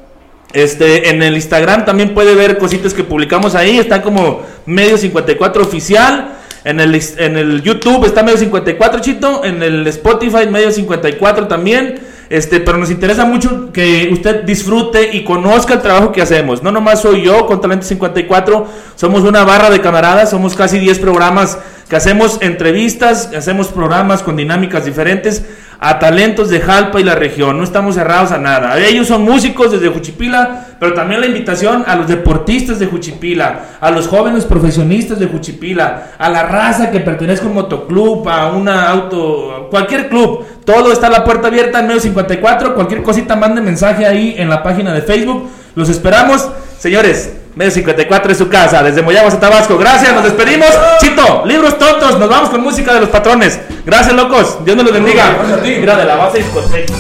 Este, 0.54 1.10
en 1.10 1.24
el 1.24 1.34
Instagram 1.36 1.84
también 1.84 2.14
puede 2.14 2.36
ver 2.36 2.58
cositas 2.58 2.93
que 2.93 3.04
publicamos 3.04 3.56
ahí. 3.56 3.80
Está 3.80 4.01
como 4.01 4.41
Medio 4.66 4.97
54 4.97 5.64
Oficial. 5.64 6.38
En 6.64 6.80
el, 6.80 7.01
en 7.18 7.38
el 7.38 7.62
YouTube 7.62 8.06
está 8.06 8.24
Medio 8.24 8.38
54 8.38 9.01
Chito. 9.01 9.43
En 9.43 9.64
el 9.64 9.86
Spotify 9.88 10.47
Medio 10.49 10.72
54 10.72 11.47
también. 11.47 11.99
Este, 12.30 12.60
pero 12.60 12.78
nos 12.78 12.89
interesa 12.89 13.26
mucho 13.26 13.72
que 13.72 14.10
usted 14.12 14.43
disfrute 14.43 15.16
y 15.16 15.24
conozca 15.24 15.76
el 15.76 15.82
trabajo 15.82 16.12
que 16.12 16.22
hacemos. 16.22 16.64
No 16.64 16.72
nomás 16.72 17.01
soy 17.01 17.22
yo 17.22 17.45
con 17.45 17.62
Talento 17.62 17.86
54, 17.86 18.68
somos 18.95 19.22
una 19.22 19.43
barra 19.43 19.70
de 19.70 19.82
camaradas, 19.82 20.32
somos 20.32 20.56
casi 20.56 20.80
10 20.80 20.97
programas 20.99 21.60
que 21.88 21.95
hacemos 21.95 22.39
entrevistas, 22.41 23.30
hacemos 23.38 23.68
programas 23.68 24.24
con 24.24 24.36
dinámicas 24.36 24.86
diferentes 24.86 25.43
a 25.84 26.00
talentos 26.00 26.50
de 26.50 26.62
Jalpa 26.62 27.02
y 27.02 27.04
la 27.04 27.14
región. 27.14 27.58
No 27.58 27.64
estamos 27.66 27.96
cerrados 27.96 28.32
a 28.32 28.38
nada. 28.38 28.80
Ellos 28.80 29.06
son 29.06 29.24
músicos 29.24 29.70
desde 29.70 29.90
Juchipila, 29.90 30.68
pero 30.80 30.94
también 30.94 31.20
la 31.20 31.28
invitación 31.28 31.84
a 31.86 31.98
los 31.98 32.08
deportistas 32.08 32.80
de 32.80 32.86
Juchipila, 32.86 33.66
a 33.82 33.92
los 33.92 34.08
jóvenes 34.08 34.46
profesionistas 34.46 35.20
de 35.20 35.28
Juchipila, 35.28 36.12
a 36.18 36.30
la 36.30 36.44
raza 36.44 36.90
que 36.90 37.02
pertenezca 37.02 37.48
a 37.48 37.50
un 37.50 37.56
motoclub, 37.56 38.30
a 38.30 38.54
una 38.54 38.90
auto, 38.90 39.68
cualquier 39.70 40.08
club. 40.08 40.46
Todo 40.64 40.94
está 40.94 41.08
a 41.08 41.12
la 41.12 41.26
puerta 41.26 41.50
abierta 41.50 41.82
en 41.82 41.88
medio 41.88 42.00
54. 42.00 42.76
Cualquier 42.76 43.04
cosita, 43.04 43.36
mande 43.36 43.60
mensaje 43.60 44.06
ahí 44.06 44.36
en 44.38 44.48
la 44.48 44.64
página 44.64 44.94
de 44.94 45.02
Facebook. 45.02 45.50
Los 45.76 45.90
esperamos. 45.90 46.48
Señores, 46.80 47.34
Medio 47.56 47.70
54 47.70 48.32
es 48.32 48.38
su 48.40 48.50
casa, 48.50 48.82
desde 48.82 49.04
Moyagua 49.04 49.32
a 49.32 49.40
Tabasco. 49.40 49.78
Gracias, 49.78 50.12
nos 50.12 50.24
despedimos. 50.24 50.70
Nos 52.24 52.30
vamos 52.30 52.52
con 52.52 52.62
música 52.62 52.94
de 52.94 53.02
los 53.02 53.10
patrones. 53.10 53.60
Gracias, 53.86 54.16
locos. 54.16 54.64
Dios 54.64 54.78
nos 54.78 54.86
los 54.86 54.94
bendiga. 54.94 55.40
Mira, 55.62 55.98
de 55.98 56.06
la 56.06 56.16
base 56.16 56.38
discoteca. 56.38 56.94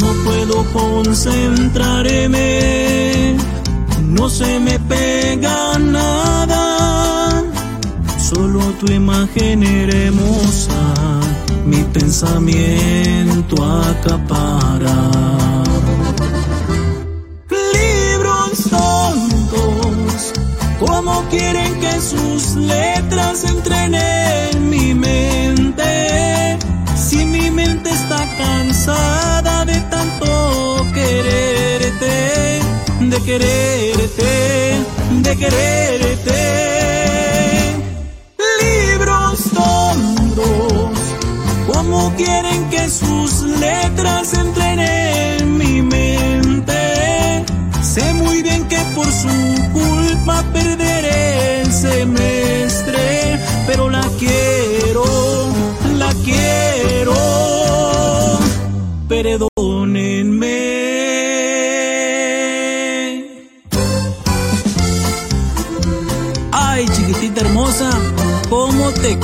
No 0.00 0.12
puedo 0.24 0.64
concentrarme, 0.72 3.36
no 4.02 4.28
se 4.28 4.58
me 4.58 4.80
pega 4.80 5.78
nada, 5.78 7.44
solo 8.18 8.58
tu 8.80 8.92
imagen 8.92 9.62
hermosa 9.62 11.20
mi 11.64 11.84
pensamiento 11.92 13.64
acapara. 13.64 15.10
Libros 17.50 18.64
tontos, 18.68 20.32
como 20.80 21.22
quieren 21.30 21.78
que 21.78 22.00
sus 22.00 22.56
letras 22.56 23.44
entren 23.44 23.94
cansada 28.36 29.64
de 29.64 29.80
tanto 29.90 30.86
quererte, 30.92 32.60
de 33.00 33.22
quererte, 33.22 34.32
de 35.22 35.36
quererte. 35.36 36.40
Libros 38.60 39.40
tontos 39.52 41.14
¿Cómo 41.66 42.14
quieren 42.16 42.70
que 42.70 42.88
sus 42.88 43.42
letras 43.42 44.32
entren 44.34 44.80
en 44.80 45.58
mi 45.58 45.82
mente? 45.82 47.44
Sé 47.82 48.12
muy 48.14 48.42
bien 48.42 48.66
que 48.68 48.78
por 48.94 49.06
su 49.06 49.28
culpa 49.72 50.42
perderé 50.52 51.60
el 51.60 51.72
semestre, 51.72 53.38
pero 53.66 53.90
la 53.90 54.08
quiero, 54.18 55.04
la 55.98 56.12
quiero. 56.24 56.63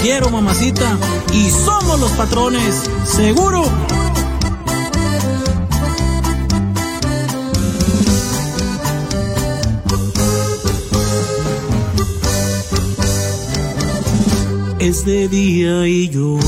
Quiero, 0.00 0.30
mamacita. 0.30 0.98
Y 1.32 1.50
somos 1.50 2.00
los 2.00 2.10
patrones, 2.12 2.90
seguro. 3.04 3.64
Es 14.78 15.04
de 15.04 15.28
día 15.28 15.86
y 15.86 16.08
yo 16.08 16.38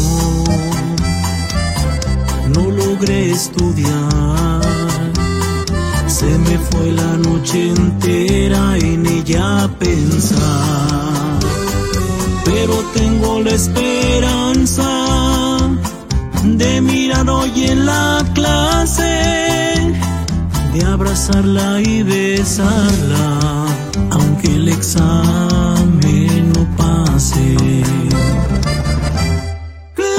no 2.54 2.70
logré 2.70 3.30
estudiar. 3.30 4.62
Se 6.06 6.26
me 6.38 6.58
fue 6.58 6.92
la 6.92 7.16
noche 7.18 7.68
entera 7.68 8.76
en 8.78 9.06
ella 9.06 9.68
pensar. 9.78 11.61
Pero 12.54 12.74
tengo 12.94 13.40
la 13.40 13.50
esperanza 13.50 14.88
de 16.44 16.80
mirar 16.82 17.28
hoy 17.30 17.64
en 17.64 17.86
la 17.86 18.22
clase, 18.34 19.94
de 20.74 20.84
abrazarla 20.84 21.80
y 21.80 22.02
besarla, 22.02 23.66
aunque 24.10 24.48
el 24.48 24.68
examen 24.68 26.52
no 26.52 26.76
pase. 26.76 27.56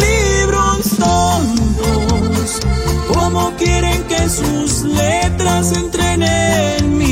Libros 0.04 0.90
tontos, 0.98 2.60
¿cómo 3.14 3.54
quieren 3.58 4.04
que 4.06 4.28
sus 4.28 4.82
letras 4.82 5.72
entren 5.78 6.24
en 6.24 6.98
mi 6.98 7.03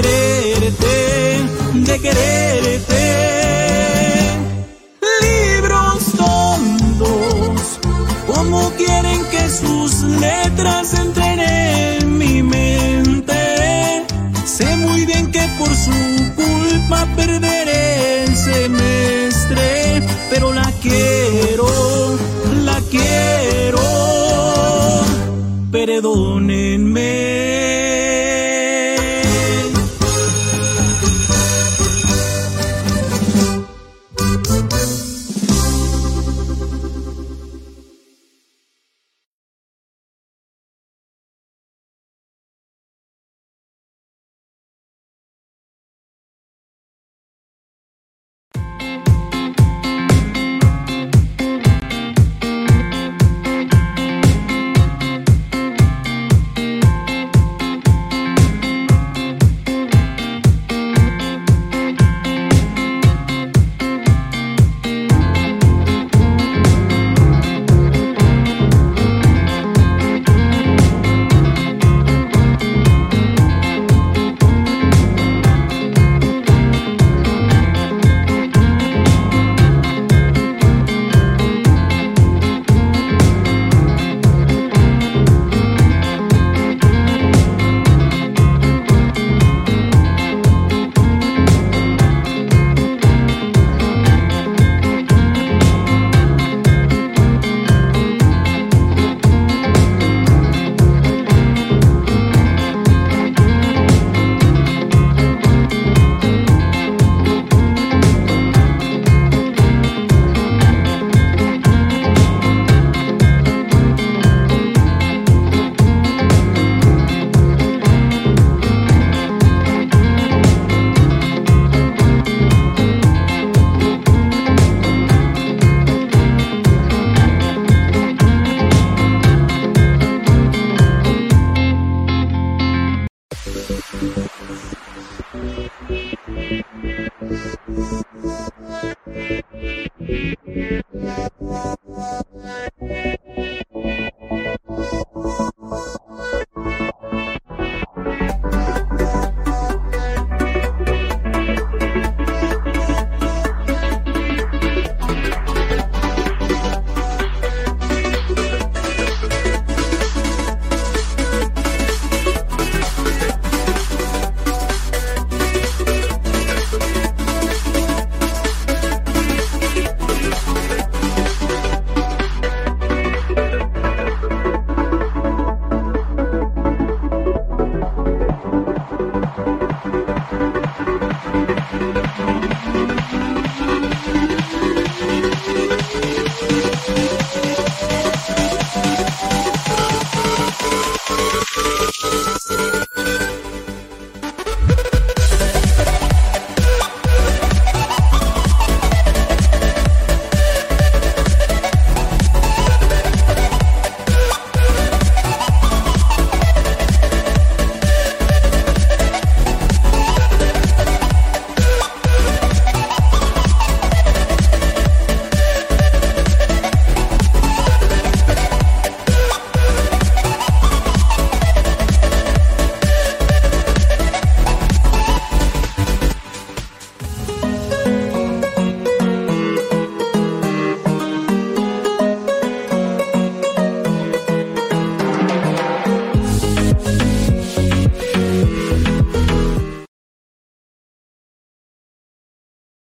quererte, 0.00 0.96
de 1.74 2.00
quererte. 2.00 3.02
Libros 5.22 6.04
tontos, 6.16 7.80
¿cómo 8.26 8.70
quieren 8.76 9.24
que 9.30 9.50
sus 9.50 10.02
letras 10.02 10.94
entren 10.94 11.40
en 11.40 12.18
mi 12.18 12.42
mente? 12.42 14.04
Sé 14.44 14.76
muy 14.76 15.04
bien 15.04 15.32
que 15.32 15.44
por 15.58 15.74
su 15.74 15.90
culpa 16.36 17.06
perderé 17.16 18.24
el 18.24 18.36
semestre, 18.36 20.02
pero 20.30 20.52
la 20.52 20.70
quiero, 20.80 21.66